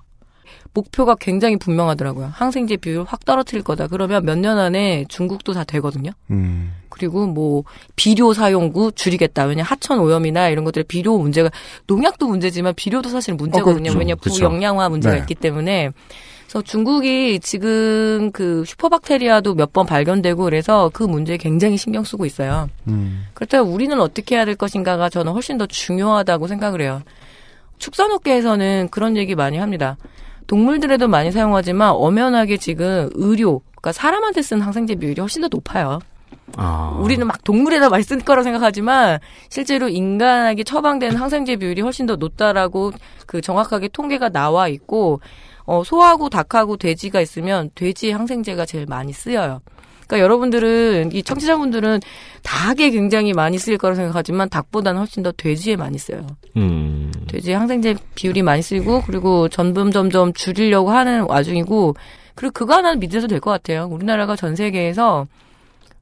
[0.75, 2.31] 목표가 굉장히 분명하더라고요.
[2.33, 3.87] 항생제 비율 확 떨어뜨릴 거다.
[3.89, 6.11] 그러면 몇 년 안에 중국도 다 되거든요.
[6.31, 6.73] 음.
[6.89, 7.65] 그리고 뭐
[7.97, 9.45] 비료 사용구 줄이겠다.
[9.45, 11.51] 왜냐 하천 오염이나 이런 것들의 비료 문제가
[11.87, 13.83] 농약도 문제지만 비료도 사실 문제거든요.
[13.91, 13.99] 그렇죠.
[13.99, 14.39] 왜냐 그렇죠.
[14.49, 15.21] 부영양화 문제가 네.
[15.21, 15.91] 있기 때문에.
[16.45, 22.69] 그래서 중국이 지금 그 슈퍼박테리아도 몇 번 발견되고 그래서 그 문제에 굉장히 신경 쓰고 있어요.
[22.87, 23.27] 음.
[23.35, 27.03] 그렇다면 우리는 어떻게 해야 될 것인가가 저는 훨씬 더 중요하다고 생각을 해요.
[27.79, 29.97] 축산업계에서는 그런 얘기 많이 합니다.
[30.49, 36.01] 동물들에도 많이 사용하지만 엄연하게 지금 의료, 그러니까 사람한테 쓴 항생제 비율이 훨씬 더 높아요.
[36.57, 36.99] 아.
[37.01, 39.19] 우리는 막 동물에다 많이 쓸 거라고 생각하지만
[39.51, 42.93] 실제로 인간에게 처방되는 항생제 비율이 훨씬 더 높다라고
[43.27, 45.21] 그 정확하게 통계가 나와 있고
[45.67, 49.61] 어 소하고 닭하고 돼지가 있으면 돼지 항생제가 제일 많이 쓰여요.
[50.09, 52.01] 그러니까 여러분들은 이 청취자분들은
[52.43, 56.27] 닭에 굉장히 많이 쓰일 거라고 생각하지만 닭보다는 훨씬 더 돼지에 많이 써요.
[56.57, 57.13] 음.
[57.29, 61.95] 돼지 항생제 비율이 많이 쓰이고 그리고 점점 점점 줄이려고 하는 와중이고
[62.35, 63.87] 그리고 그거 하나는 믿어도 될 것 같아요.
[63.91, 65.27] 우리나라가 전 세계에서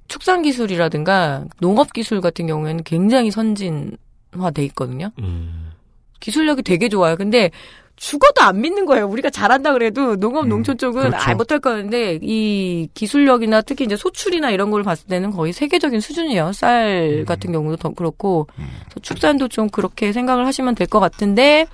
[0.08, 5.10] 축산 기술이라든가 농업 기술 같은 경우에는 굉장히 선진화돼 있거든요.
[5.18, 5.72] 음.
[6.20, 7.16] 기술력이 되게 좋아요.
[7.16, 7.50] 근데
[7.96, 9.06] 죽어도 안 믿는 거예요.
[9.08, 11.30] 우리가 잘한다 그래도 농업 농촌 쪽은 그렇죠.
[11.30, 16.52] 아 못할 거는데 이 기술력이나 특히 이제 소출이나 이런 걸 봤을 때는 거의 세계적인 수준이에요.
[16.52, 21.66] 쌀 같은 경우도 더 그렇고 그래서 축산도 좀 그렇게 생각을 하시면 될 것 같은데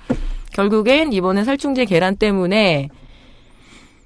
[0.53, 2.89] 결국엔 이번에 살충제 계란 때문에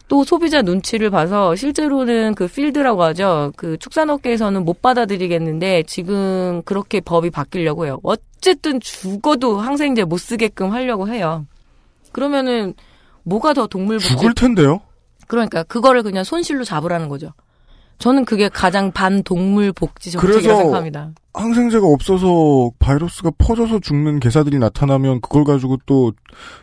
[0.10, 3.52] 또 소비자 눈치를 봐서 실제로는 그 필드라고 하죠.
[3.58, 8.00] 그 축산업계에서는 못 받아들이겠는데 지금 그렇게 법이 바뀌려고 해요.
[8.04, 11.46] 어쨌든 죽어도 항생제 못 쓰게끔 하려고 해요.
[12.18, 12.74] 그러면은
[13.22, 14.00] 뭐가 더 동물?
[14.00, 14.82] 죽을 텐데요.
[15.28, 17.32] 그러니까 그거를 그냥 손실로 잡으라는 거죠.
[18.00, 21.12] 저는 그게 가장 반동물 복지 정책이라고 그래서 생각합니다.
[21.36, 26.12] 항생제가 없어서 바이러스가 퍼져서 죽는 개사들이 나타나면 그걸 가지고 또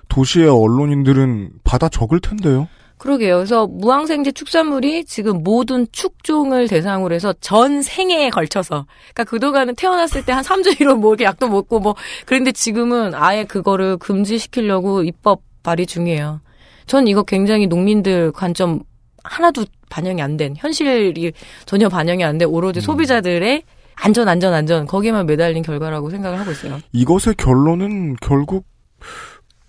[0.09, 2.66] 도시의 언론인들은 받아 적을 텐데요.
[2.99, 3.36] 그러게요.
[3.36, 8.86] 그래서 무항생제 축산물이 지금 모든 축종을 대상으로 해서 전 생애에 걸쳐서.
[9.12, 11.95] 그러니까 그동안은 태어났을 때 한 3주 이로 뭐 이렇게 약도 먹고 뭐.
[12.24, 16.40] 그런데 지금은 아예 그거를 금지시키려고 입법 발의 중이에요.
[16.86, 18.80] 전 이거 굉장히 농민들 관점
[19.22, 21.32] 하나도 반영이 안 된, 현실이
[21.66, 23.62] 전혀 반영이 안 된 오로지 소비자들의
[23.97, 26.78] 안전, 안전, 안전, 거기에만 매달린 결과라고 생각을 하고 있어요.
[26.92, 28.66] 이것의 결론은 결국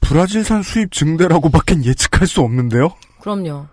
[0.02, 2.90] 브라질산 수입 증대라고밖엔 예측할 수 없는데요.
[3.26, 3.66] 그럼요.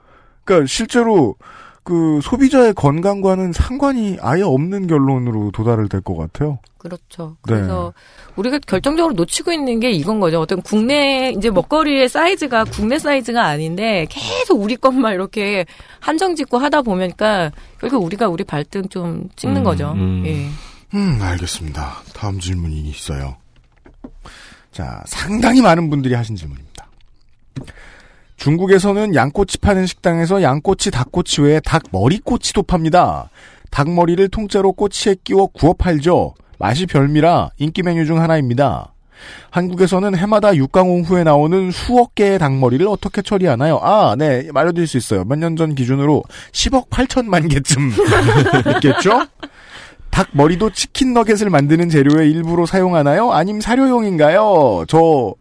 [0.44, 1.36] 그러니까 실제로
[1.84, 6.58] 그 소비자의 건강과는 상관이 아예 없는 결론으로 도달을 될 것 같아요.
[6.78, 7.36] 그렇죠.
[7.46, 7.54] 네.
[7.54, 7.92] 그래서
[8.36, 10.40] 우리가 결정적으로 놓치고 있는 게 이건 거죠.
[10.40, 15.66] 어떤 국내 이제 먹거리의 사이즈가 국내 사이즈가 아닌데 계속 우리 것만 이렇게
[16.00, 19.92] 한정 짓고 하다 보니까 결국 우리가 우리 발등 좀 찍는 음, 거죠.
[19.92, 20.22] 음.
[20.26, 20.48] 예.
[20.96, 21.98] 음, 알겠습니다.
[22.14, 23.36] 다음 질문이 있어요.
[24.72, 26.86] 자, 상당히 많은 분들이 하신 질문입니다.
[28.46, 33.30] 중국에서는 양꼬치 파는 식당에서 양꼬치, 닭꼬치 외에 닭 머리꼬치도 팝니다.
[33.70, 36.34] 닭머리를 통째로 꼬치에 끼워 구워 팔죠.
[36.58, 38.94] 맛이 별미라 인기 메뉴 중 하나입니다.
[39.50, 43.78] 한국에서는 해마다 육강홍 후에 나오는 수억 개의 닭머리를 어떻게 처리하나요?
[43.80, 45.22] 아, 네, 말해드릴 수 있어요.
[45.22, 47.92] 몇 년 전 기준으로 10억 8천만 개쯤
[48.74, 49.24] 있겠죠?
[50.10, 53.30] 닭 머리도 치킨 너겟을 만드는 재료의 일부로 사용하나요?
[53.30, 54.84] 아님 사료용인가요?
[54.88, 55.32] 저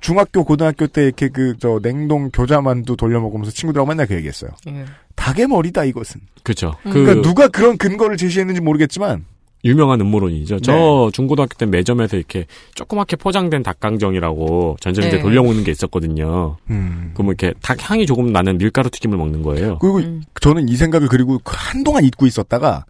[0.00, 4.50] 중학교 고등학교 때 이렇게 그 저 냉동 교자만두 돌려 먹으면서 친구들하고 맨날 그 얘기했어요.
[4.68, 4.84] 예.
[5.16, 6.20] 닭의 머리다 이것은.
[6.44, 6.74] 그렇죠.
[6.86, 6.92] 음.
[6.92, 9.24] 그 그러니까 누가 그런 근거를 제시했는지 모르겠지만
[9.64, 10.56] 유명한 음모론이죠.
[10.56, 10.60] 네.
[10.62, 12.46] 저 중고등학교 때 매점에서 이렇게
[12.76, 15.22] 조그맣게 포장된 닭강정이라고 전자레인지 네.
[15.22, 16.56] 돌려 먹는 게 있었거든요.
[16.70, 17.10] 음.
[17.14, 19.78] 그러면 이렇게 닭 향이 조금 나는 밀가루 튀김을 먹는 거예요.
[19.80, 20.22] 그리고 음.
[20.40, 22.84] 저는 이 생각을 그리고 한동안 잊고 있었다가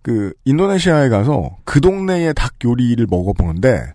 [0.00, 3.92] 그 인도네시아에 가서 그 동네의 닭 요리를 먹어보는데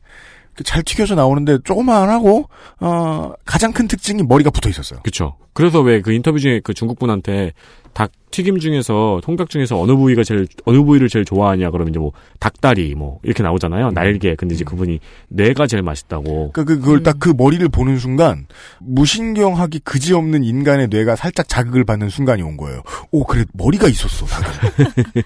[0.64, 2.50] 잘 튀겨져 나오는데 조그만하고
[2.80, 5.00] 어 가장 큰 특징이 머리가 붙어 있었어요.
[5.02, 5.36] 그렇죠.
[5.54, 7.52] 그래서 왜 그 인터뷰 중에 그 중국 분한테
[7.94, 12.12] 닭 튀김 중에서 통닭 중에서 어느 부위가 제일 어느 부위를 제일 좋아하냐 그러면 이제 뭐
[12.40, 13.92] 닭다리 뭐 이렇게 나오잖아요.
[13.92, 14.36] 날개.
[14.36, 15.00] 근데 이제 그분이
[15.30, 16.52] 뇌가 제일 맛있다고.
[16.52, 18.46] 그러니까 그, 그걸 딱 그 머리를 보는 순간
[18.80, 22.82] 무신경하기 그지없는 인간의 뇌가 살짝 자극을 받는 순간이 온 거예요.
[23.12, 24.74] 오 그래 머리가 있었어 닭은.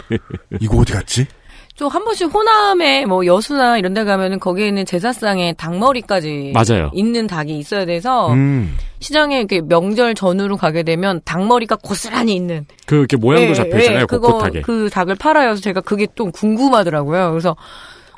[0.61, 1.27] 이거 어디 갔지?
[1.75, 6.91] 좀 한 번씩 호남에 뭐 여수나 이런 데 가면은 거기에 있는 제사상에 닭머리까지 맞아요.
[6.93, 8.77] 있는 닭이 있어야 돼서 음.
[8.99, 14.01] 시장에 이렇게 명절 전후로 가게 되면 닭머리가 고스란히 있는 그 이렇게 모양도 예, 잡혀 있잖아요.
[14.01, 14.49] 예, 그거.
[14.63, 15.47] 그 닭을 팔아요.
[15.49, 17.31] 그래서 제가 그게 좀 궁금하더라고요.
[17.31, 17.55] 그래서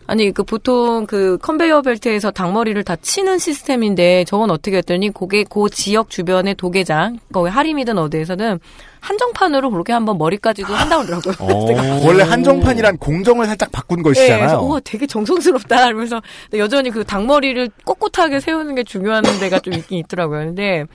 [0.08, 5.70] 아니 그 보통 그 컨베이어 벨트에서 닭머리를 다 치는 시스템인데 저건 어떻게 했더니 그게 그
[5.72, 8.60] 지역 주변의 도계장 거기 하림이든 어디에서는
[9.00, 11.48] 한정판으로 그렇게 한번 머리까지도 한다고 그러더라고요.
[11.48, 12.08] 어.
[12.08, 14.40] 원래 한정판이란 공정을 살짝 바꾼 예, 것이잖아요.
[14.40, 19.74] 그래서 우와 되게 정성스럽다 이러면서 근데 여전히 그 닭머리를 꼿꼿하게 세우는 게 중요한 데가 좀
[19.74, 20.46] 있긴 있더라고요.
[20.46, 20.86] 근데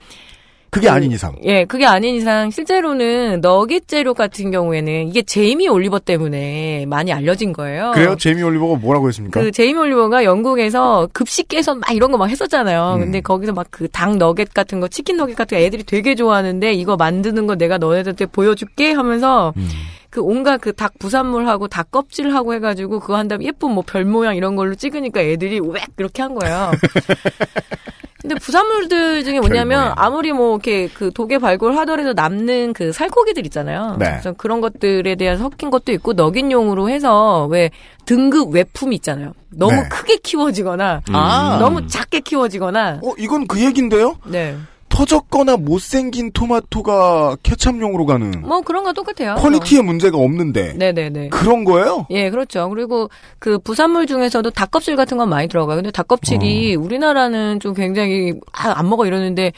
[0.71, 1.35] 그게 아닌 이상.
[1.43, 7.51] 예, 그게 아닌 이상 실제로는 너겟 재료 같은 경우에는 이게 제이미 올리버 때문에 많이 알려진
[7.51, 7.91] 거예요.
[7.93, 8.15] 그래요?
[8.17, 9.41] 제이미 올리버가 뭐라고 했습니까?
[9.41, 12.93] 그 제이미 올리버가 영국에서 급식 개선 막 이런 거 막 했었잖아요.
[12.95, 12.99] 음.
[13.01, 16.71] 근데 거기서 막 그 닭 너겟 같은 거, 치킨 너겟 같은 거 애들이 되게 좋아하는데
[16.73, 19.67] 이거 만드는 거 내가 너네들한테 보여줄게 하면서 음.
[20.11, 24.35] 그 온갖 그 닭 부산물하고 닭 껍질하고 해가지고 그거 한 다음에 예쁜 뭐 별 모양
[24.35, 26.71] 이런 걸로 찍으니까 애들이 왜 이렇게 한 거예요.
[28.21, 29.93] 근데 부산물들 중에 뭐냐면.
[29.95, 33.95] 아무리 뭐 이렇게 그 독에 발굴하더라도 남는 그 살코기들 있잖아요.
[33.97, 34.05] 네.
[34.11, 37.71] 그래서 그런 것들에 대한 섞인 것도 있고 너겟용으로 해서 왜
[38.05, 39.33] 등급 외품이 있잖아요.
[39.49, 39.89] 너무 네.
[39.89, 41.15] 크게 키워지거나 음.
[41.15, 41.57] 아.
[41.59, 44.17] 너무 작게 키워지거나 어, 이건 그 얘긴데요?
[44.27, 44.55] 네.
[45.01, 49.33] 터졌거나 못생긴 토마토가 케찹용으로 가는 뭐 그런 거 똑같아요.
[49.35, 51.29] quality에 문제가 없는데 네네네.
[51.29, 52.05] 그런 거예요?
[52.11, 52.69] 예, 그렇죠.
[52.69, 55.77] 그리고 그 부산물 중에서도 닭껍질 같은 건 많이 들어가요.
[55.77, 59.53] 근데 닭껍질이 우리나라는 좀 굉장히 아, 안 먹어 이러는데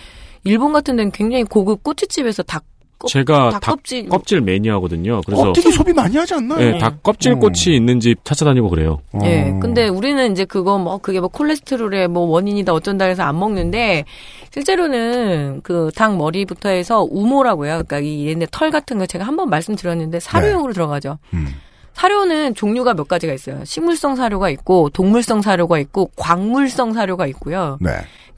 [0.45, 2.63] 일본 같은 데는 굉장히 고급 꼬치집에서 닭
[3.07, 5.21] 제가 닭닭 껍질- 껍질 매니아거든요.
[5.25, 6.59] 그래서 껍데기 소비 많이 하지 않나요?
[6.59, 8.99] 네, 닭 껍질 꼬치 있는 집 찾아다니고 그래요.
[9.23, 9.51] 예.
[9.51, 9.59] 어.
[9.59, 14.05] 근데 우리는 이제 그거 뭐 그게 뭐 콜레스테롤의 뭐 원인이다 어쩐다 해서 안 먹는데
[14.53, 17.69] 실제로는 그 닭 머리부터 해서 우모라고요.
[17.85, 21.17] 그러니까 이 얘네 털 같은 거 제가 한번 말씀드렸는데 사료용으로 들어가죠.
[21.33, 21.47] 음.
[21.93, 23.63] 사료는 종류가 몇 가지가 있어요.
[23.65, 27.77] 식물성 사료가 있고 동물성 사료가 있고 광물성 사료가 있고요.
[27.81, 27.91] 네.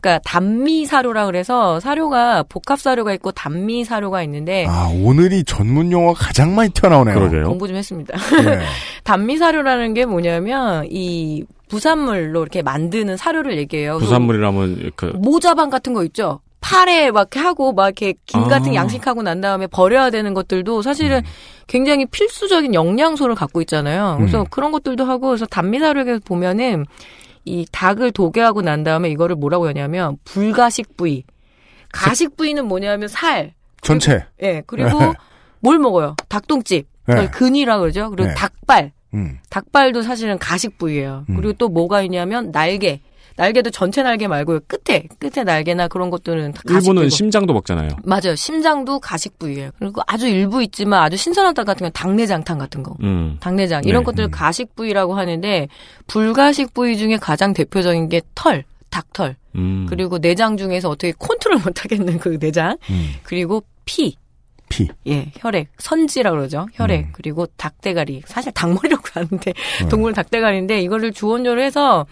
[0.05, 6.27] 그러니까 단미 사료라 그래서 사료가 복합 사료가 있고 단미 사료가 있는데 아, 오늘이 전문 용어가
[6.27, 7.15] 가장 많이 튀어나오네요.
[7.15, 7.43] 그러게요.
[7.45, 8.15] 공부 좀 했습니다.
[8.45, 8.59] 네.
[9.03, 13.97] 단미 사료라는 게 뭐냐면 이 부산물로 이렇게 만드는 사료를 얘기해요.
[13.97, 16.39] 부산물이라면 그 모자반 같은 거 있죠.
[16.61, 18.47] 팔에 막 이렇게 하고 막 이렇게 김 아.
[18.47, 21.23] 같은 게 양식하고 난 다음에 버려야 되는 것들도 사실은
[21.65, 24.17] 굉장히 필수적인 영양소를 갖고 있잖아요.
[24.19, 24.45] 그래서 음.
[24.51, 26.85] 그런 것들도 하고 그래서 단미 사료에 보면은
[27.45, 31.23] 이 닭을 도개하고 난 다음에 이거를 뭐라고 하냐면 불가식 부위.
[31.91, 33.53] 가식 부위는 뭐냐면 살.
[33.81, 34.25] 전체.
[34.41, 34.63] 예.
[34.65, 34.99] 그리고
[35.59, 36.15] 뭘 먹어요?
[36.27, 36.87] 닭똥집.
[37.07, 37.29] 네.
[37.29, 38.09] 근이라 그러죠.
[38.09, 38.33] 그리고 네.
[38.33, 38.91] 닭발.
[39.13, 39.39] 음.
[39.49, 41.25] 닭발도 사실은 가식 부위예요.
[41.29, 41.35] 음.
[41.37, 43.01] 그리고 또 뭐가 있냐면 날개.
[43.37, 47.09] 날개도 전체 날개 말고 끝에 끝에 날개나 그런 것들은 다 가식 일본은 부위고.
[47.09, 47.89] 심장도 먹잖아요.
[48.03, 48.35] 맞아요.
[48.35, 49.71] 심장도 가식 부위예요.
[49.77, 52.95] 그리고 아주 일부 있지만 아주 신선한 닭 같은 건 닭내장탕 같은 거.
[53.01, 53.37] 음.
[53.41, 54.05] 닭내장 이런 네.
[54.05, 55.67] 것들 가식 부위라고 하는데
[56.07, 59.35] 불가식 부위 중에 가장 대표적인 게 털, 닭털.
[59.55, 59.85] 음.
[59.89, 62.77] 그리고 내장 중에서 어떻게 컨트롤 못 하겠는 그 내장.
[62.89, 63.13] 음.
[63.23, 64.15] 그리고 피.
[64.69, 64.87] 피.
[65.07, 66.65] 예, 혈액, 선지라 그러죠.
[66.73, 67.09] 혈액, 음.
[67.11, 68.23] 그리고 닭대가리.
[68.25, 69.89] 사실 닭머리라고 하는데 음.
[69.89, 72.05] 동물 닭대가리인데 이거를 주원료로 해서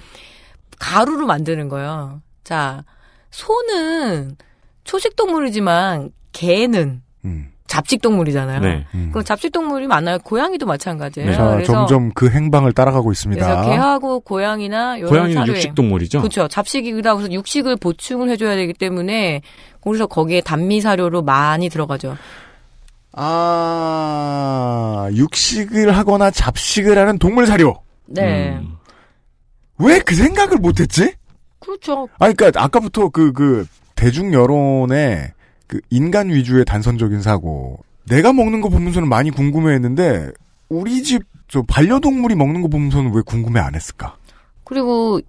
[0.83, 2.21] 가루로 만드는 거예요.
[2.43, 2.83] 자,
[3.31, 4.35] 소는
[4.83, 7.47] 초식 동물이지만 개는 음.
[7.67, 8.59] 잡식 동물이잖아요.
[8.59, 8.85] 네.
[8.93, 9.09] 음.
[9.13, 10.19] 그 잡식 동물이 많아요.
[10.19, 11.29] 고양이도 마찬가지예요.
[11.29, 11.35] 네.
[11.35, 13.45] 자, 그래서 점점 그 행방을 따라가고 있습니다.
[13.45, 16.19] 그래서 개하고 고양이나 이런 고양이는 사료에 육식 동물이죠.
[16.19, 16.49] 그렇죠.
[16.49, 19.41] 잡식이다 그래서 육식을 보충을 해줘야 되기 때문에
[19.81, 22.17] 그래서 거기에 단미 사료로 많이 들어가죠.
[23.13, 27.81] 아, 육식을 하거나 잡식을 하는 동물 사료.
[28.05, 28.75] 네, 음.
[29.79, 31.13] 왜 그 생각을 못했지?
[31.59, 32.07] 그렇죠.
[32.19, 33.65] 아니, 그니까, 아까부터 그, 그,
[33.95, 35.31] 대중 여론의
[35.67, 37.79] 그 인간 위주의 단선적인 사고.
[38.09, 40.29] 내가 먹는 거 보면서는 많이 궁금해 했는데,
[40.69, 44.17] 우리 집, 저, 반려동물이 먹는 거 보면서는 왜 궁금해 안 했을까?
[44.65, 45.19] 그리고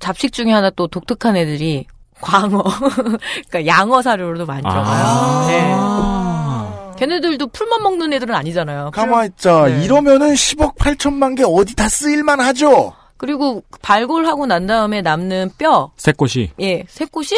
[0.00, 1.86] 잡식 중에 하나 또 독특한 애들이
[2.20, 2.62] 광어,
[3.50, 5.46] 그러니까 양어 사료로도 많이 들어가요.
[5.48, 5.72] 네.
[5.76, 6.94] 아.
[6.96, 8.90] 걔네들도 풀만 먹는 애들은 아니잖아요.
[8.92, 9.66] 가만있자.
[9.66, 9.84] 네.
[9.84, 12.92] 이러면은 10억 8천만 개 어디 다 쓰일만 하죠?
[13.16, 17.28] 그리고 발골하고 난 다음에 남는 뼈, 새꽃이 예, 새꽃이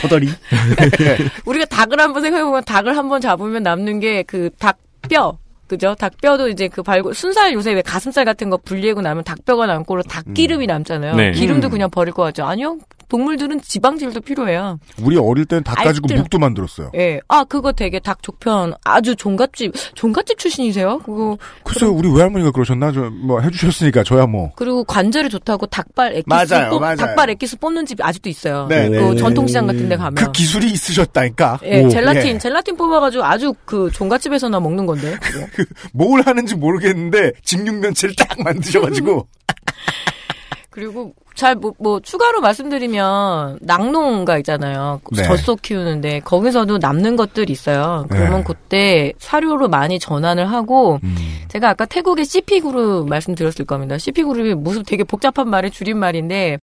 [0.00, 0.28] 서더리.
[1.46, 5.38] 우리가 닭을 한번 생각해보면 닭을 한번 잡으면 남는 게 그 닭뼈.
[5.68, 5.94] 그죠?
[5.94, 10.66] 닭뼈도 이제 그 발골, 순살 요새 왜 가슴살 같은 거 분리하고 나면 닭뼈가 남고 닭기름이
[10.66, 11.14] 남잖아요.
[11.16, 11.32] 네.
[11.32, 11.70] 기름도 음.
[11.70, 12.44] 그냥 버릴 것 같죠?
[12.44, 12.76] 아니요.
[13.12, 14.78] 동물들은 지방질도 필요해요.
[15.02, 16.16] 우리 어릴 땐닭 가지고 알뜰.
[16.16, 16.92] 묵도 만들었어요.
[16.94, 17.20] 예.
[17.28, 18.72] 아, 그거 되게 닭 족편.
[18.84, 21.00] 아주 종갓집, 종갓집 출신이세요?
[21.00, 21.36] 그거.
[21.62, 22.90] 글쎄요, 우리 외할머니가 그러셨나?
[22.90, 24.52] 저, 뭐, 해주셨으니까, 저야 뭐.
[24.56, 26.96] 그리고 관절에 좋다고 닭발 액기스 맞아요, 뽑, 맞아요.
[26.96, 28.66] 닭발 액기스 뽑는 집이 아직도 있어요.
[28.68, 29.16] 네, 그 네.
[29.16, 30.14] 전통시장 같은 데 가면.
[30.14, 31.60] 그 기술이 있으셨다니까.
[31.64, 32.38] 예, 오, 젤라틴, 예.
[32.38, 35.18] 젤라틴 뽑아가지고 아주 그 종갓집에서나 먹는 건데.
[35.92, 39.28] 뭘 하는지 모르겠는데, 직육면체를 딱 만드셔가지고.
[40.72, 45.00] 그리고 잘뭐 뭐 추가로 말씀드리면 낙농가 있잖아요.
[45.14, 45.22] 네.
[45.22, 48.06] 젖소 키우는데 거기서도 남는 것들이 있어요.
[48.08, 48.44] 그러면 네.
[48.44, 51.14] 그때 사료로 많이 전환을 하고 음.
[51.48, 53.98] 제가 아까 태국의 CP 그룹 말씀드렸을 겁니다.
[53.98, 56.58] CP 그룹이 무슨 되게 복잡한 말의 줄임말인데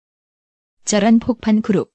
[0.86, 1.91] 쩌란 폭판 그룹.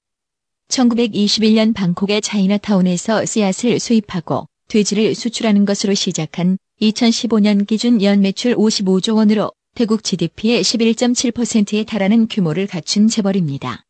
[0.68, 9.50] 1921년 방콕의 차이나타운에서 씨앗을 수입하고 돼지를 수출하는 것으로 시작한 2015년 기준 연 매출 55조 원으로
[9.74, 13.84] 태국 GDP의 11.7%에 달하는 규모를 갖춘 재벌입니다.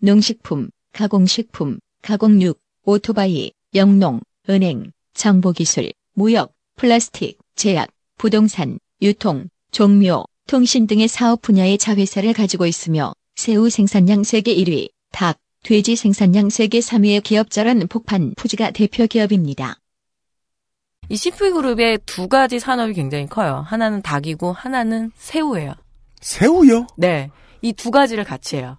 [0.00, 11.08] 농식품, 가공식품, 가공육, 오토바이, 영농, 은행, 정보기술, 무역, 플라스틱, 제약, 부동산, 유통, 종묘, 통신 등의
[11.08, 17.88] 사업 분야의 자회사를 가지고 있으며 새우 생산량 세계 1위, 닭, 돼지 생산량 세계 3위의 기업자란
[17.88, 19.80] 폭판 푸지가 대표 기업입니다.
[21.08, 23.64] 이 CP 그룹의 두 가지 산업이 굉장히 커요.
[23.66, 25.72] 하나는 닭이고 하나는 새우예요.
[26.20, 26.86] 새우요?
[26.96, 27.30] 네.
[27.62, 28.76] 이 두 가지를 같이 해요.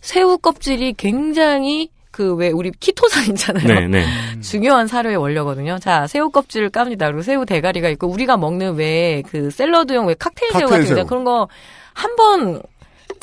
[0.00, 3.66] 새우 껍질이 굉장히 그 왜 우리 키토산 있잖아요.
[3.66, 4.04] 네, 네.
[4.42, 5.78] 중요한 사료의 원료거든요.
[5.78, 7.06] 자, 새우 껍질을 깝니다.
[7.06, 11.06] 그리고 새우 대가리가 있고 우리가 먹는 왜 그 샐러드용 왜 칵테일 칵테일 같은 거 새우.
[11.06, 11.48] 그런 거
[11.94, 12.62] 한 번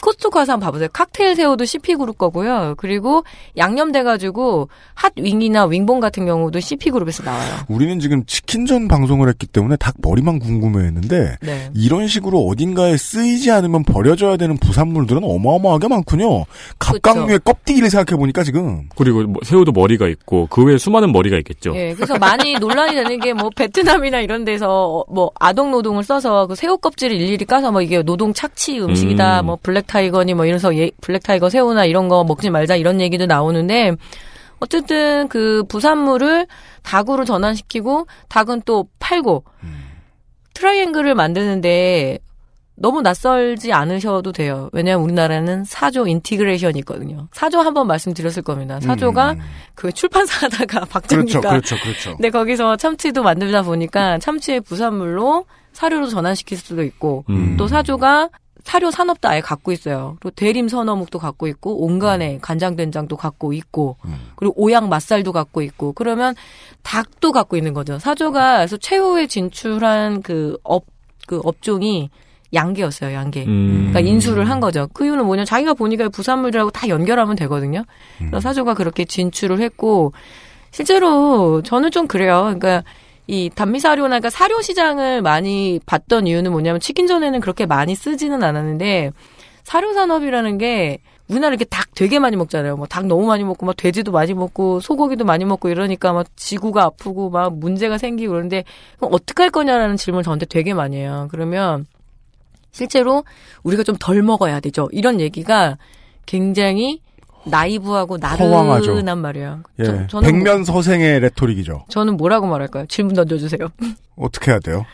[0.01, 0.89] 코스트코 가서 한번 봐보세요.
[0.93, 2.75] 칵테일 새우도 CP 그룹 거고요.
[2.77, 3.23] 그리고
[3.57, 7.49] 양념돼가지고 hot wing이나 윙봉 같은 경우도 CP 그룹에서 나와요.
[7.67, 11.69] 우리는 지금 치킨전 방송을 했기 때문에 닭 머리만 궁금해했는데 네.
[11.73, 16.45] 이런 식으로 어딘가에 쓰이지 않으면 버려져야 되는 부산물들은 어마어마하게 많군요.
[16.77, 21.73] 갑각류의 껍데기를 생각해 보니까 지금 그리고 뭐 새우도 머리가 있고 그 외에 수많은 머리가 있겠죠.
[21.75, 26.55] 예, 그래서 많이 논란이 되는 게 뭐 베트남이나 이런 데서 뭐 아동 노동을 써서 그
[26.55, 29.45] 새우 껍질을 일일이 까서 뭐 이게 노동 착취 음식이다, 음.
[29.45, 33.25] 뭐 black tiger니 뭐 이래서 예, black tiger 새우나 이런 거 먹지 말자 이런 얘기도
[33.25, 33.95] 나오는데
[34.59, 36.47] 어쨌든 그 부산물을
[36.83, 39.43] 닭으로 전환시키고 닭은 또 팔고
[40.53, 42.19] 트라이앵글을 만드는데
[42.75, 44.69] 너무 낯설지 않으셔도 돼요.
[44.71, 47.27] 왜냐하면 우리나라는 사조 integration이 있거든요.
[47.33, 48.79] 사조 한번 말씀드렸을 겁니다.
[48.79, 49.35] 사조가
[49.75, 51.41] 그 출판사 하다가 박정희가 음.
[51.41, 52.15] 그렇죠, 그렇죠, 그렇죠.
[52.15, 57.57] 근데 거기서 참치도 만들다 보니까 참치의 부산물로 사료로 전환시킬 수도 있고 음.
[57.57, 58.29] 또 사조가
[58.63, 60.17] 사료 산업도 아예 갖고 있어요.
[60.19, 63.97] 또 대림 선어묵도 갖고 있고 온간에 간장 된장도 갖고 있고
[64.35, 66.35] 그리고 오양 맛살도 갖고 있고 그러면
[66.83, 67.99] 닭도 갖고 있는 거죠.
[67.99, 70.85] 사조가 그래서 최후에 진출한 그 업
[71.29, 72.09] 그 업종이
[72.55, 73.13] 양계였어요.
[73.13, 73.45] 양계.
[73.45, 73.89] 음.
[73.91, 74.87] 그러니까 인수를 한 거죠.
[74.93, 75.45] 그 이유는 뭐냐?
[75.45, 77.83] 자기가 보니까 부산물이라고 다 연결하면 되거든요.
[78.17, 80.11] 그래서 사조가 그렇게 진출을 했고
[80.71, 82.41] 실제로 저는 좀 그래요.
[82.41, 82.83] 그러니까
[83.29, 89.11] 이 단미사료나 그러니까 사료 시장을 많이 봤던 이유는 뭐냐면 치킨 전에는 그렇게 많이 쓰지는 않았는데
[89.63, 90.97] 사료 산업이라는 게
[91.27, 92.75] 우리나라 이렇게 닭 되게 많이 먹잖아요.
[92.75, 96.83] 뭐 닭 너무 많이 먹고 막 돼지도 많이 먹고 소고기도 많이 먹고 이러니까 막 지구가
[96.83, 98.63] 아프고 막 문제가 생기고 그러는데
[98.97, 101.27] 그럼 어떻게 할 거냐라는 질문을 저한테 되게 많이 해요.
[101.29, 101.85] 그러면
[102.71, 103.25] 실제로
[103.61, 104.89] 우리가 좀 덜 먹어야 되죠.
[104.91, 105.77] 이런 얘기가
[106.25, 107.01] 굉장히
[107.45, 108.17] 나이브하고.
[108.17, 109.59] 나른한 말이에요.
[109.79, 111.85] 예, 저, 저는 뭐- 백면 서생의 레토릭이죠.
[111.89, 112.85] 저는 뭐라고 말할까요?
[112.87, 113.67] 질문 던져주세요.
[114.17, 114.85] 어떻게 해야 돼요?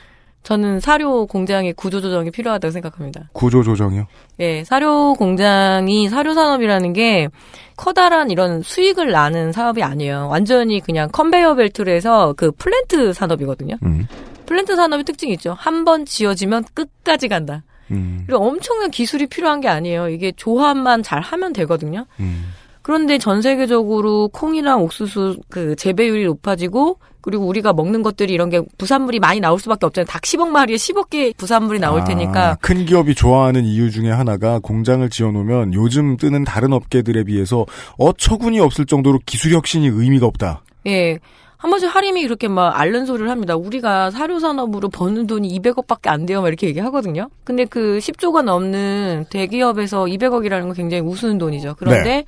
[0.43, 3.30] 저는 사료 공장의 구조 조정이 필요하다고 생각합니다.
[3.34, 4.05] 구조 조정이요?
[4.41, 7.30] 예, 사료 공장이 사료 산업이라는 게
[7.77, 10.27] 커다란 이런 수익을 나는 사업이 아니에요.
[10.30, 13.77] 완전히 그냥 컨베이어 벨트로 해서 그 플랜트 산업이거든요.
[13.84, 14.07] 음.
[14.45, 15.55] 플랜트 산업의 특징이 있죠.
[15.57, 17.63] 한 번 지어지면 끝까지 간다.
[17.91, 18.24] 음.
[18.26, 20.10] 그리고 엄청난 기술이 필요한 게 아니에요.
[20.10, 22.06] 이게 조합만 잘 하면 되거든요.
[22.20, 22.52] 음.
[22.82, 29.20] 그런데 전 세계적으로 콩이랑 옥수수 그 재배율이 높아지고 그리고 우리가 먹는 것들이 이런 게 부산물이
[29.20, 30.06] 많이 나올 수밖에 없잖아요.
[30.06, 34.60] 닭 10억 마리에 10억 개 부산물이 나올 테니까 아, 큰 기업이 좋아하는 이유 중에 하나가
[34.60, 37.66] 공장을 지어놓으면 요즘 뜨는 다른 업계들에 비해서
[37.98, 40.62] 어처구니 없을 정도로 기술 혁신이 의미가 없다.
[40.86, 41.18] 예.
[41.66, 43.56] 한 번씩 하림이 그렇게 막 앓는 소리를 합니다.
[43.56, 46.44] 우리가 사료 산업으로 버는 돈이 200억밖에 안 돼요.
[46.44, 47.28] 막 이렇게 얘기하거든요.
[47.44, 51.74] 근데 그 10조가 넘는 대기업에서 200억이라는 건 굉장히 우스운 돈이죠.
[51.80, 52.26] 그런데 네.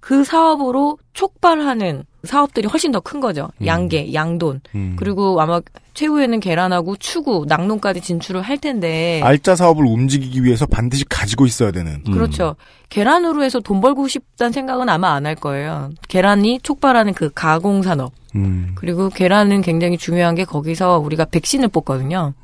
[0.00, 3.48] 그 사업으로 촉발하는 사업들이 훨씬 더 큰 거죠.
[3.66, 4.62] 양계, 양돈.
[4.74, 4.96] 음.
[4.98, 5.60] 그리고 아마
[5.92, 9.20] 최후에는 계란하고 추구, 낙농까지 진출을 할 텐데.
[9.22, 12.02] 알짜 사업을 움직이기 위해서 반드시 가지고 있어야 되는.
[12.08, 12.12] 음.
[12.14, 12.56] 그렇죠.
[12.88, 15.90] 계란으로 해서 돈 벌고 싶다는 생각은 아마 안 할 거예요.
[16.08, 18.12] 계란이 촉발하는 그 가공 산업.
[18.34, 18.72] 음.
[18.74, 22.34] 그리고 계란은 굉장히 중요한 게 거기서 우리가 백신을 뽑거든요.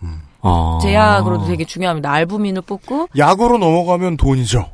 [0.42, 0.78] 아.
[0.82, 2.10] 제약으로도 되게 중요합니다.
[2.10, 4.70] 알부민을 뽑고 약으로 넘어가면 돈이죠.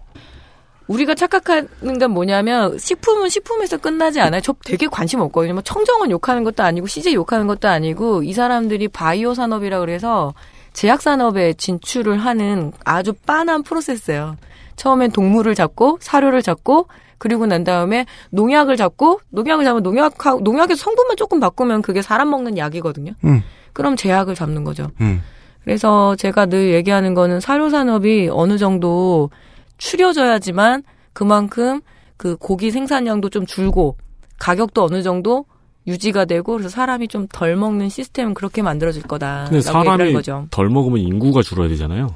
[0.86, 4.40] 우리가 착각하는 건 뭐냐면 식품은 식품에서 끝나지 않아요.
[4.40, 5.54] 저 되게 관심 없거든요.
[5.54, 10.34] 뭐 청정원 욕하는 것도 아니고 CJ 욕하는 것도 아니고 이 사람들이 바이오 산업이라 그래서
[10.72, 14.36] 제약 산업에 진출을 하는 아주 빤한 프로세스예요.
[14.76, 16.86] 처음엔 동물을 잡고 사료를 잡고
[17.18, 22.58] 그리고 난 다음에 농약을 잡고 농약을 잡으면 농약하고 농약의 성분만 조금 바꾸면 그게 사람 먹는
[22.58, 23.12] 약이거든요.
[23.24, 23.42] 음.
[23.72, 24.90] 그럼 제약을 잡는 거죠.
[25.00, 25.22] 음.
[25.64, 29.30] 그래서 제가 늘 얘기하는 거는 사료 산업이 어느 정도
[29.78, 30.82] 추려져야지만
[31.12, 31.80] 그만큼
[32.16, 33.96] 그 고기 생산량도 좀 줄고
[34.38, 35.44] 가격도 어느 정도
[35.86, 39.46] 유지가 되고 그래서 사람이 좀 덜 먹는 시스템은 그렇게 만들어질 거다.
[39.48, 40.46] 근데 사람이 거죠.
[40.50, 42.14] 덜 먹으면 인구가 줄어야 되잖아요.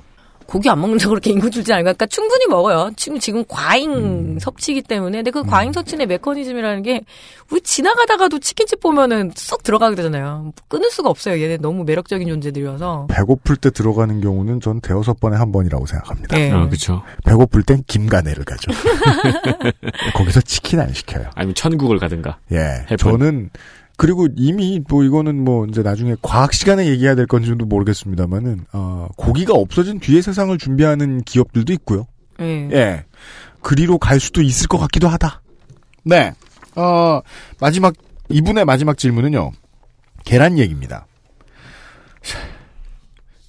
[0.50, 1.92] 고기 안 먹는다고 그렇게 인구 줄지 않을까?
[1.92, 2.90] 그러니까 충분히 먹어요.
[2.96, 4.38] 지금 지금 과잉 음.
[4.40, 5.18] 섭취이기 때문에.
[5.18, 7.02] 근데 그 과잉 섭취의 메커니즘이라는 게
[7.52, 10.50] 우리 지나가다가도 치킨집 보면은 쏙 들어가게 되잖아요.
[10.66, 11.40] 끊을 수가 없어요.
[11.40, 13.06] 얘네 너무 매력적인 존재들이어서.
[13.08, 16.36] 배고플 때 들어가는 경우는 전 대여섯 번에 한 번이라고 생각합니다.
[16.36, 16.50] 네.
[16.50, 17.04] 아, 그렇죠.
[17.24, 18.72] 배고플 땐 김간해를 가죠.
[20.16, 21.30] 거기서 치킨 안 시켜요.
[21.36, 22.38] 아니면 천국을 가든가.
[22.50, 22.86] 예.
[22.90, 22.96] 해본.
[22.98, 23.50] 저는
[24.00, 29.52] 그리고 이미 뭐 이거는 뭐 이제 나중에 과학 시간에 얘기해야 될 건지도 모르겠습니다만은 어, 고기가
[29.52, 32.06] 없어진 뒤의 세상을 준비하는 기업들도 있고요.
[32.40, 32.70] 예.
[32.72, 33.04] 예.
[33.60, 35.42] 그리로 갈 수도 있을 것 같기도 하다.
[36.02, 36.32] 네.
[36.76, 37.20] 어,
[37.60, 37.92] 마지막
[38.30, 39.52] 이분의 마지막 질문은요.
[40.24, 41.06] 계란 얘기입니다.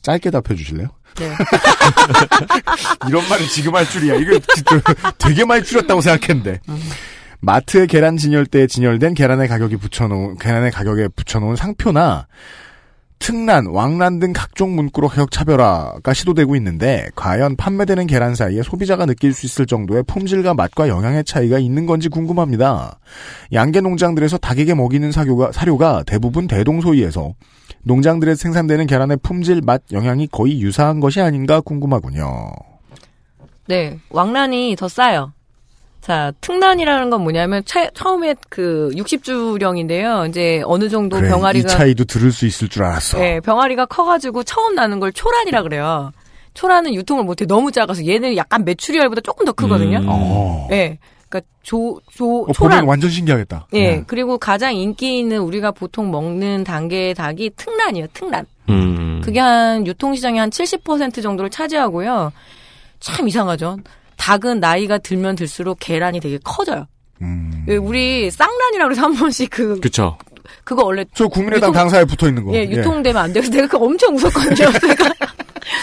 [0.02, 0.90] 짧게 답해 주실래요?
[1.16, 1.32] 네.
[3.08, 4.16] 이런 말을 지금 할 줄이야.
[4.16, 4.82] 이거 진짜
[5.18, 6.60] 되게 많이 줄였다고 생각했는데.
[7.42, 12.28] 마트에 계란 진열대에 진열된 계란의 가격이 붙여놓은 계란의 가격에 붙여놓은 상표나
[13.18, 19.34] 특란, 왕란 등 각종 문구로 가격 차별화가 시도되고 있는데 과연 판매되는 계란 사이에 소비자가 느낄
[19.34, 23.00] 수 있을 정도의 품질과 맛과 영양의 차이가 있는 건지 궁금합니다.
[23.54, 27.36] 양계 농장들에서 닭에게 먹이는 사료가, 사료가 대부분 대동소이에서
[27.84, 32.52] 농장들에 생산되는 계란의 품질, 맛, 영양이 거의 유사한 것이 아닌가 궁금하군요.
[33.68, 35.32] 네, 왕란이 더 싸요.
[36.02, 40.28] 자, 특란이라는 건 뭐냐면 차- 처음에 그 60주령인데요.
[40.30, 43.20] 이제 어느 정도 그래, 병아리가 이 차이도 들을 수 있을 줄 알았어.
[43.20, 46.12] 네, 병아리가 커가지고 처음 나는 걸 초란이라 그래요.
[46.56, 50.00] 초란은 유통을 못해 너무 작아서 얘는 약간 메추리알보다 조금 더 크거든요.
[50.00, 50.06] 음.
[50.10, 50.68] 어.
[50.72, 50.98] 네,
[51.30, 52.86] 그러니까 조, 조, 어, 초란.
[52.86, 53.68] 완전 신기하겠다.
[53.74, 54.04] 예, 네.
[54.08, 58.46] 그리고 가장 인기 있는 우리가 보통 먹는 단계의 닭이 특란이에요, 특란.
[58.70, 59.22] 음.
[59.24, 62.32] 그게 한 유통시장의 한 70% 정도를 차지하고요.
[63.00, 63.78] 참 이상하죠.
[64.22, 66.86] 닭은 나이가 들면 들수록 계란이 되게 커져요.
[67.24, 67.64] 음.
[67.68, 70.16] 왜 우리 쌍란이라고 해서 한 번씩 그, 그쵸.
[70.64, 72.54] 그거 원래 저 국민의당 유통- 당사에 붙어 있는 거.
[72.54, 73.42] 예, 유통되면 안 돼요.
[73.42, 74.54] 그래서 내가 그거 엄청 웃었거든요.
[74.88, 75.10] 내가.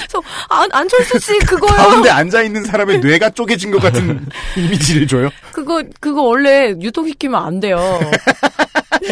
[0.00, 1.74] 그래서, 안, 안철수 씨 그거요.
[1.76, 4.24] 가운데 앉아 있는 사람의 뇌가 쪼개진 것 같은
[4.56, 5.30] 이미지를 줘요.
[5.52, 7.78] 그거, 그거 원래 유통시키면 안 돼요.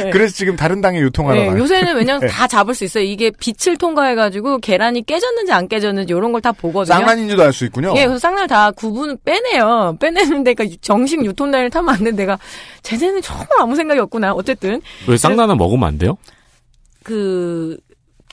[0.04, 0.10] 네.
[0.10, 1.58] 그래서 지금 다른 당에 유통하러 네, 가요.
[1.58, 2.26] 요새는 왜냐면 네.
[2.28, 3.04] 다 잡을 수 있어요.
[3.04, 6.94] 이게 빛을 통과해가지고 계란이 깨졌는지 안 깨졌는지 이런 걸 다 보거든요.
[6.94, 7.94] 쌍란인지도 알 수 있군요.
[7.96, 9.96] 예, 그래서 쌍날 다 구분 빼내요.
[9.98, 12.38] 빼내는데 그 정식 유통단을 타면 안 되는데 내가
[12.82, 14.32] 쟤네는 정말 아무 생각이 없구나.
[14.32, 16.16] 어쨌든 왜 쌍나는 먹으면 안 돼요?
[17.02, 17.76] 그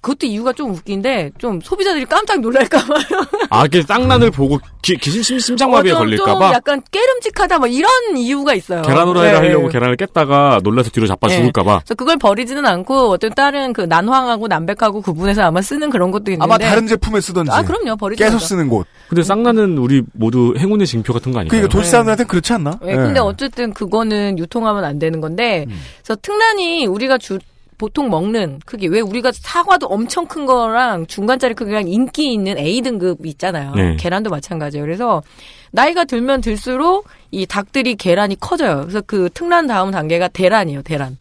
[0.04, 3.04] 그것도 이유가 좀 웃긴데 좀 소비자들이 깜짝 놀랄까봐요.
[3.50, 8.54] 아, 이게 쌍란을 보고 기, 기심 심- 심장마비에 어, 걸릴까봐 약간 깨름직하다 뭐 이런 이유가
[8.54, 8.82] 있어요.
[8.82, 9.48] 계란 후라이를 네.
[9.48, 11.38] 하려고 계란을 깼다가 놀라서 뒤로 자빠 네.
[11.38, 11.80] 죽을까봐.
[11.80, 16.44] 그래서 그걸 버리지는 않고 어떤 다른 그 난황하고 남백하고 구분해서 아마 쓰는 그런 것도 있는데.
[16.44, 17.50] 아마 다른 제품에 쓰던지.
[17.52, 18.46] 아 그럼요 버리지 깨서 않죠.
[18.46, 18.86] 쓰는 곳.
[19.08, 21.62] 근데 쌍나는 우리 모두 행운의 징표 같은 거 아닐까요?
[21.62, 22.78] 그러니까 도시 사람들한테는 그렇지 않나?
[22.84, 25.80] 네, 근데 어쨌든 그거는 유통하면 안 되는 건데, 음.
[26.04, 27.40] 그래서 특란이 우리가 주,
[27.84, 33.74] 보통 먹는 크기, 왜 우리가 사과도 엄청 큰 거랑 중간짜리 크기랑 인기 있는 A등급 있잖아요.
[33.76, 33.98] 네.
[33.98, 34.86] 계란도 마찬가지예요.
[34.86, 35.22] 그래서
[35.74, 38.84] 나이가 들면 들수록 이 닭들이 계란이 커져요.
[38.84, 41.18] 그래서 그 특란 다음 단계가 대란이에요, 대란.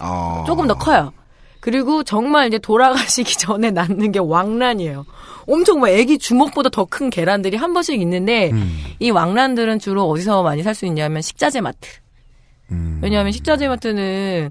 [0.00, 0.42] 어.
[0.44, 1.12] 조금 더 커요.
[1.60, 5.06] 그리고 정말 이제 돌아가시기 전에 낳는 게 왕란이에요.
[5.46, 8.76] 엄청 뭐 애기 주먹보다 더 큰 계란들이 한 번씩 있는데 음.
[8.98, 11.88] 이 왕란들은 주로 어디서 많이 살 수 있냐면 식자재 마트.
[12.72, 12.98] 음.
[13.04, 14.50] 왜냐하면 식자재 마트는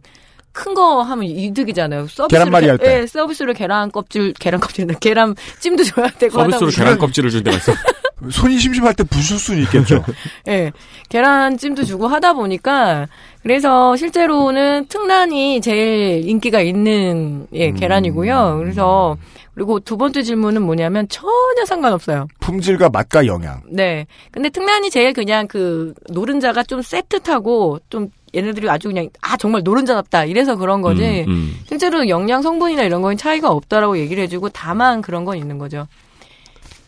[0.53, 2.01] 큰 거 하면 이득이잖아요.
[2.07, 3.01] 서비스로 계란말이 게- 할 때.
[3.01, 7.57] 예, 서비스로 계란 껍질, 계란 껍질, 계란 찜도 줘야 되고 서비스로 계란 껍질을 줄 때가
[7.57, 7.73] 있어.
[8.29, 10.03] 손이 심심할 때 부술 수는 있겠죠.
[10.47, 10.71] 예,
[11.09, 13.07] 계란찜도 주고 하다 보니까
[13.41, 17.75] 그래서 실제로는 특란이 제일 인기가 있는 예 음.
[17.75, 18.57] 계란이고요.
[18.59, 19.17] 그래서
[19.53, 22.27] 그리고 두 번째 질문은 뭐냐면 전혀 상관없어요.
[22.39, 23.61] 품질과 맛과 영양.
[23.69, 29.61] 네, 근데 특란이 제일 그냥 그 노른자가 좀 세트하고 좀 얘네들이 아주 그냥 아 정말
[29.63, 31.25] 노른자답다 이래서 그런 거지.
[31.27, 31.59] 음, 음.
[31.67, 35.87] 실제로 영양 성분이나 이런 거는 차이가 없다라고 얘기를 해주고 다만 그런 건 있는 거죠.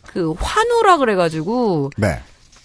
[0.07, 2.19] 그 환우라 그래가지고 네.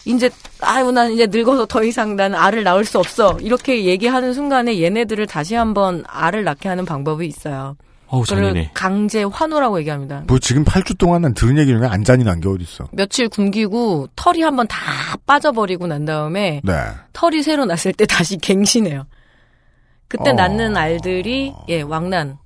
[0.04, 0.30] 이제
[0.60, 5.26] 아유 난 이제 늙어서 더 이상 나는 알을 낳을 수 없어 이렇게 얘기하는 순간에 얘네들을
[5.26, 7.76] 다시 한번 알을 낳게 하는 방법이 있어요.
[8.10, 8.70] 어우, 그걸 잔인해.
[8.74, 10.24] 강제 환우라고 얘기합니다.
[10.26, 12.88] 뭐 지금 8주 동안 난 들은 얘기 중에 안 잔인한 게 어딨어.
[12.92, 14.78] 며칠 굶기고 털이 한번 다
[15.26, 16.74] 빠져버리고 난 다음에 네.
[17.12, 19.06] 털이 새로 났을 때 다시 갱신해요.
[20.08, 20.32] 그때 어.
[20.32, 22.38] 낳는 알들이 예 왕난,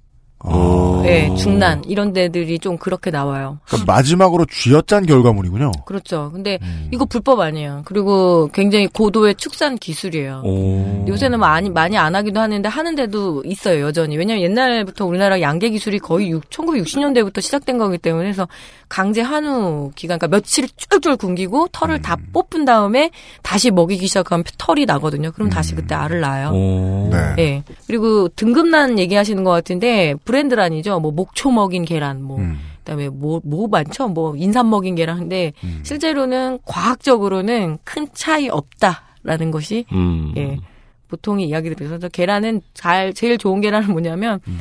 [0.45, 1.03] 어.
[1.07, 3.59] 예 중난 이런 데들이 좀 그렇게 나와요.
[3.67, 5.73] 그러니까 마지막으로 쥐어짠 결과물이군요.
[5.85, 6.31] 그렇죠.
[6.33, 6.89] 근데 음.
[6.93, 7.83] 이거 불법 아니에요.
[7.85, 10.43] 그리고 굉장히 고도의 축산 기술이에요.
[10.45, 11.05] 오.
[11.09, 16.31] 요새는 많이 많이 안 하기도 하는데 하는데도 있어요 여전히 왜냐면 옛날부터 우리나라 양계 기술이 거의
[16.31, 18.49] 6, 1960년대부터 시작된 거기 때문에 그래서
[18.93, 23.11] 강제 한우 기간 그러니까 며칠 쫄쫄 굶기고 털을 다 뽑은 다음에
[23.43, 27.09] 다시 먹이기 시작하면 털이 나거든요 그럼 다시 그때 알을 낳아요 오.
[27.11, 27.35] 네.
[27.39, 32.59] 예 그리고 등급란 얘기하시는 것 같은데 브랜드란이죠 뭐 목초 먹인 계란 뭐 음.
[32.85, 34.09] 그다음에 뭐, 뭐 많죠?
[34.09, 35.83] 뭐, 인삼 먹인 계란인데, 음.
[35.85, 40.35] 실제로는 과학적으로는 큰 차이 없다라는 것이, 음.
[40.37, 40.59] 예,
[41.07, 44.59] 보통의 이야기들이 그래서 계란은 잘, 제일 좋은 계란은 뭐냐면, 음.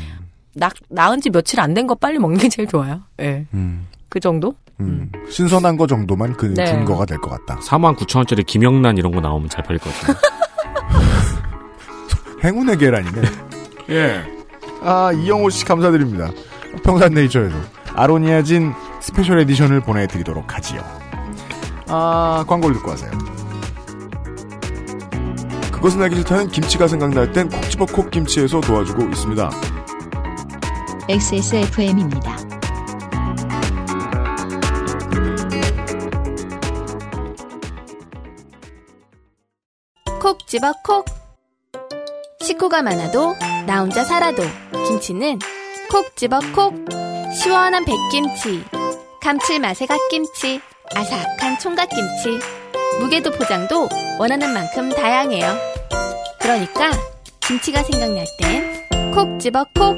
[0.54, 3.02] 낳, 낳은 지 며칠 안 된 거 빨리 먹는 게 제일 좋아요.
[3.22, 3.88] 예, 음.
[4.12, 4.54] 그 정도?
[4.82, 5.10] 음.
[5.30, 6.66] 신선한 거 정도만 그 네.
[6.66, 7.60] 증거가 될 것 같다.
[7.62, 10.20] 4만 9천 원짜리 김영란 이런 거 나오면 잘 팔릴 것 같은데.
[12.44, 13.22] 행운의 계란이네.
[13.92, 14.22] 예.
[14.84, 16.30] 아, 이영호 씨 감사드립니다.
[16.84, 17.56] 평산네이처에서
[17.96, 20.82] 아로니아진 special edition을 보내드리도록 하지요.
[21.88, 23.12] 아, 광고를 듣고 하세요.
[25.72, 29.50] 그것은 알기 싫다는 김치가 생각날 땐 콕 집어 콕 김치에서 도와주고 있습니다.
[31.10, 32.38] XSFM입니다.
[40.52, 41.06] 집어 콕.
[42.42, 44.44] 식구가 많아도 나 혼자 살아도
[44.86, 45.40] 김치는
[45.90, 46.74] 콕 집어 콕
[47.34, 48.62] 시원한 백김치
[49.22, 50.60] 감칠맛의 갓김치
[50.94, 52.38] 아삭한 총각김치
[53.00, 53.88] 무게도 포장도
[54.20, 55.54] 원하는 만큼 다양해요
[56.42, 56.92] 그러니까
[57.48, 59.96] 김치가 생각날 땐 콕 집어 콕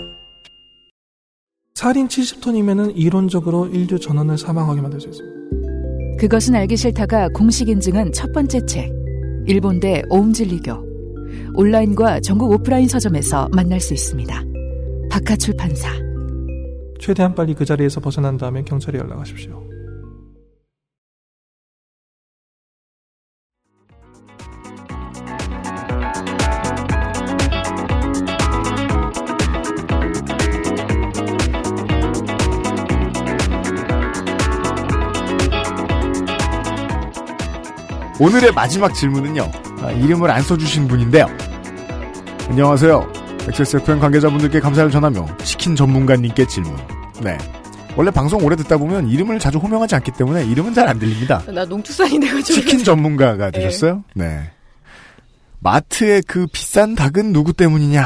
[1.73, 6.19] 살인 70톤이면은 이론적으로 인류 전원을 사망하게 만들 수 있습니다.
[6.19, 9.02] 그것은 알기 싫다가 공식 인증한 첫 번째 책.
[9.45, 10.93] 일본대 오음진리교.
[11.55, 14.43] 온라인과 전국 오프라인 서점에서 만날 수 있습니다.
[15.09, 15.89] 박하 출판사.
[16.99, 19.62] 최대한 빨리 그 자리에서 벗어난 다음에 경찰에 연락하십시오.
[38.19, 39.51] 오늘의 마지막 질문은요.
[39.81, 41.27] 아, 이름을 안 써주신 분인데요.
[42.49, 43.11] 안녕하세요.
[43.49, 46.75] XSFM 관계자분들께 감사를 전하며 치킨 전문가님께 질문.
[47.21, 47.37] 네.
[47.95, 51.43] 원래 방송 오래 듣다 보면 이름을 자주 호명하지 않기 때문에 이름은 잘 안 들립니다.
[51.47, 52.43] 나 농축산이 돼가지고.
[52.61, 54.03] 치킨 전문가가 되셨어요?
[54.15, 54.49] 네.
[55.59, 58.03] 마트의 그 비싼 닭은 누구 때문이냐?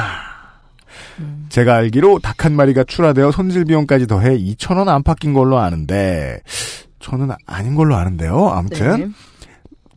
[1.50, 6.40] 제가 알기로 닭 한 마리가 출하되어 손질 비용까지 더해 2,000원 안팎인 걸로 아는데
[7.00, 8.50] 저는 아닌 걸로 아는데요.
[8.50, 9.08] 아무튼 네.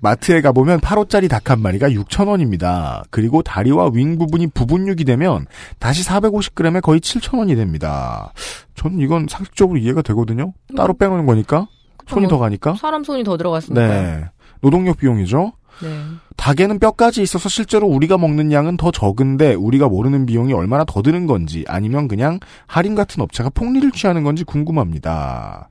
[0.01, 3.03] 마트에 가보면 8호짜리 닭 한 마리가 6,000원입니다.
[3.11, 5.47] 그리고 다리와 윙 부분이 부분육이 되면
[5.79, 8.33] 다시 450g에 거의 7,000원이 됩니다.
[8.77, 10.53] 저는 이건 상식적으로 이해가 되거든요.
[10.77, 11.67] 따로 빼놓는 거니까.
[12.07, 12.75] 손이 뭐, 더 가니까.
[12.75, 13.87] 사람 손이 더 들어갔으니까.
[13.87, 14.25] 네.
[14.61, 15.53] 노동력 비용이죠.
[15.83, 16.05] 네.
[16.37, 21.27] 닭에는 뼈까지 있어서 실제로 우리가 먹는 양은 더 적은데 우리가 모르는 비용이 얼마나 더 드는
[21.27, 25.69] 건지 아니면 그냥 할인 같은 업체가 폭리를 취하는 건지 궁금합니다.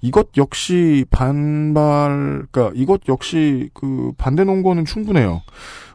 [0.00, 5.42] 이것 역시 반발, 그러니까 이것 역시 그 반대 논거는 충분해요.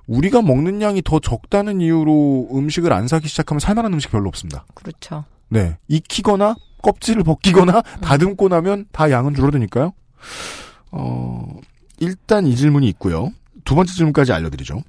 [0.08, 4.66] 우리가 먹는 양이 더 적다는 이유로 음식을 안 사기 시작하면 살만한 음식 별로 없습니다.
[4.74, 5.26] 그렇죠.
[5.50, 5.78] 네.
[5.88, 9.94] 익히거나 껍질을 벗기거나 다듬고 나면 다 양은 줄어드니까요.
[10.92, 11.48] 어,
[12.00, 13.32] 일단 이 질문이 있고요.
[13.68, 14.82] 두 번째 질문까지 알려드리죠.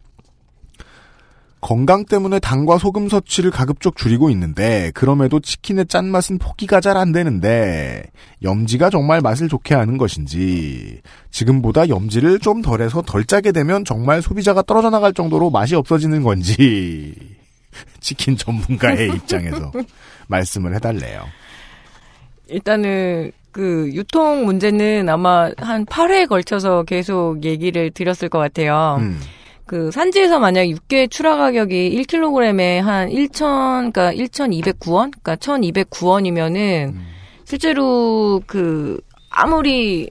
[1.61, 8.05] 건강 때문에 당과 소금 섭취를 가급적 줄이고 있는데 그럼에도 치킨의 짠맛은 포기가 잘 안 되는데
[8.45, 11.01] 염지가 정말 맛을 좋게 하는 것인지
[11.33, 17.17] 지금보다 염지를 좀 덜해서 덜 짜게 되면 정말 소비자가 떨어져 나갈 정도로 맛이 없어지는 건지
[17.99, 19.73] 치킨 전문가의 입장에서
[20.29, 21.25] 말씀을 해달래요.
[22.47, 28.99] 일단은 그 유통 문제는 아마 한 8회에 걸쳐서 계속 얘기를 드렸을 것 같아요.
[29.01, 29.19] 음.
[29.67, 36.95] 그 산지에서 만약 육개 출하 가격이 1kg에 한 1,000, 그러니까 1,209원, 그러니까 1,209원이면은
[37.47, 40.09] 실제로 그 아무리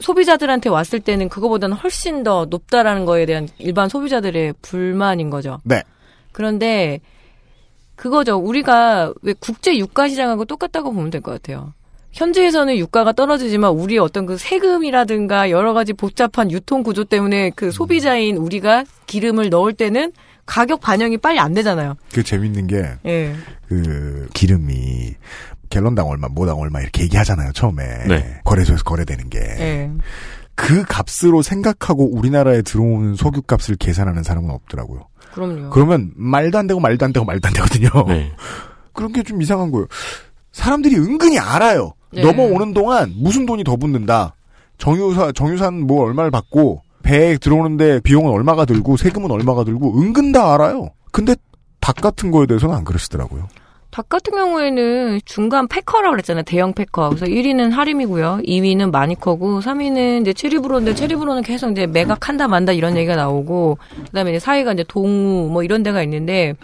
[0.00, 5.60] 소비자들한테 왔을 때는 그거보다는 훨씬 더 높다라는 거에 대한 일반 소비자들의 불만인 거죠.
[5.62, 5.84] 네.
[6.32, 6.98] 그런데
[7.94, 8.36] 그거죠.
[8.36, 11.72] 우리가 왜 국제 유가 시장하고 똑같다고 보면 될 것 같아요.
[12.14, 18.36] 현지에서는 유가가 떨어지지만 우리의 어떤 그 세금이라든가 여러 가지 복잡한 유통 구조 때문에 그 소비자인
[18.36, 20.12] 우리가 기름을 넣을 때는
[20.46, 21.96] 가격 반영이 빨리 안 되잖아요.
[22.12, 23.34] 그 재밌는 게, 예.
[23.66, 25.14] 그, 기름이,
[25.70, 27.82] 갤런당 얼마, 뭐당 얼마 이렇게 얘기하잖아요, 처음에.
[28.06, 28.40] 네.
[28.44, 29.38] 거래소에서 거래되는 게.
[29.40, 29.90] 예.
[30.54, 35.08] 그 값으로 생각하고 우리나라에 들어오는 석유 값을 계산하는 사람은 없더라고요.
[35.32, 35.70] 그럼요.
[35.70, 37.88] 그러면 말도 안 되고 말도 안 되고 말도 안 되거든요.
[38.06, 38.30] 네.
[38.92, 39.86] 그런 게 좀 이상한 거예요.
[40.52, 41.94] 사람들이 은근히 알아요.
[42.14, 42.22] 네.
[42.22, 44.34] 넘어오는 동안 무슨 돈이 더 붙는다.
[44.78, 50.54] 정유사, 정유산 뭐 얼마를 받고, 배에 들어오는데 비용은 얼마가 들고, 세금은 얼마가 들고, 은근 다
[50.54, 50.90] 알아요.
[51.12, 51.36] 근데
[51.80, 53.46] 닭 같은 거에 대해서는 안 그러시더라고요.
[53.90, 56.42] 닭 같은 경우에는 중간 패커라고 그랬잖아요.
[56.42, 57.10] 대형 패커.
[57.10, 58.40] 그래서 1위는 하림이고요.
[58.44, 64.34] 2위는 마니커고, 3위는 이제 체리브로인데, 체리브로는 계속 이제 매각한다 만다 이런 얘기가 나오고, 그 다음에
[64.34, 66.54] 이제 4위가 이제 동우 뭐 이런 데가 있는데,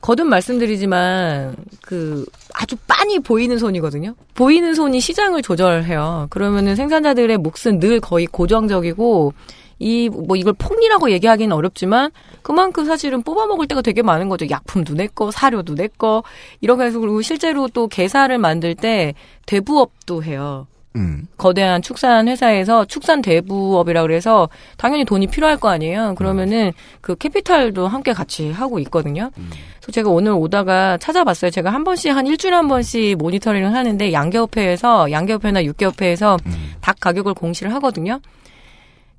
[0.00, 2.24] 거듭 말씀드리지만, 그,
[2.54, 4.14] 아주 빤히 보이는 손이거든요.
[4.34, 6.28] 보이는 손이 시장을 조절해요.
[6.30, 9.34] 그러면은 생산자들의 몫은 늘 거의 고정적이고,
[9.78, 12.10] 이, 뭐 이걸 폭리라고 얘기하기는 어렵지만,
[12.42, 14.48] 그만큼 사실은 뽑아 먹을 때가 되게 많은 거죠.
[14.48, 16.22] 약품도 내 거, 사료도 내 거,
[16.62, 19.14] 거 해서, 그리고 실제로 또 게사를 만들 때
[19.46, 20.66] 대부업도 해요.
[20.96, 21.28] 음.
[21.36, 26.14] 거대한 축산 회사에서 축산 대부업이라 그래서 당연히 돈이 필요할 거 아니에요.
[26.16, 29.30] 그러면은 그 캐피탈도 함께 같이 하고 있거든요.
[29.34, 31.50] 그래서 제가 오늘 오다가 찾아봤어요.
[31.50, 36.38] 제가 한 번씩 한 일주일에 한 번씩 모니터링을 하는데 양계협회에서 양계협회나 육계협회에서
[36.80, 38.20] 닭 가격을 공시를 하거든요.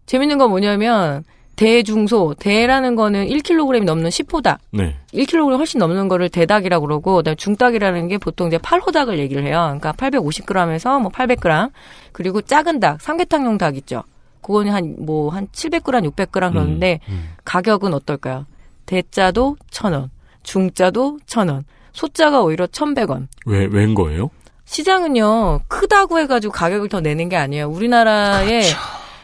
[0.07, 1.23] 재밌는 건 뭐냐면
[1.55, 4.95] 대중소 대라는 거는 1kg이 넘는 10호닭 네.
[5.13, 9.59] 1kg 훨씬 넘는 거를 대닭이라고 그러고 그다음에 중닭이라는 게 보통 이제 8호닭을 얘기를 해요.
[9.79, 11.71] 그러니까 850g에서 뭐 800g
[12.11, 14.03] 그리고 작은 닭 삼계탕용 닭 있죠.
[14.41, 16.99] 그거는 한 뭐 한 700g, 600g 그러는데
[17.45, 18.45] 가격은 어떨까요?
[18.87, 20.09] 대짜도 1,000원,
[20.43, 21.63] 중짜도 1,000원,
[21.93, 23.27] 소자가 오히려 1,100원.
[23.45, 24.31] 왜, 웬 거예요?
[24.65, 27.69] 시장은요, 크다고 해가지고 가격을 더 내는 게 아니에요.
[27.69, 28.63] 우리나라의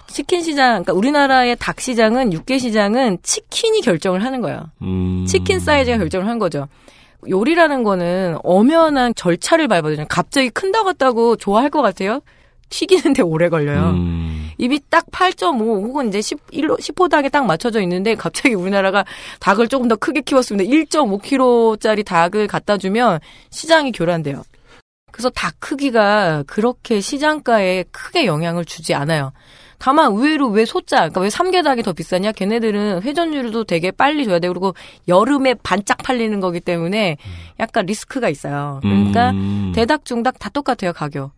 [0.07, 4.71] 치킨 시장, 그러니까 우리나라의 닭 시장은, 육개 시장은 치킨이 결정을 하는 거예요.
[4.81, 5.25] 음.
[5.27, 6.67] 치킨 사이즈가 결정을 한 거죠.
[7.29, 12.21] 요리라는 거는 엄연한 절차를 밟아야 갑자기 큰다고 했다고 좋아할 것 같아요?
[12.69, 13.91] 튀기는데 오래 걸려요.
[13.91, 14.49] 음.
[14.57, 19.05] 입이 딱 8.5 혹은 이제 11, 10호닭에 딱 맞춰져 있는데 갑자기 우리나라가
[19.39, 20.69] 닭을 조금 더 크게 키웠습니다.
[20.69, 23.19] 1.5kg짜리 닭을 갖다 주면
[23.51, 24.43] 시장이 교란돼요.
[25.11, 29.31] 그래서 닭 크기가 그렇게 시장가에 크게 영향을 주지 않아요.
[29.79, 32.31] 다만 의외로 왜 소자, 그러니까 왜 삼계닭이 더 비싸냐?
[32.31, 34.47] 걔네들은 회전율도 되게 빨리 줘야 돼.
[34.47, 34.73] 그리고
[35.07, 37.17] 여름에 반짝 팔리는 거기 때문에
[37.59, 38.79] 약간 리스크가 있어요.
[38.81, 39.71] 그러니까 음.
[39.75, 41.31] 대닭, 중닭 다 똑같아요, 가격.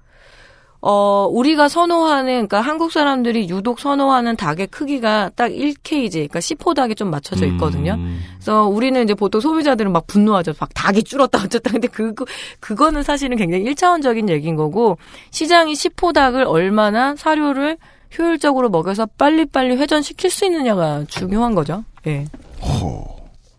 [0.82, 6.96] 어, 우리가 선호하는, 그러니까 한국 사람들이 유독 선호하는 닭의 크기가 딱 1kg, 그러니까 10호 닭이
[6.96, 7.96] 좀 맞춰져 있거든요.
[7.96, 8.22] 음.
[8.36, 10.54] 그래서 우리는 이제 보통 소비자들은 막 분노하죠.
[10.58, 11.72] 막 닭이 줄었다 어쨌다.
[11.72, 12.26] 근데 그거
[12.62, 14.98] 그거는 사실은 굉장히 일차원적인 얘기인 거고
[15.32, 17.78] 시장이 10호 닭을 얼마나 사료를
[18.18, 21.84] 효율적으로 먹여서 빨리빨리 회전시킬 수 있느냐가 중요한 거죠.
[22.08, 22.26] 예.
[22.62, 23.06] 허.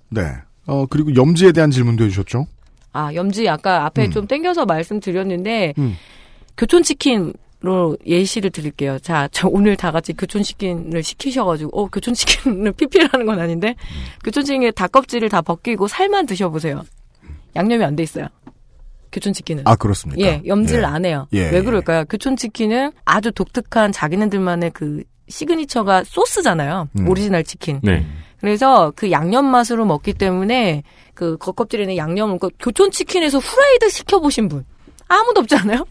[0.08, 0.22] 네.
[0.66, 2.46] 어, 그리고 염지에 대한 질문도 해주셨죠?
[2.92, 4.10] 아, 염지 아까 앞에 음.
[4.10, 5.96] 좀 땡겨서 말씀드렸는데 음.
[6.56, 7.32] 교촌치킨
[7.62, 8.98] 로 예시를 드릴게요.
[9.00, 13.74] 자, 저 오늘 다 같이 교촌치킨을 시키셔가지고, 어, 교촌치킨을 PPL하는 건 아닌데,
[14.24, 16.84] 교촌치킨에 닭껍질을 다 벗기고 살만 드셔보세요.
[17.56, 18.28] 양념이 안 돼 있어요.
[19.12, 19.64] 교촌치킨은.
[19.66, 20.22] 아, 그렇습니까?
[20.26, 20.86] 예, 염지를 예.
[20.86, 21.26] 안 해요.
[21.32, 22.04] 예, 왜 그럴까요?
[22.06, 26.88] 교촌치킨은 아주 독특한 자기네들만의 그 signature가 소스잖아요.
[26.98, 27.08] 음.
[27.08, 27.80] 오리지널 치킨.
[27.82, 28.04] 네.
[28.40, 30.82] 그래서 그 양념 맛으로 먹기 때문에
[31.14, 34.64] 그 겉껍질에 있는 양념을 그 교촌치킨에서 후라이드 시켜보신 분
[35.08, 35.84] 아무도 없지 않아요?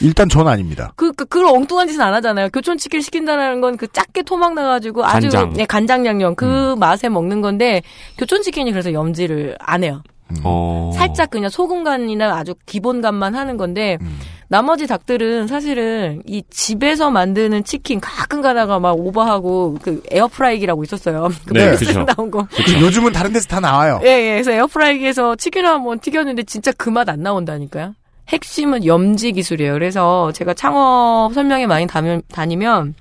[0.00, 0.92] 일단 전 아닙니다.
[0.96, 2.48] 그, 그, 그런 엉뚱한 짓은 안 하잖아요.
[2.50, 5.52] 교촌치킨 시킨다는 건 그 작게 토막 나가지고 아주 간장.
[5.52, 6.78] 네, 간장 양념 그 음.
[6.78, 7.82] 맛에 먹는 건데
[8.16, 10.02] 교촌치킨이 그래서 염지를 안 해요.
[10.44, 10.90] 어.
[10.94, 14.18] 살짝 그냥 소금 간이나 아주 기본 간만 하는 건데 음.
[14.50, 21.28] 나머지 닭들은 사실은 이 집에서 만드는 치킨 가끔 가다가 막 오버하고 그 에어프라이기라고 있었어요.
[21.46, 22.04] 그 네, 네, 그죠.
[22.04, 22.46] 나온 거.
[22.64, 24.00] 그 요즘은 다른 데서 다 나와요.
[24.04, 24.30] 예, 예.
[24.32, 27.94] 그래서 에어프라이기에서 치킨을 한번 튀겼는데 진짜 그 맛 안 나온다니까요.
[28.28, 29.72] 핵심은 염지 기술이에요.
[29.74, 32.94] 그래서 제가 창업 설명회 많이 다면, 다니면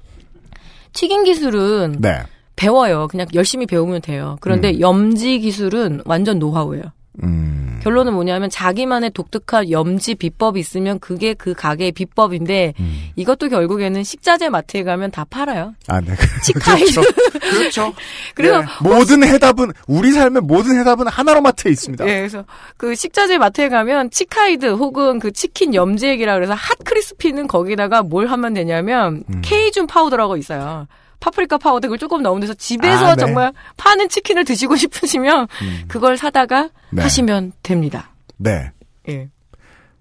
[0.94, 2.24] 튀김 기술은 네.
[2.56, 3.08] 배워요.
[3.10, 4.38] 그냥 열심히 배우면 돼요.
[4.42, 4.80] 그런데 음.
[4.80, 6.84] 염지 기술은 완전 노하우예요.
[7.24, 7.80] 음.
[7.82, 13.10] 결론은 뭐냐면 자기만의 독특한 염지 비법이 있으면 그게 그 가게의 비법인데 음.
[13.16, 15.74] 이것도 결국에는 식자재 마트에 가면 다 팔아요.
[15.88, 16.14] 아, 네.
[16.44, 17.02] 치카이드.
[17.40, 17.94] 그렇죠.
[18.36, 18.66] 그래서 네.
[18.82, 22.06] 모든 해답은 우리 삶의 모든 해답은 하나로 마트에 있습니다.
[22.08, 22.46] 예, 그래서
[22.76, 28.54] 그 식자재 마트에 가면 치카이드 혹은 그 치킨 염지액이라 그래서 hot crispy는 거기다가 뭘 하면
[28.54, 29.42] 되냐면 음.
[29.44, 30.88] 케이준 파우더라고 있어요.
[31.20, 33.20] 파프리카 파우더 그걸 조금 넣으면 돼서 집에서 아, 네.
[33.26, 35.84] 정말 파는 치킨을 드시고 싶으시면 음.
[35.88, 37.02] 그걸 사다가 네.
[37.02, 38.12] 하시면 됩니다.
[38.38, 38.72] 네.
[39.10, 39.30] 예.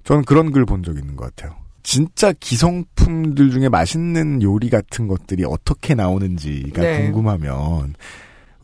[0.04, 1.56] 저는 그런 글 본 적 있는 것 같아요.
[1.82, 7.02] 진짜 기성품들 중에 맛있는 요리 같은 것들이 어떻게 나오는지가 네.
[7.02, 7.94] 궁금하면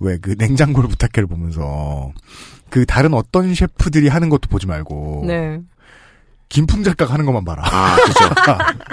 [0.00, 2.12] 왜 그 냉장고를 부탁해를 보면서
[2.68, 5.60] 그 다른 어떤 셰프들이 하는 것도 보지 말고 네.
[6.48, 7.62] 김풍 작가가 하는 것만 봐라.
[7.64, 8.28] 아, 그죠.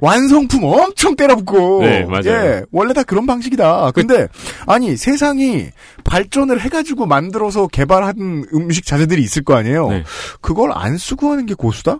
[0.00, 1.82] 완성품 엄청 때려붓고.
[1.82, 2.24] 네, 맞아요.
[2.26, 3.90] 예, 원래 다 그런 방식이다.
[3.92, 4.28] 근데
[4.66, 5.68] 아니 세상이
[6.04, 9.88] 발전을 해가지고 만들어서 개발한 음식 자재들이 있을 거 아니에요.
[9.88, 10.04] 네.
[10.40, 11.98] 그걸 안 쓰고 하는 게 고수다?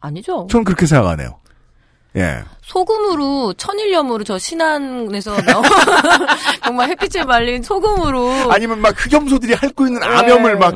[0.00, 0.46] 아니죠.
[0.50, 1.38] 저는 그렇게 생각하네요.
[2.16, 2.44] 예.
[2.62, 5.64] 소금으로 천일염으로 저 신안에서 나온
[6.64, 10.58] 정말 햇빛에 말린 소금으로 아니면 막 흑염소들이 핥고 있는 암염을 네.
[10.58, 10.74] 막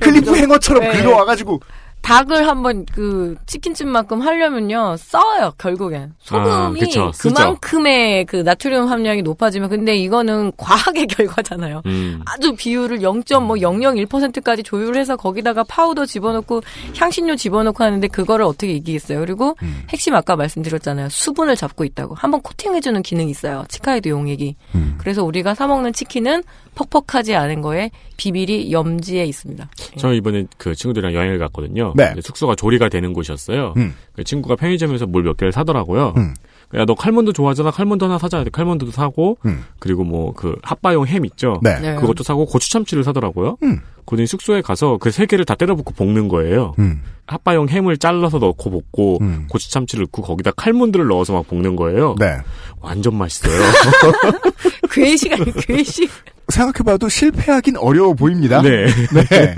[0.00, 0.92] cliffhanger처럼 네.
[0.92, 1.60] 긁어와가지고
[2.04, 7.10] 닭을 한번 그 치킨집만큼 하려면요 써요 결국엔 소금이 아, 그쵸.
[7.18, 11.80] 그만큼의 그 나트륨 함량이 높아지면 근데 이거는 과학의 결과잖아요.
[11.86, 12.20] 음.
[12.26, 16.60] 아주 비율을 0.001%까지 조율해서 거기다가 파우더 집어넣고
[16.94, 19.20] 향신료 집어넣고 하는데 그거를 어떻게 이기겠어요?
[19.20, 19.82] 그리고 음.
[19.88, 21.08] 핵심 아까 말씀드렸잖아요.
[21.08, 22.14] 수분을 잡고 있다고.
[22.16, 23.64] 한번 코팅해주는 기능이 있어요.
[23.68, 24.56] 치카이드 용액이.
[24.74, 24.94] 음.
[24.98, 26.42] 그래서 우리가 사 먹는 치킨은
[26.74, 29.68] 퍽퍽하지 않은 거에 비밀이 염지에 있습니다.
[29.96, 31.93] 저 이번에 그 친구들이랑 여행을 갔거든요.
[31.94, 32.14] 네.
[32.22, 33.74] 숙소가 조리가 되는 곳이었어요.
[33.76, 33.94] 음.
[34.14, 36.14] 그 친구가 편의점에서 뭘 몇 개를 사더라고요.
[36.16, 36.34] 음.
[36.74, 37.70] 야, 너 칼몬드 좋아하잖아.
[37.70, 38.42] 칼몬드 하나 사자.
[38.50, 39.64] 칼몬드도 사고, 음.
[39.78, 41.60] 그리고 뭐 그 핫바용 햄 있죠.
[41.62, 41.78] 네.
[41.78, 41.94] 네.
[41.94, 43.58] 그것도 사고 고추 참치를 사더라고요.
[43.62, 43.80] 음.
[44.06, 46.74] 그러더니 숙소에 가서 그 세 개를 다 때려붓고 볶는 거예요.
[46.80, 47.02] 음.
[47.26, 49.46] 핫바용 햄을 잘라서 넣고 볶고 음.
[49.48, 52.16] 고추 참치를 넣고 거기다 칼몬드를 넣어서 막 볶는 거예요.
[52.18, 52.38] 네.
[52.80, 53.52] 완전 맛있어요.
[54.90, 56.10] 괴식 아니 괴식.
[56.48, 58.60] 생각해봐도 실패하긴 어려워 보입니다.
[58.62, 58.84] 네.
[58.86, 59.54] 네.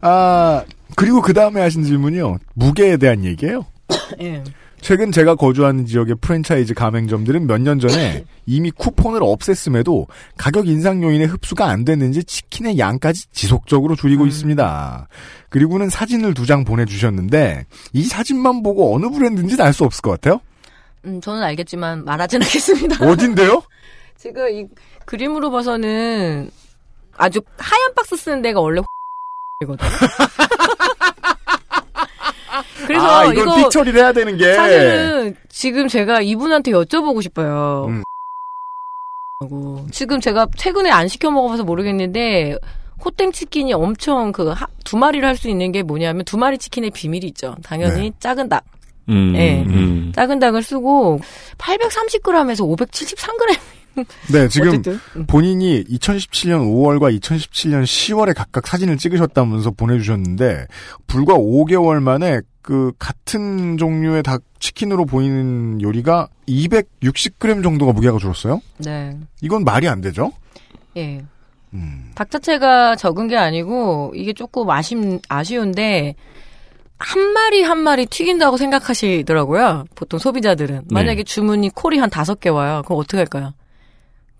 [0.00, 0.62] 아,
[0.96, 2.38] 그리고 그 다음에 하신 질문이요.
[2.54, 3.66] 무게에 대한 얘기예요.
[4.20, 4.42] 예.
[4.80, 10.06] 최근 제가 거주하는 지역의 프랜차이즈 가맹점들은 몇 년 전에 이미 쿠폰을 없앴음에도
[10.36, 15.08] 가격 인상 요인에 흡수가 안 됐는지 치킨의 양까지 지속적으로 줄이고 있습니다.
[15.48, 17.64] 그리고는 사진을 두 장 보내주셨는데
[17.94, 20.40] 이 사진만 보고 어느 브랜드인지는 알 수 없을 것 같아요.
[21.06, 23.06] 음, 저는 알겠지만 말하진 않겠습니다.
[23.06, 23.62] 어딘데요?
[24.18, 24.66] 지금 이
[25.06, 26.50] 그림으로 봐서는
[27.16, 28.80] 아주 하얀 박스 쓰는 데가 원래
[29.62, 29.86] 이거든.
[32.86, 37.86] 그래서 아, 이건 이거 픽 처리를 해야 되는 게 사실은 지금 제가 이분한테 여쭤보고 싶어요.
[37.88, 38.02] 음.
[39.90, 42.56] 지금 제가 최근에 안 시켜 먹어봐서 모르겠는데
[43.04, 44.54] 호땡 치킨이 엄청 그
[44.84, 47.56] 두 마리를 할 수 있는 게 뭐냐면 두 마리 치킨의 비밀이 있죠.
[47.62, 48.64] 당연히 작은 닭.
[49.08, 49.64] 음, 네.
[49.66, 50.12] 음.
[50.14, 51.20] 작은 닭을 쓰고
[51.58, 53.58] 830g에서 577g.
[54.32, 54.98] 네, 지금 어쨌든.
[55.16, 55.26] 음.
[55.26, 60.66] 본인이 2017년 5월과 2017년 10월에 각각 사진을 찍으셨다면서 보내주셨는데
[61.06, 68.60] 불과 5개월 만에 그 같은 종류의 닭 치킨으로 보이는 요리가 260g 정도가 무게가 줄었어요.
[68.78, 69.16] 네.
[69.42, 70.32] 이건 말이 안 되죠?
[70.96, 71.22] 예.
[71.74, 72.10] 음.
[72.14, 74.96] 닭 자체가 적은 게 아니고 이게 조금 아쉽,
[75.28, 76.14] 아쉬운데
[76.96, 79.84] 한 마리 한 마리 튀긴다고 생각하시더라고요.
[79.94, 80.84] 보통 소비자들은.
[80.90, 82.82] 만약에 주문이 콜이 한 다섯 개 와요.
[82.84, 83.52] 그럼 어떻게 할까요?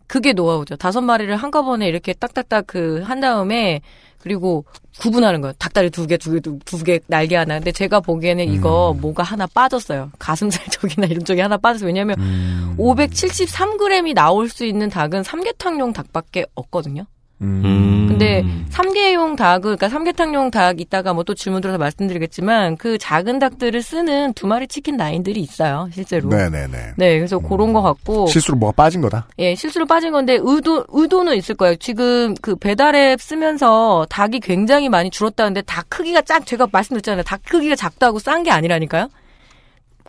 [0.07, 0.77] 그게 노하우죠.
[0.77, 3.81] 다섯 마리를 한꺼번에 이렇게 딱딱딱 그 한 다음에
[4.21, 4.65] 그리고
[5.01, 5.53] 구분하는 거예요.
[5.59, 7.55] 닭다리 두 개, 두 개, 두, 두 개, 날개 하나.
[7.59, 10.11] 근데 제가 보기에는 이거 뭐가 하나 빠졌어요.
[10.19, 11.87] 가슴살 쪽이나 이런 쪽이 하나 빠졌어요.
[11.89, 12.17] 왜냐면
[12.79, 17.05] 573g이 나올 수 있는 닭은 삼계탕용 닭밖에 없거든요.
[17.45, 18.07] 음.
[18.09, 23.83] 근데 삼계용 닭을 그러니까 삼계탕용 닭 이따가 뭐 또 질문 들어서 말씀드리겠지만 그 작은 닭들을
[23.83, 26.29] 쓰는 두 마리 치킨 라인들이 있어요 실제로.
[26.29, 26.95] 네네네.
[26.97, 29.27] 네, 그래서 그런 거 같고 실수로 뭐가 빠진 거다.
[29.39, 31.77] 예 실수로 빠진 건데 의도 의도는 있을 거예요.
[31.77, 37.23] 지금 그 배달앱 쓰면서 닭이 굉장히 많이 줄었다는데 닭 크기가 작 제가 말씀드렸잖아요.
[37.25, 39.09] 닭 크기가 작다고 싼 게 아니라니까요.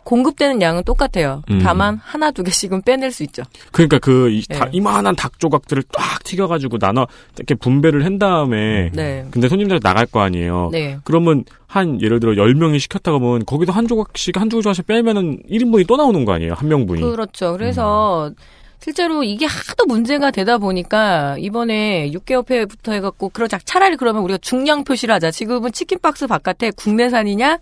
[0.06, 1.42] 공급되는 양은 똑같아요.
[1.50, 1.58] 음.
[1.62, 3.42] 다만 하나 두 개씩은 빼낼 수 있죠.
[3.72, 4.70] 그러니까 그 이, 다- 네.
[4.72, 7.06] 이만한 닭 조각들을 딱 튀겨가지고 나눠
[7.36, 9.26] 이렇게 분배를 한 다음에 네.
[9.32, 10.70] 근데 손님들 나갈 거 아니에요.
[10.72, 10.98] 네.
[11.04, 15.96] 그러면 한 예를 들어 10명이 시켰다가 보면 거기도 한 조각씩 한 조각씩 빼면은 1인분이 또
[15.96, 16.54] 나오는 거 아니에요.
[16.54, 17.00] 한 명분이.
[17.02, 17.52] 그렇죠.
[17.52, 18.30] 그래서
[18.78, 25.12] 실제로 이게 하도 문제가 되다 보니까 이번에 육개협회부터 해갖고 그러자 차라리 그러면 우리가 중량 표시를
[25.16, 25.32] 하자.
[25.32, 27.58] 지금은 치킨 박스 바깥에 국내산이냐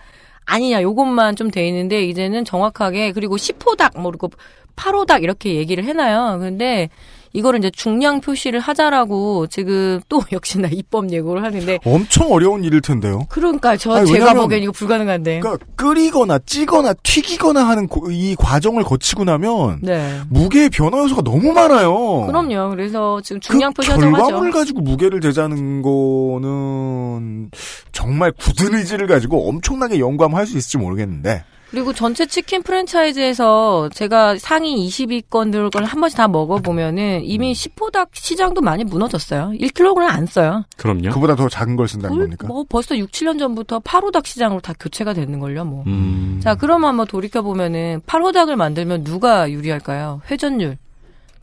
[0.47, 4.29] 아니냐 요것만 좀 돼 있는데 이제는 정확하게 그리고 10호닭 뭐 그리고
[4.77, 6.39] 8호닭 이렇게 얘기를 해놔요.
[6.41, 6.89] 근데
[7.35, 13.27] 이거를 이제 중량 표시를 하자라고 지금 또 역시나 입법 예고를 하는데 엄청 어려운 일일 텐데요.
[13.29, 15.41] 그러니까 저 아니, 제가 보기엔 이거 불가능한데.
[15.41, 20.21] 그러니까 끓이거나 찌거나 튀기거나 하는 고- 이 과정을 거치고 나면 네.
[20.31, 22.27] 무게의 변화 요소가 너무 많아요.
[22.27, 22.71] 그럼요.
[22.71, 24.23] 그래서 지금 중량 그 표시 하자고 하죠.
[24.25, 27.51] 결과물을 가지고 무게를 재자는 거는
[27.93, 31.45] 정말 굳은 의지를 가지고 엄청나게 연구하면 할수 있을지 모르겠는데
[31.75, 38.85] 그리고 전체 치킨 프랜차이즈에서 제가 상위 20위권들을 한 번씩 다 먹어보면은 이미 10호닭 시장도 많이
[38.85, 39.51] 무너졌어요.
[39.59, 40.63] 1kg 안 써요.
[40.77, 41.11] 그럼요.
[41.11, 42.47] 그보다 더 작은 걸 쓴다는 뭘, 겁니까?
[42.47, 45.83] 뭐 벌써 6, 7년 전부터 8호닭 시장으로 다 교체가 됐는걸요, 뭐.
[45.89, 46.39] 음.
[46.41, 50.21] 자, 그러면 한번 돌이켜보면은 8호닭을 만들면 누가 유리할까요?
[50.31, 50.79] 회전율.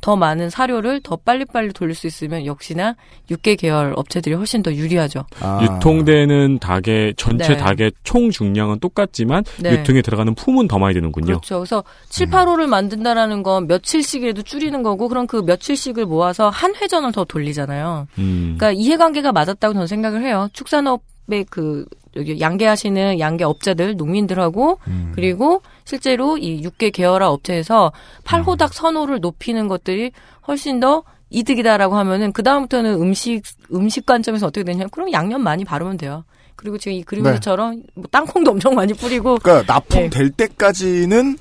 [0.02, 2.96] 더 많은 사료를 더 빨리빨리 돌릴 수 있으면 역시나
[3.30, 5.26] 육계 계열 업체들이 훨씬 더 유리하죠.
[5.40, 5.60] 아.
[5.64, 7.58] 유통되는 닭의 전체 네.
[7.58, 9.74] 닭의 총 중량은 똑같지만 네.
[9.74, 11.28] 유통에 들어가는 품은 더 많이 드는군요.
[11.28, 11.60] 그렇죠.
[11.60, 17.24] 그래서 7, 8호를 만든다라는 건 며칠씩이라도 줄이는 거고 그럼 그 며칠씩을 모아서 한 회전을 더
[17.24, 18.08] 돌리잖아요.
[18.18, 18.56] 음.
[18.58, 20.50] 그러니까 이해관계가 맞았다고 저는 생각을 해요.
[20.54, 21.86] 축산업 의 그
[22.16, 25.12] 여기 양계하시는 양계 업자들, 농민들하고 음.
[25.16, 27.92] 그리고 실제로 이 육계 계열화 업체에서
[28.24, 30.12] 팔호닭 선호를 높이는 것들이
[30.48, 33.44] 훨씬 더 이득이다라고 하면은 그 다음부터는 음식
[33.74, 34.88] 음식 관점에서 어떻게 되냐?
[34.92, 36.26] 그럼 양념 많이 바르면 돼요.
[36.56, 40.10] 그리고 지금 이 그림처럼 뭐 땅콩도 엄청 많이 뿌리고 그러니까 납품 네.
[40.10, 41.38] 될 때까지는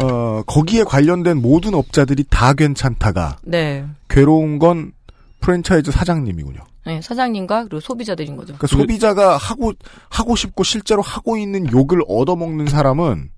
[0.00, 3.84] 어, 거기에 관련된 모든 업자들이 다 괜찮다가 네.
[4.08, 4.92] 괴로운 건
[5.40, 6.60] 프랜차이즈 사장님이군요.
[6.86, 8.54] 네, 사장님과 그리고 소비자들인 거죠.
[8.54, 9.72] 그러니까 소비자가 하고
[10.08, 13.30] 하고 싶고 실제로 하고 있는 욕을 얻어먹는 사람은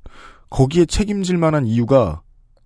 [0.50, 2.22] 거기에 책임질 만한 이유가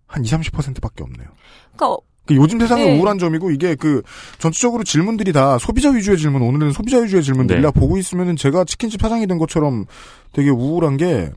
[0.07, 1.29] 한 20, 30%밖에 없네요.
[1.77, 2.99] 그러니까 그 요즘 세상의 네.
[2.99, 4.03] 우울한 점이고 이게 그
[4.39, 7.81] 전체적으로 질문들이 다 소비자 위주의 질문 오늘은 소비자 위주의 질문들이라 네.
[7.81, 9.85] 보고 있으면은 제가 치킨집 사장이 된 것처럼
[10.33, 11.31] 되게 우울한 게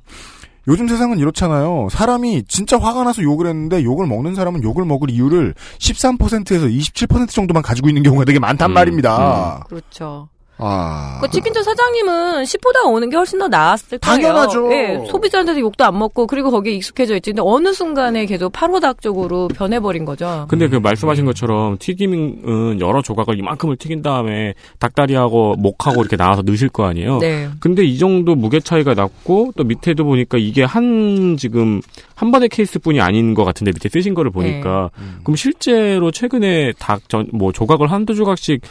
[0.67, 1.87] 요즘 세상은 이렇잖아요.
[1.89, 7.63] 사람이 진짜 화가 나서 욕을 했는데 욕을 먹는 사람은 욕을 먹을 이유를 13%에서 27% 정도만
[7.63, 9.63] 가지고 있는 경우가 되게 많단 음, 말입니다.
[9.69, 10.29] 그렇죠.
[10.59, 11.19] 아.
[11.21, 14.17] 그 치킨집 사장님은 10보다 오는 게 훨씬 더 나았을 거예요.
[14.21, 14.71] 당연하죠.
[14.73, 17.31] 예, 소비자한테도 욕도 안 먹고 그리고 거기에 익숙해져 있지.
[17.31, 20.45] 근데 어느 순간에 계속 파로닭 쪽으로 변해버린 거죠.
[20.49, 26.69] 근데 그 말씀하신 것처럼 튀김은 여러 조각을 이만큼을 튀긴 다음에 닭다리하고 목하고 이렇게 나와서 넣으실
[26.69, 27.19] 거 아니에요.
[27.19, 27.49] 네.
[27.59, 31.81] 근데 이 정도 무게 차이가 났고 또 밑에도 보니까 이게 한 지금
[32.15, 35.05] 한 번의 케이스뿐이 아닌 것 같은데 밑에 쓰신 거를 보니까 네.
[35.23, 38.61] 그럼 실제로 최근에 닭 전 뭐 조각을 한두 조각씩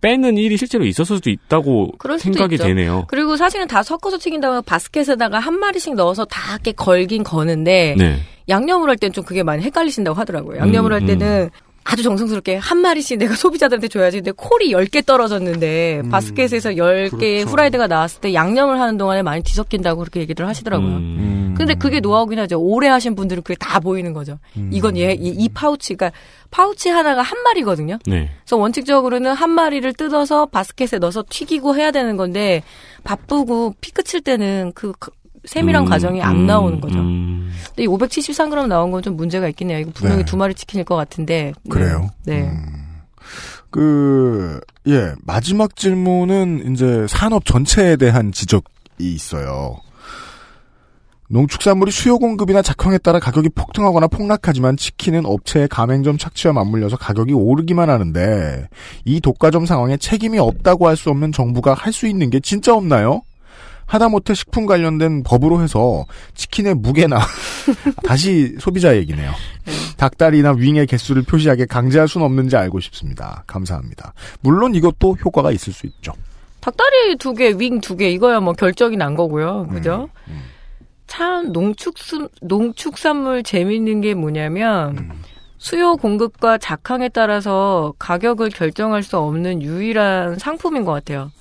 [0.00, 2.64] 빼는 일이 실제로 있었을 수도 있다고 수도 생각이 있죠.
[2.66, 3.04] 되네요.
[3.08, 8.20] 그리고 사실은 다 섞어서 튀긴다고 바스켓에다가 한 마리씩 넣어서 다 이렇게 걸긴 거는데 네.
[8.48, 10.58] 양념을 할 때는 좀 그게 많이 헷갈리신다고 하더라고요.
[10.58, 11.50] 양념을 음, 할 때는
[11.90, 14.18] 아주 정성스럽게 한 마리씩 내가 소비자들한테 줘야지.
[14.18, 17.48] 근데 콜이 10개 떨어졌는데 바스켓에서 10개의 음, 그렇죠.
[17.48, 20.88] 후라이드가 나왔을 때 양념을 하는 동안에 많이 뒤섞인다고 그렇게 얘기를 하시더라고요.
[20.90, 21.54] 음.
[21.56, 22.60] 근데 그게 노하우긴 하죠.
[22.60, 24.38] 오래 하신 분들은 그게 다 보이는 거죠.
[24.58, 24.68] 음.
[24.70, 26.12] 이건 얘, 이, 이 파우치가
[26.50, 27.98] 파우치 하나가 한 마리거든요.
[28.06, 28.30] 네.
[28.44, 32.62] 그래서 원칙적으로는 한 마리를 뜯어서 바스켓에 넣어서 튀기고 해야 되는 건데
[33.02, 34.92] 바쁘고 피크 칠 때는 그
[35.42, 36.98] 그 세밀한 음, 과정이 안 음, 나오는 거죠.
[36.98, 37.50] 음.
[37.68, 39.78] 근데 이 573g 나온 건 좀 문제가 있긴 해요.
[39.78, 40.24] 이거 분명히 네.
[40.24, 41.52] 두 마리 치킨일 것 같은데.
[41.64, 41.70] 네.
[41.70, 42.10] 그래요?
[42.24, 42.42] 네.
[42.42, 42.64] 음.
[43.70, 48.64] 그, 예, 마지막 질문은 이제 산업 전체에 대한 지적이
[49.00, 49.76] 있어요.
[51.30, 57.90] 농축산물이 수요 공급이나 작황에 따라 가격이 폭등하거나 폭락하지만 치킨은 업체의 가맹점 착취와 맞물려서 가격이 오르기만
[57.90, 58.66] 하는데
[59.04, 63.20] 이 독과점 상황에 책임이 없다고 할 수 없는 정부가 할 수 있는 게 진짜 없나요?
[63.88, 66.04] 하다못해 식품 관련된 법으로 해서
[66.34, 67.18] 치킨의 무게나
[68.04, 69.32] 다시 소비자 얘기네요.
[69.96, 73.42] 닭다리나 윙의 개수를 표시하게 강제할 수는 없는지 알고 싶습니다.
[73.46, 74.12] 감사합니다.
[74.40, 76.12] 물론 이것도 효과가 있을 수 있죠.
[76.60, 79.68] 닭다리 두 개, 윙 두 개, 이거야 뭐 결정이 난 거고요.
[79.68, 80.08] 그죠?
[80.28, 80.42] 음.
[81.06, 85.10] 참, 농축수, 농축산물 재밌는 게 뭐냐면, 음.
[85.56, 91.32] 수요 공급과 작황에 따라서 가격을 결정할 수 없는 유일한 상품인 것 같아요.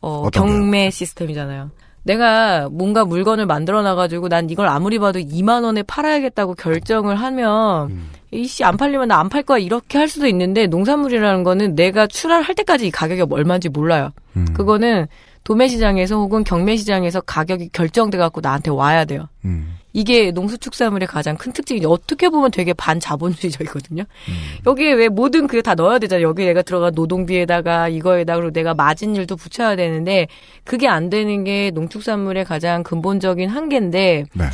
[0.00, 0.30] 어, 거요?
[0.30, 1.70] 경매 시스템이잖아요.
[2.04, 8.10] 내가 뭔가 물건을 만들어 놔가지고 난 이걸 아무리 봐도 2만 원에 팔아야겠다고 결정을 하면 음.
[8.30, 12.54] 이씨 안 팔리면 나 안 팔 거야 이렇게 할 수도 있는데 농산물이라는 거는 내가 출하할
[12.54, 14.10] 때까지 이 가격이 얼마인지 몰라요.
[14.36, 14.46] 음.
[14.54, 15.06] 그거는
[15.44, 19.28] 도매 시장에서 혹은 경매 시장에서 가격이 결정돼 갖고 나한테 와야 돼요.
[19.44, 19.76] 음.
[19.98, 24.04] 이게 농수축산물의 가장 큰 특징이 어떻게 보면 되게 반자본주의적이거든요.
[24.04, 24.34] 음.
[24.64, 26.28] 여기에 왜 모든 그게 다 넣어야 되잖아요.
[26.28, 30.28] 여기 내가 들어간 노동비에다가 이거에다가 그리고 내가 마진율도 붙여야 되는데
[30.62, 34.44] 그게 안 되는 게 농축산물의 가장 근본적인 한계인데 네.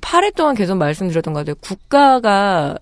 [0.00, 1.56] 8회 동안 계속 말씀드렸던 것 같아요.
[1.60, 2.78] 국가가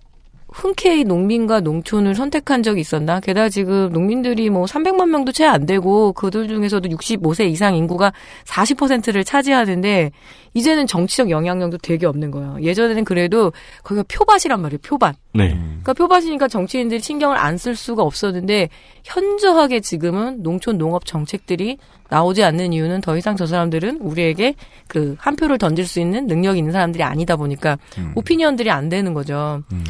[0.49, 3.21] 흔쾌히 농민과 농촌을 선택한 적이 있었나?
[3.21, 8.13] 게다가 지금 농민들이 뭐 300만 명도 채 안 되고 그들 중에서도 65세 이상 인구가
[8.47, 10.11] 40%를 차지하는데
[10.55, 12.57] 이제는 정치적 영향력도 되게 없는 거예요.
[12.63, 13.53] 예전에는 그래도
[13.83, 14.79] 거기가 표밭이란 말이에요.
[14.83, 15.17] 표밭.
[15.35, 15.49] 네.
[15.51, 18.69] 그러니까 표밭이니까 정치인들이 신경을 안 쓸 수가 없었는데
[19.05, 21.79] 현저하게 지금은 농촌 농업 정책들이
[22.09, 24.55] 나오지 않는 이유는 더 이상 저 사람들은 우리에게
[24.89, 28.13] 그 한 표를 던질 수 있는 능력이 있는 사람들이 아니다 보니까 음.
[28.15, 29.63] 오피니언들이 안 되는 거죠.
[29.73, 29.85] 음.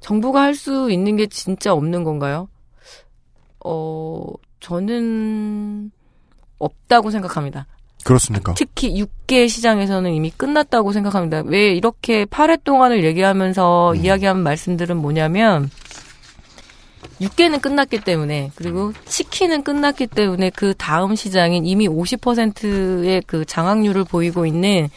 [0.00, 2.48] 정부가 할 수 있는 게 진짜 없는 건가요?
[3.64, 4.24] 어,
[4.60, 5.90] 저는
[6.58, 7.66] 없다고 생각합니다.
[8.04, 8.54] 그렇습니까?
[8.56, 11.42] 특히 육계 시장에서는 이미 끝났다고 생각합니다.
[11.44, 13.96] 왜 이렇게 8회 동안을 얘기하면서 음.
[14.04, 15.70] 이야기한 말씀들은 뭐냐면
[17.20, 24.46] 육계는 끝났기 때문에 그리고 치킨은 끝났기 때문에 그 다음 시장인 이미 50%의 그 장악률을 보이고
[24.46, 24.88] 있는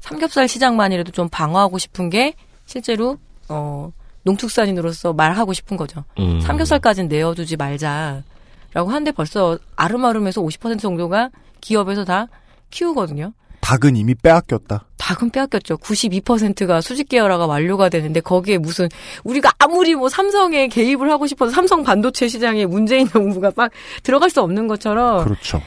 [0.00, 2.34] 삼겹살 시장만이라도 좀 방어하고 싶은 게
[2.64, 3.18] 실제로
[3.48, 3.92] 어
[4.26, 6.04] 농축산인으로서 말하고 싶은 거죠.
[6.18, 6.40] 음.
[6.40, 11.30] 삼겹살까지는 내어두지 말자라고 하는데 벌써 아름아름해서 50% 정도가
[11.60, 12.26] 기업에서 다
[12.70, 13.32] 키우거든요.
[13.60, 14.86] 닭은 이미 빼앗겼다.
[14.96, 15.78] 닭은 빼앗겼죠.
[15.78, 18.88] 92%가 수직 계열화가 완료가 되는데 거기에 무슨
[19.24, 23.70] 우리가 아무리 뭐 삼성에 개입을 하고 싶어서 삼성 반도체 시장에 문재인 정부가 막
[24.02, 25.62] 들어갈 수 없는 것처럼 그렇죠.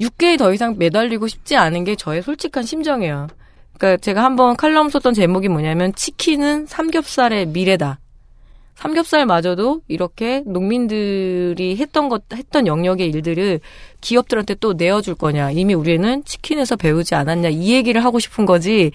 [0.00, 3.28] 육개에 더 이상 매달리고 싶지 않은 게 저의 솔직한 심정이에요.
[3.78, 7.98] 그러니까 제가 한번 칼럼 썼던 제목이 뭐냐면 치킨은 삼겹살의 미래다.
[8.74, 13.60] 삼겹살마저도 이렇게 농민들이 했던 것 했던 영역의 일들을
[14.00, 18.90] 기업들한테 또 내어줄 거냐 이미 우리는 치킨에서 배우지 않았냐 이 얘기를 하고 싶은 거지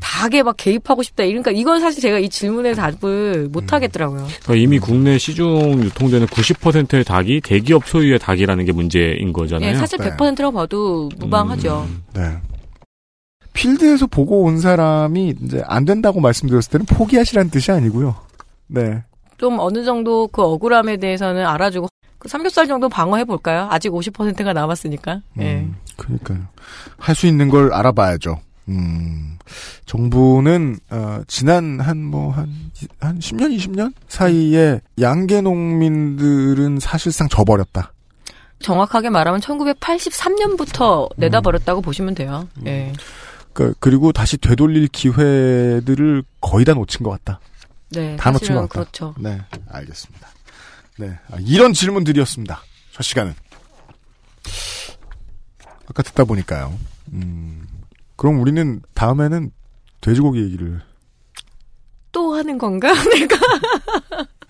[0.00, 4.26] 닭에 막 개입하고 싶다 이러니까 이건 사실 제가 이 질문에 답을 못 하겠더라고요.
[4.42, 9.70] 그러니까 이미 국내 시중 유통되는 90%의 닭이 대기업 소유의 닭이라는 게 문제인 거잖아요.
[9.70, 10.10] 예, 사실 네.
[10.10, 11.86] 100%라고 봐도 무방하죠.
[11.88, 12.02] 음.
[12.14, 12.36] 네.
[13.60, 18.16] 필드에서 보고 온 사람이 이제 안 된다고 말씀드렸을 때는 포기하시라는 뜻이 아니고요.
[18.68, 19.02] 네.
[19.36, 21.88] 좀 어느 정도 그 억울함에 대해서는 알아주고
[22.18, 23.66] 그 삼겹살 정도 방어해 볼까요?
[23.70, 25.20] 아직 50%가 남았으니까.
[25.40, 25.60] 예.
[25.60, 26.38] 음, 그러니까요.
[26.98, 28.38] 할 수 있는 걸 알아봐야죠.
[28.68, 29.36] 음,
[29.84, 32.48] 정부는 어, 지난 한뭐한한
[33.18, 37.92] 10년 20년 사이에 양계 농민들은 사실상 져버렸다.
[38.60, 42.46] 정확하게 말하면 1983년부터 내다버렸다고 보시면 돼요.
[42.66, 42.92] 예.
[43.52, 47.40] 그, 그리고 다시 되돌릴 기회들을 거의 다 놓친 것 같다.
[47.90, 48.16] 네.
[48.16, 48.80] 다 놓친 것 같다.
[48.80, 49.14] 그렇죠.
[49.18, 50.28] 네, 알겠습니다.
[50.98, 52.62] 네, 아, 이런 질문들이었습니다.
[52.92, 53.34] 첫 시간은.
[55.88, 56.78] 아까 듣다 보니까요.
[57.12, 57.66] 음,
[58.16, 59.50] 그럼 우리는 다음에는
[60.00, 60.80] 돼지고기 얘기를.
[62.12, 62.92] 또 하는 건가?
[63.10, 63.36] 내가.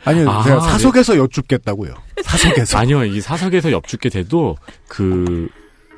[0.04, 0.70] 아니요, 아, 제가 네.
[0.70, 1.94] 사석에서 여쭙겠다고요.
[2.24, 2.76] 사석에서.
[2.78, 4.56] 아니요, 이 사석에서 엽죽게 돼도
[4.88, 5.48] 그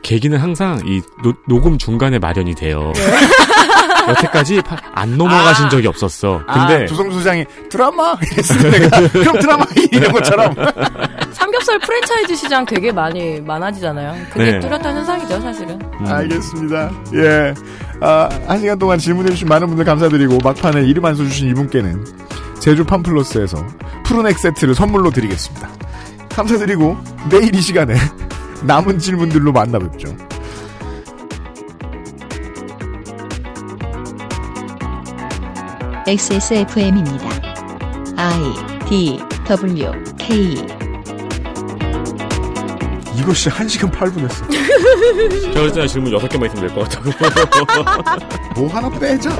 [0.02, 2.92] 계기는 항상 이 노, 녹음 중간에 마련이 돼요.
[4.08, 6.42] 여태까지 파- 안 넘어가신 적이 없었어.
[6.46, 10.54] 근데 아, 조성주 소장이 드라마 이랬을 그럼 드라마 이런 것처럼
[11.30, 14.26] 삼겹살 프랜차이즈 시장 되게 많이 많아지잖아요.
[14.32, 14.60] 그게 네.
[14.60, 15.78] 뚜렷한 현상이죠, 사실은.
[16.04, 16.90] 알겠습니다.
[17.14, 17.54] 예.
[18.00, 22.04] 아, 한 시간 동안 질문해주신 많은 분들 감사드리고, 막판에 이름 안 써주신 이분께는
[22.58, 23.64] 제주 팜플러스에서
[24.04, 25.68] 푸른액 세트를 선물로 드리겠습니다.
[26.30, 26.96] 감사드리고,
[27.30, 27.94] 내일 이 시간에
[28.64, 30.14] 남은 질문들로 만나 뵙죠.
[36.06, 37.28] XSFM입니다.
[38.16, 40.54] I D W K
[43.16, 44.44] 이것이 1시간 8분 했어.
[45.54, 47.10] 저 진짜 질문 6개만 있으면 될 것 같다고.
[48.56, 49.30] 뭐 하나 빼자.